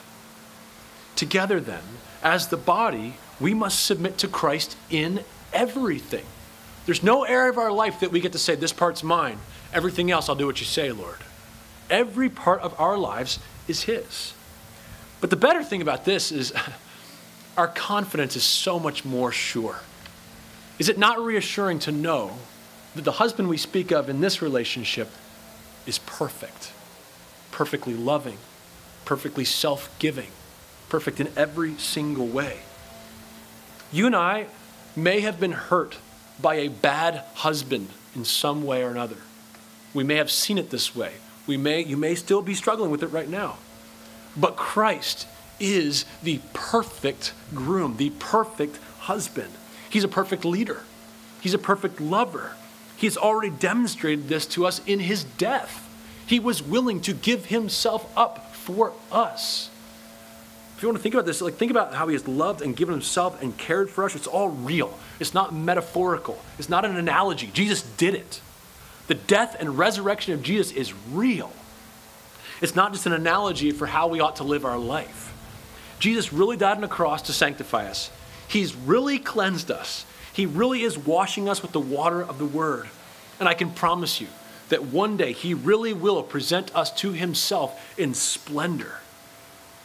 Together, 1.16 1.61
then, 1.61 1.82
as 2.22 2.49
the 2.49 2.57
body, 2.57 3.14
we 3.41 3.55
must 3.55 3.85
submit 3.85 4.18
to 4.18 4.28
Christ 4.28 4.76
in 4.91 5.24
everything. 5.53 6.24
There's 6.87 7.03
no 7.03 7.24
area 7.24 7.51
of 7.51 7.59
our 7.59 7.72
life 7.72 8.01
that 8.01 8.11
we 8.11 8.20
get 8.20 8.32
to 8.32 8.39
say, 8.39 8.55
This 8.55 8.72
part's 8.72 9.03
mine. 9.03 9.39
Everything 9.72 10.11
else, 10.11 10.28
I'll 10.28 10.35
do 10.35 10.47
what 10.47 10.61
you 10.61 10.66
say, 10.66 10.93
Lord. 10.93 11.18
Every 11.91 12.28
part 12.28 12.61
of 12.61 12.78
our 12.80 12.97
lives 12.97 13.39
is 13.66 13.82
His. 13.82 14.35
But 15.20 15.30
the 15.30 15.37
better 15.37 15.64
thing 15.64 15.82
about 15.82 16.05
this 16.05 16.30
is 16.30 16.53
our 17.57 17.68
confidence 17.68 18.37
is 18.37 18.45
so 18.45 18.78
much 18.78 19.05
more 19.05 19.32
sure. 19.32 19.80
Is 20.79 20.89
it 20.89 20.99
not 20.99 21.20
reassuring 21.20 21.79
to 21.81 21.93
know 21.93 22.39
that 22.95 23.03
the 23.03 23.12
husband 23.12 23.49
we 23.49 23.57
speak 23.57 23.93
of 23.93 24.09
in 24.09 24.20
this 24.20 24.43
relationship 24.43 25.09
is 25.87 25.99
perfect, 25.99 26.72
perfectly 27.51 27.95
loving, 27.95 28.39
perfectly 29.05 29.45
self 29.45 29.97
giving, 29.99 30.31
perfect 30.89 31.20
in 31.20 31.29
every 31.37 31.75
single 31.75 32.27
way? 32.27 32.59
You 33.93 34.07
and 34.07 34.16
I 34.16 34.47
may 34.97 35.20
have 35.20 35.39
been 35.39 35.53
hurt 35.53 35.99
by 36.41 36.57
a 36.57 36.68
bad 36.68 37.22
husband 37.35 37.89
in 38.14 38.25
some 38.25 38.64
way 38.64 38.83
or 38.83 38.91
another. 38.91 39.18
We 39.93 40.03
may 40.03 40.16
have 40.16 40.31
seen 40.31 40.59
it 40.59 40.70
this 40.70 40.95
way. 40.95 41.12
We 41.47 41.57
may, 41.57 41.83
you 41.83 41.97
may 41.97 42.14
still 42.16 42.43
be 42.43 42.55
struggling 42.55 42.91
with 42.91 43.03
it 43.03 43.09
right 43.09 43.29
now. 43.29 43.59
But 44.37 44.57
Christ 44.57 45.29
is 45.61 46.05
the 46.22 46.41
perfect 46.53 47.33
groom, 47.55 47.97
the 47.97 48.11
perfect 48.11 48.79
husband. 49.01 49.53
He's 49.95 50.03
a 50.03 50.09
perfect 50.09 50.45
leader, 50.45 50.80
he's 51.40 51.55
a 51.55 51.59
perfect 51.59 52.01
lover. 52.01 52.57
He's 52.97 53.16
already 53.16 53.51
demonstrated 53.51 54.28
this 54.28 54.45
to 54.47 54.66
us 54.66 54.80
in 54.86 54.99
his 54.99 55.22
death. 55.22 55.88
He 56.26 56.40
was 56.40 56.62
willing 56.62 57.01
to 57.03 57.12
give 57.12 57.47
himself 57.47 58.12
up 58.16 58.55
for 58.57 58.92
us. 59.12 59.70
If 60.76 60.82
you 60.82 60.88
want 60.88 60.99
to 60.99 61.03
think 61.03 61.14
about 61.14 61.26
this, 61.26 61.40
like 61.40 61.55
think 61.55 61.70
about 61.70 61.95
how 61.95 62.09
he 62.09 62.14
has 62.14 62.26
loved 62.26 62.61
and 62.61 62.74
given 62.74 62.92
himself 62.92 63.40
and 63.40 63.57
cared 63.57 63.88
for 63.88 64.03
us. 64.03 64.16
It's 64.16 64.26
all 64.26 64.49
real. 64.49 64.99
It's 65.20 65.32
not 65.32 65.55
metaphorical. 65.55 66.40
It's 66.59 66.68
not 66.68 66.84
an 66.84 66.97
analogy. 66.97 67.51
Jesus 67.53 67.82
did 67.82 68.14
it. 68.14 68.40
The 69.07 69.14
death 69.14 69.57
and 69.61 69.78
resurrection 69.78 70.34
of 70.34 70.42
Jesus 70.42 70.72
is 70.72 70.92
real. 71.12 71.53
It's 72.61 72.74
not 72.74 72.92
just 72.92 73.07
an 73.07 73.12
analogy 73.12 73.70
for 73.70 73.86
how 73.86 74.09
we 74.09 74.18
ought 74.18 74.36
to 74.36 74.45
live 74.45 74.64
our 74.64 74.78
life. 74.78 75.32
Jesus 76.01 76.32
really 76.32 76.57
died 76.57 76.76
on 76.76 76.80
the 76.80 76.88
cross 76.88 77.22
to 77.22 77.32
sanctify 77.32 77.86
us. 77.86 78.11
He's 78.55 78.76
really 78.76 79.18
cleansed 79.18 79.72
us. 79.72 80.07
He 80.32 80.46
really 80.46 80.82
is 80.82 80.96
washing 80.96 81.48
us 81.48 81.61
with 81.61 81.72
the 81.72 81.80
water 81.80 82.22
of 82.22 82.38
the 82.38 82.44
word. 82.44 82.88
And 83.40 83.48
I 83.48 83.55
can 83.55 83.72
promise 83.72 84.20
you 84.20 84.28
that 84.68 84.84
one 84.84 85.16
day 85.16 85.32
he 85.32 85.55
really 85.55 85.92
will 85.92 86.22
present 86.22 86.72
us 86.72 86.92
to 87.00 87.11
himself 87.11 87.98
in 87.98 88.14
splendor. 88.14 89.00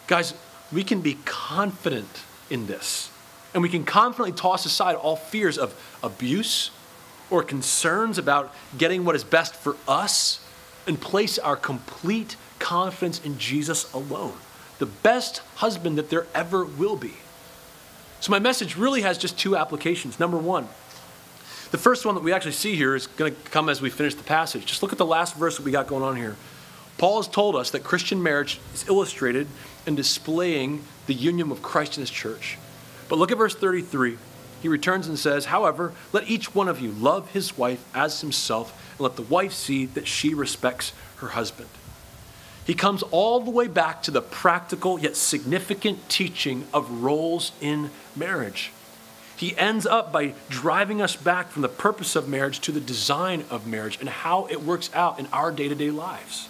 Guys, 0.06 0.36
we 0.72 0.84
can 0.84 1.02
be 1.02 1.18
confident 1.26 2.22
in 2.52 2.68
this. 2.68 3.10
And 3.56 3.64
we 3.64 3.70
can 3.70 3.86
confidently 3.86 4.40
toss 4.40 4.68
aside 4.68 4.96
all 4.98 5.16
fears 5.16 5.58
of 5.58 5.74
abuse 6.04 6.70
or 7.32 7.42
concerns 7.42 8.20
about 8.20 8.54
getting 8.78 9.04
what 9.04 9.16
is 9.16 9.24
best 9.24 9.56
for 9.56 9.78
us 9.88 10.46
and 10.86 11.02
place 11.02 11.40
our 11.40 11.56
complete 11.56 12.36
confidence 12.60 13.20
in 13.26 13.40
Jesus 13.40 13.92
alone, 13.94 14.38
the 14.78 14.86
best 14.86 15.40
husband 15.56 15.98
that 15.98 16.12
there 16.12 16.28
ever 16.36 16.64
will 16.64 16.96
be. 16.96 17.16
So, 18.22 18.32
my 18.32 18.40
message 18.40 18.76
really 18.76 19.02
has 19.02 19.18
just 19.18 19.38
two 19.38 19.56
applications. 19.56 20.20
Number 20.20 20.38
one, 20.38 20.68
the 21.72 21.78
first 21.78 22.06
one 22.06 22.16
that 22.16 22.24
we 22.24 22.34
actually 22.34 22.54
see 22.54 22.76
here 22.76 22.96
is 22.96 23.08
going 23.08 23.34
to 23.34 23.42
come 23.52 23.70
as 23.70 23.82
we 23.82 23.90
finish 23.90 24.16
the 24.16 24.24
passage. 24.24 24.66
Just 24.66 24.82
look 24.82 24.92
at 24.92 24.98
the 24.98 25.06
last 25.06 25.36
verse 25.36 25.58
that 25.58 25.64
we 25.64 25.72
got 25.72 25.88
going 25.88 26.04
on 26.04 26.16
here. 26.16 26.36
Paul 26.98 27.18
has 27.18 27.28
told 27.30 27.56
us 27.56 27.72
that 27.72 27.84
Christian 27.84 28.22
marriage 28.22 28.60
is 28.74 28.88
illustrated 28.90 29.48
in 29.86 29.96
displaying 29.96 30.84
the 31.08 31.14
union 31.14 31.50
of 31.52 31.62
Christ 31.62 31.96
and 31.96 32.02
his 32.02 32.10
church. 32.10 32.58
But 33.08 33.20
look 33.20 33.32
at 33.32 33.38
verse 33.38 33.56
33. 33.56 34.18
He 34.62 34.68
returns 34.68 35.08
and 35.08 35.18
says, 35.18 35.46
However, 35.46 35.94
let 36.12 36.30
each 36.30 36.54
one 36.54 36.68
of 36.68 36.82
you 36.82 36.92
love 36.92 37.32
his 37.32 37.58
wife 37.58 37.84
as 37.96 38.20
himself, 38.20 38.94
and 38.98 39.02
let 39.02 39.16
the 39.16 39.22
wife 39.22 39.54
see 39.54 39.86
that 39.86 40.08
she 40.08 40.34
respects 40.34 40.92
her 41.18 41.30
husband. 41.30 41.70
He 42.70 42.76
comes 42.76 43.02
all 43.02 43.40
the 43.40 43.50
way 43.50 43.66
back 43.68 44.04
to 44.04 44.12
the 44.12 44.22
practical 44.22 45.00
yet 45.00 45.16
significant 45.16 46.08
teaching 46.08 46.68
of 46.72 47.02
roles 47.02 47.52
in 47.60 47.90
marriage. 48.16 48.72
He 49.36 49.58
ends 49.58 49.88
up 49.88 50.12
by 50.12 50.36
driving 50.50 51.02
us 51.02 51.16
back 51.16 51.50
from 51.50 51.64
the 51.64 51.68
purpose 51.68 52.16
of 52.16 52.30
marriage 52.30 52.60
to 52.60 52.72
the 52.72 52.80
design 52.80 53.44
of 53.50 53.66
marriage 53.66 53.98
and 54.00 54.08
how 54.08 54.46
it 54.52 54.62
works 54.62 54.92
out 54.94 55.18
in 55.18 55.26
our 55.34 55.52
day 55.52 55.68
to 55.68 55.74
day 55.74 55.90
lives. 55.90 56.48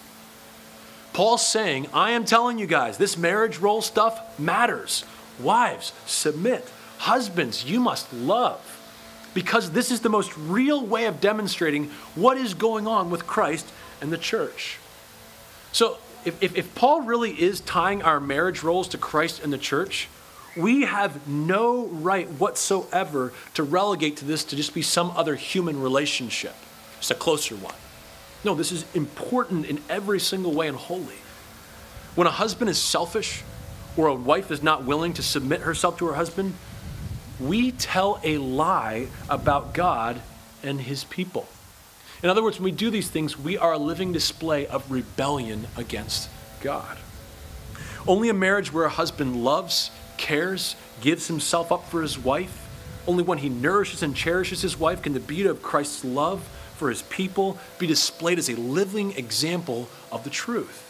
Paul's 1.14 1.48
saying, 1.48 1.88
I 1.94 2.12
am 2.12 2.26
telling 2.26 2.60
you 2.60 2.68
guys, 2.68 2.98
this 2.98 3.18
marriage 3.18 3.60
role 3.60 3.82
stuff 3.82 4.38
matters. 4.38 5.06
Wives, 5.40 5.94
submit. 6.06 6.70
Husbands, 6.98 7.64
you 7.64 7.80
must 7.80 8.12
love. 8.12 8.60
Because 9.34 9.72
this 9.72 9.90
is 9.90 10.02
the 10.02 10.10
most 10.10 10.38
real 10.38 10.86
way 10.86 11.06
of 11.06 11.22
demonstrating 11.22 11.92
what 12.14 12.36
is 12.36 12.54
going 12.56 12.88
on 12.88 13.10
with 13.10 13.26
Christ 13.26 13.72
and 14.02 14.12
the 14.12 14.18
church. 14.18 14.80
So, 15.72 15.98
if, 16.26 16.42
if, 16.44 16.58
if, 16.58 16.76
Paul 16.76 17.02
really 17.02 17.32
is 17.32 17.62
tying 17.62 18.02
our 18.02 18.20
marriage 18.20 18.64
roles 18.64 18.88
to 18.90 18.98
Christ 18.98 19.44
and 19.44 19.52
the 19.52 19.58
church, 19.58 20.08
we 20.58 20.82
have 20.82 21.28
no 21.28 21.88
right 21.88 22.28
whatsoever 22.28 23.34
to 23.54 23.64
relegate 23.64 24.18
to 24.18 24.26
this 24.26 24.44
to 24.46 24.56
just 24.56 24.74
be 24.74 24.82
some 24.82 25.12
other 25.12 25.36
human 25.36 25.82
relationship, 25.82 26.56
just 26.98 27.12
a 27.12 27.16
closer 27.16 27.56
one. 27.56 27.76
No, 28.44 28.56
this 28.56 28.72
is 28.72 28.86
important 28.94 29.66
in 29.66 29.82
every 29.90 30.20
single 30.20 30.54
way 30.54 30.68
and 30.68 30.78
holy. 30.78 31.18
When 32.16 32.28
a 32.28 32.32
husband 32.32 32.70
is 32.70 32.78
selfish 32.78 33.44
or 33.98 34.08
a 34.08 34.16
wife 34.16 34.52
is 34.52 34.64
not 34.64 34.86
willing 34.86 35.14
to 35.14 35.24
submit 35.24 35.62
herself 35.62 35.98
to 36.00 36.08
her 36.08 36.14
husband, 36.14 36.54
we 37.40 37.72
tell 37.72 38.20
a 38.24 38.38
lie 38.38 39.08
about 39.30 39.74
God 39.74 40.22
and 40.64 40.80
his 40.82 41.04
people. 41.06 41.48
In 42.22 42.30
other 42.30 42.44
words, 42.44 42.58
when 42.58 42.66
we 42.66 42.72
do 42.72 42.90
these 42.90 43.10
things, 43.10 43.40
we 43.40 43.58
are 43.58 43.74
a 43.74 43.78
living 43.78 44.12
display 44.12 44.68
of 44.68 44.92
rebellion 44.92 45.68
against 45.78 46.30
God. 46.62 46.98
Only 48.08 48.30
a 48.30 48.34
marriage 48.34 48.74
where 48.74 48.86
a 48.86 48.90
husband 48.90 49.44
loves, 49.44 49.92
cares, 50.18 50.76
gives 51.00 51.28
himself 51.28 51.72
up 51.72 51.88
for 51.88 52.02
his 52.02 52.20
wife, 52.20 52.68
only 53.08 53.24
when 53.24 53.38
he 53.38 53.50
nourishes 53.50 54.04
and 54.04 54.16
cherishes 54.16 54.62
his 54.62 54.78
wife 54.78 55.02
can 55.02 55.14
the 55.14 55.20
beauty 55.20 55.50
of 55.50 55.62
Christ's 55.62 56.04
love 56.04 56.48
for 56.76 56.90
his 56.90 57.02
people 57.04 57.58
be 57.78 57.88
displayed 57.88 58.38
as 58.38 58.50
a 58.50 58.56
living 58.56 59.12
example 59.18 59.90
of 60.12 60.24
the 60.24 60.30
truth. 60.30 60.86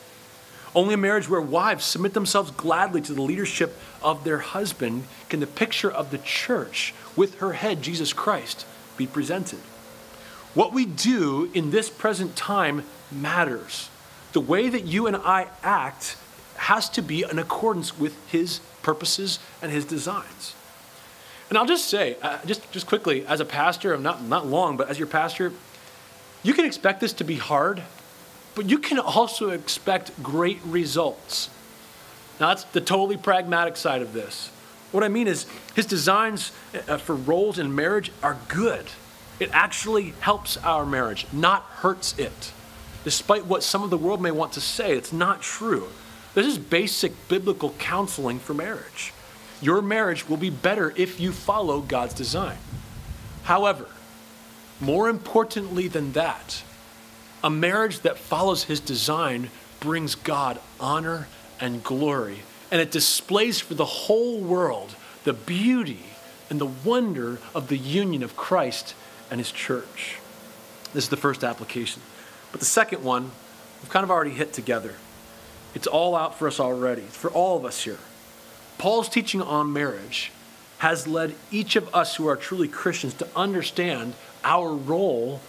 Only 0.76 0.94
a 0.94 0.98
marriage 0.98 1.28
where 1.28 1.42
wives 1.42 1.86
submit 1.86 2.14
themselves 2.14 2.52
gladly 2.52 3.02
to 3.02 3.14
the 3.14 3.22
leadership 3.22 3.78
of 4.04 4.24
their 4.24 4.40
husband 4.40 5.06
can 5.28 5.40
the 5.40 5.48
picture 5.48 5.92
of 5.92 6.12
the 6.12 6.20
church 6.20 6.94
with 7.16 7.40
her 7.40 7.54
head, 7.54 7.82
Jesus 7.82 8.14
Christ, 8.14 8.66
be 8.98 9.08
presented. 9.08 9.60
What 10.54 10.74
we 10.74 10.86
do 10.86 11.50
in 11.54 11.72
this 11.72 11.90
present 11.90 12.36
time 12.36 12.84
matters. 13.12 13.90
The 14.34 14.42
way 14.42 14.70
that 14.70 14.86
you 14.86 15.08
and 15.08 15.16
I 15.16 15.48
act 15.64 16.18
has 16.58 16.90
to 16.92 17.02
be 17.02 17.24
in 17.24 17.40
accordance 17.40 17.98
with 17.98 18.16
His 18.32 18.60
purposes 18.82 19.40
and 19.62 19.72
His 19.72 19.86
designs. 19.86 20.56
And 21.50 21.58
I'll 21.58 21.66
just 21.66 21.86
say, 21.86 22.18
uh, 22.22 22.38
just, 22.46 22.72
just 22.72 22.86
quickly, 22.86 23.26
as 23.26 23.40
a 23.40 23.46
pastor, 23.46 23.94
I'm 23.94 24.04
not, 24.04 24.24
not 24.24 24.46
long, 24.46 24.78
but 24.78 24.90
as 24.90 25.00
your 25.00 25.08
pastor, 25.08 25.52
you 26.44 26.54
can 26.54 26.66
expect 26.66 27.00
this 27.02 27.14
to 27.14 27.24
be 27.24 27.36
hard, 27.36 27.82
but 28.54 28.70
you 28.70 28.78
can 28.78 29.00
also 29.00 29.50
expect 29.50 30.12
great 30.22 30.60
results. 30.66 31.50
Now, 32.40 32.50
that's 32.50 32.66
the 32.66 32.82
totally 32.82 33.18
pragmatic 33.18 33.78
side 33.78 34.02
of 34.02 34.14
this. 34.14 34.52
What 34.92 35.04
I 35.04 35.08
mean 35.08 35.28
is, 35.28 35.46
his 35.76 35.86
designs 35.86 36.52
uh, 36.88 36.98
for 36.98 37.16
roles 37.16 37.60
in 37.60 37.74
marriage 37.76 38.12
are 38.22 38.38
good. 38.48 38.86
It 39.40 39.50
actually 39.54 40.14
helps 40.20 40.58
our 40.58 40.86
marriage, 40.86 41.26
not 41.32 41.64
hurts 41.64 42.18
it. 42.18 42.52
Despite 43.04 43.46
what 43.46 43.64
some 43.64 43.84
of 43.84 43.90
the 43.90 43.98
world 43.98 44.22
may 44.22 44.32
want 44.32 44.54
to 44.54 44.62
say, 44.62 44.96
it's 44.96 45.14
not 45.14 45.42
true. 45.42 45.88
This 46.34 46.46
is 46.46 46.58
basic 46.58 47.28
biblical 47.28 47.72
counseling 47.80 48.40
for 48.40 48.54
marriage. 48.54 49.14
Your 49.62 49.82
marriage 49.82 50.28
will 50.28 50.38
be 50.38 50.50
better 50.50 50.94
if 50.96 51.20
you 51.20 51.32
follow 51.32 51.82
God's 51.82 52.14
design. 52.14 52.58
However, 53.44 53.88
more 54.80 55.10
importantly 55.10 55.88
than 55.88 56.12
that, 56.14 56.64
a 57.44 57.50
marriage 57.50 58.02
that 58.02 58.18
follows 58.18 58.66
his 58.66 58.80
design 58.80 59.50
brings 59.80 60.16
God 60.16 60.60
honor 60.80 61.28
and 61.60 61.84
glory, 61.84 62.40
and 62.72 62.82
it 62.82 62.92
displays 62.92 63.60
for 63.60 63.74
the 63.74 63.86
whole 63.86 64.40
world 64.40 64.96
the 65.24 65.34
beauty 65.34 66.04
and 66.50 66.60
the 66.60 66.66
wonder 66.66 67.40
of 67.54 67.68
the 67.68 67.78
union 67.78 68.24
of 68.24 68.36
Christ 68.36 68.94
and 69.32 69.40
his 69.40 69.52
church. 69.52 70.18
This 70.94 71.06
is 71.06 71.10
the 71.10 71.18
first 71.18 71.44
application. 71.44 72.02
But 72.52 72.60
the 72.60 72.66
second 72.66 73.04
one, 73.04 73.32
we've 73.82 73.90
kind 73.90 74.04
of 74.04 74.12
already 74.12 74.32
hit 74.32 74.54
together. 74.54 74.96
It's 75.76 75.88
all 75.88 76.16
out 76.16 76.38
for 76.38 76.48
us 76.48 76.60
already, 76.60 77.04
for 77.04 77.30
all 77.30 77.58
of 77.58 77.66
us 77.66 77.84
here. 77.84 78.00
Paul's 78.78 79.10
teaching 79.10 79.42
on 79.42 79.72
marriage 79.72 80.32
has 80.80 81.08
led 81.08 81.36
each 81.52 81.76
of 81.76 81.94
us 81.94 82.16
who 82.16 82.28
are 82.28 82.36
truly 82.36 82.68
Christians 82.68 83.14
to 83.16 83.28
understand 83.36 84.14
our 84.44 84.74
role 84.74 85.42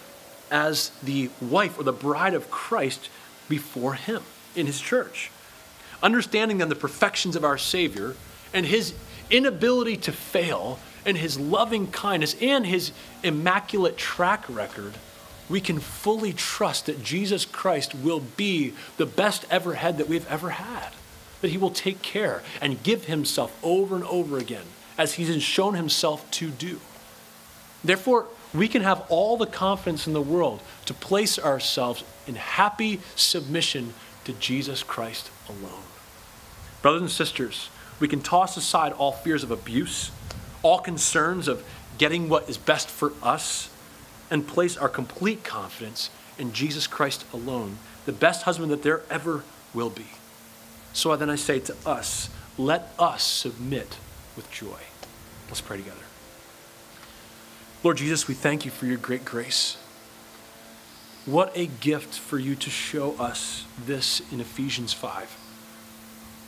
as 0.51 0.91
the 1.01 1.29
wife 1.39 1.79
or 1.79 1.83
the 1.83 1.93
bride 1.93 2.33
of 2.33 2.51
Christ 2.51 3.09
before 3.47 3.93
Him 3.93 4.21
in 4.55 4.65
His 4.65 4.79
church. 4.79 5.31
Understanding 6.03 6.57
then 6.57 6.69
the 6.69 6.75
perfections 6.75 7.35
of 7.35 7.45
our 7.45 7.57
Savior 7.57 8.15
and 8.53 8.65
His 8.65 8.93
inability 9.29 9.95
to 9.97 10.11
fail 10.11 10.77
and 11.05 11.17
His 11.17 11.39
loving 11.39 11.87
kindness 11.87 12.35
and 12.41 12.65
His 12.65 12.91
immaculate 13.23 13.97
track 13.97 14.43
record, 14.49 14.93
we 15.49 15.61
can 15.61 15.79
fully 15.79 16.33
trust 16.33 16.85
that 16.85 17.03
Jesus 17.03 17.45
Christ 17.45 17.93
will 17.93 18.21
be 18.37 18.73
the 18.97 19.05
best 19.05 19.45
ever 19.49 19.73
head 19.73 19.97
that 19.97 20.07
we've 20.07 20.29
ever 20.29 20.51
had. 20.51 20.89
That 21.41 21.51
He 21.51 21.57
will 21.57 21.71
take 21.71 22.01
care 22.01 22.43
and 22.61 22.83
give 22.83 23.05
Himself 23.05 23.57
over 23.63 23.95
and 23.95 24.05
over 24.05 24.37
again 24.37 24.65
as 24.97 25.13
He's 25.13 25.41
shown 25.43 25.73
Himself 25.73 26.29
to 26.31 26.49
do. 26.49 26.79
Therefore, 27.83 28.27
we 28.53 28.67
can 28.67 28.81
have 28.81 29.05
all 29.09 29.37
the 29.37 29.47
confidence 29.47 30.07
in 30.07 30.13
the 30.13 30.21
world 30.21 30.61
to 30.85 30.93
place 30.93 31.39
ourselves 31.39 32.03
in 32.27 32.35
happy 32.35 32.99
submission 33.15 33.93
to 34.25 34.33
Jesus 34.33 34.83
Christ 34.83 35.31
alone. 35.49 35.83
Brothers 36.81 37.01
and 37.01 37.11
sisters, 37.11 37.69
we 37.99 38.07
can 38.07 38.21
toss 38.21 38.57
aside 38.57 38.93
all 38.93 39.11
fears 39.11 39.43
of 39.43 39.51
abuse, 39.51 40.11
all 40.63 40.79
concerns 40.79 41.47
of 41.47 41.63
getting 41.97 42.29
what 42.29 42.49
is 42.49 42.57
best 42.57 42.89
for 42.89 43.13
us, 43.21 43.69
and 44.31 44.47
place 44.47 44.77
our 44.77 44.89
complete 44.89 45.43
confidence 45.43 46.09
in 46.39 46.53
Jesus 46.53 46.87
Christ 46.87 47.25
alone, 47.33 47.77
the 48.05 48.13
best 48.13 48.43
husband 48.43 48.71
that 48.71 48.81
there 48.81 49.01
ever 49.09 49.43
will 49.73 49.89
be. 49.89 50.07
So 50.93 51.15
then 51.15 51.29
I 51.29 51.35
say 51.35 51.59
to 51.59 51.75
us, 51.85 52.29
let 52.57 52.93
us 52.97 53.23
submit 53.23 53.97
with 54.35 54.49
joy. 54.49 54.79
Let's 55.49 55.61
pray 55.61 55.77
together. 55.77 55.97
Lord 57.83 57.97
Jesus, 57.97 58.27
we 58.27 58.33
thank 58.33 58.63
you 58.63 58.71
for 58.71 58.85
your 58.85 58.97
great 58.97 59.25
grace. 59.25 59.77
What 61.25 61.55
a 61.55 61.67
gift 61.67 62.17
for 62.17 62.39
you 62.39 62.55
to 62.55 62.69
show 62.69 63.15
us 63.17 63.65
this 63.85 64.21
in 64.31 64.39
Ephesians 64.39 64.93
5. 64.93 65.37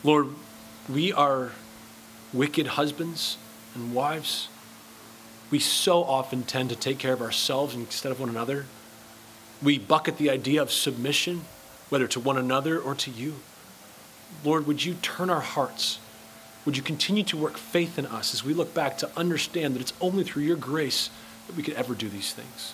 Lord, 0.04 0.30
we 0.90 1.12
are 1.12 1.52
wicked 2.32 2.68
husbands 2.68 3.38
and 3.76 3.94
wives. 3.94 4.50
We 5.52 5.60
so 5.60 6.04
often 6.04 6.44
tend 6.44 6.70
to 6.70 6.76
take 6.76 7.00
care 7.00 7.14
of 7.14 7.22
ourselves 7.22 7.76
instead 7.76 8.12
of 8.12 8.20
one 8.20 8.30
another. 8.30 8.66
We 9.62 9.78
bucket 9.78 10.18
the 10.18 10.30
idea 10.30 10.62
of 10.62 10.72
submission, 10.72 11.42
whether 11.90 12.08
to 12.08 12.20
one 12.20 12.38
another 12.38 12.80
or 12.80 12.96
to 12.96 13.12
you. 13.12 13.36
Lord, 14.44 14.66
would 14.68 14.84
you 14.84 14.96
turn 14.96 15.30
our 15.30 15.42
hearts? 15.42 16.00
Would 16.66 16.78
you 16.78 16.84
continue 16.84 17.24
to 17.24 17.38
work 17.38 17.58
faith 17.58 18.00
in 18.00 18.06
us 18.06 18.34
as 18.34 18.44
we 18.44 18.54
look 18.54 18.74
back 18.74 18.98
to 19.00 19.10
understand 19.16 19.76
that 19.76 19.82
it's 19.82 19.94
only 20.02 20.24
through 20.24 20.44
your 20.44 20.56
grace 20.56 21.10
that 21.48 21.56
we 21.56 21.64
could 21.64 21.74
ever 21.74 21.94
do 21.94 22.10
these 22.10 22.34
things. 22.34 22.74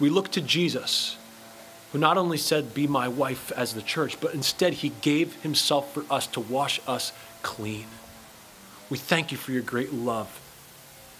We 0.00 0.10
look 0.10 0.30
to 0.32 0.40
Jesus, 0.40 1.16
who 1.92 1.98
not 1.98 2.18
only 2.18 2.38
said, 2.38 2.74
Be 2.74 2.86
my 2.86 3.08
wife 3.08 3.52
as 3.52 3.74
the 3.74 3.82
church, 3.82 4.20
but 4.20 4.34
instead 4.34 4.74
he 4.74 4.90
gave 5.00 5.42
himself 5.42 5.92
for 5.92 6.04
us 6.10 6.26
to 6.28 6.40
wash 6.40 6.80
us 6.86 7.12
clean. 7.42 7.86
We 8.90 8.98
thank 8.98 9.32
you 9.32 9.38
for 9.38 9.52
your 9.52 9.62
great 9.62 9.92
love, 9.92 10.40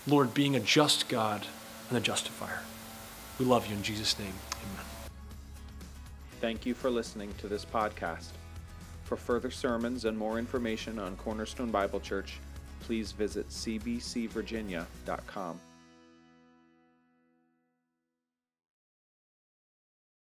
Lord, 0.07 0.35
being 0.35 0.55
a 0.55 0.61
just 0.61 1.09
God 1.09 1.47
and 1.89 1.99
a 1.99 2.01
justifier. 2.01 2.61
We 3.39 3.47
love 3.47 3.67
you 3.67 3.75
in 3.75 3.83
Jesus' 3.83 4.19
name. 4.19 4.35
Amen. 4.53 4.85
Thank 6.41 6.67
you 6.67 6.75
for 6.75 6.91
listening 6.91 7.33
to 7.39 7.49
this 7.49 7.65
podcast. 7.65 8.31
For 9.05 9.17
further 9.17 9.51
sermons 9.51 10.05
and 10.05 10.17
more 10.17 10.39
information 10.39 10.99
on 10.99 11.17
Cornerstone 11.17 11.71
Bible 11.71 12.01
Church, 12.01 12.39
please 12.81 13.13
visit 13.13 13.49
cbcvirginia.com. 13.49 15.61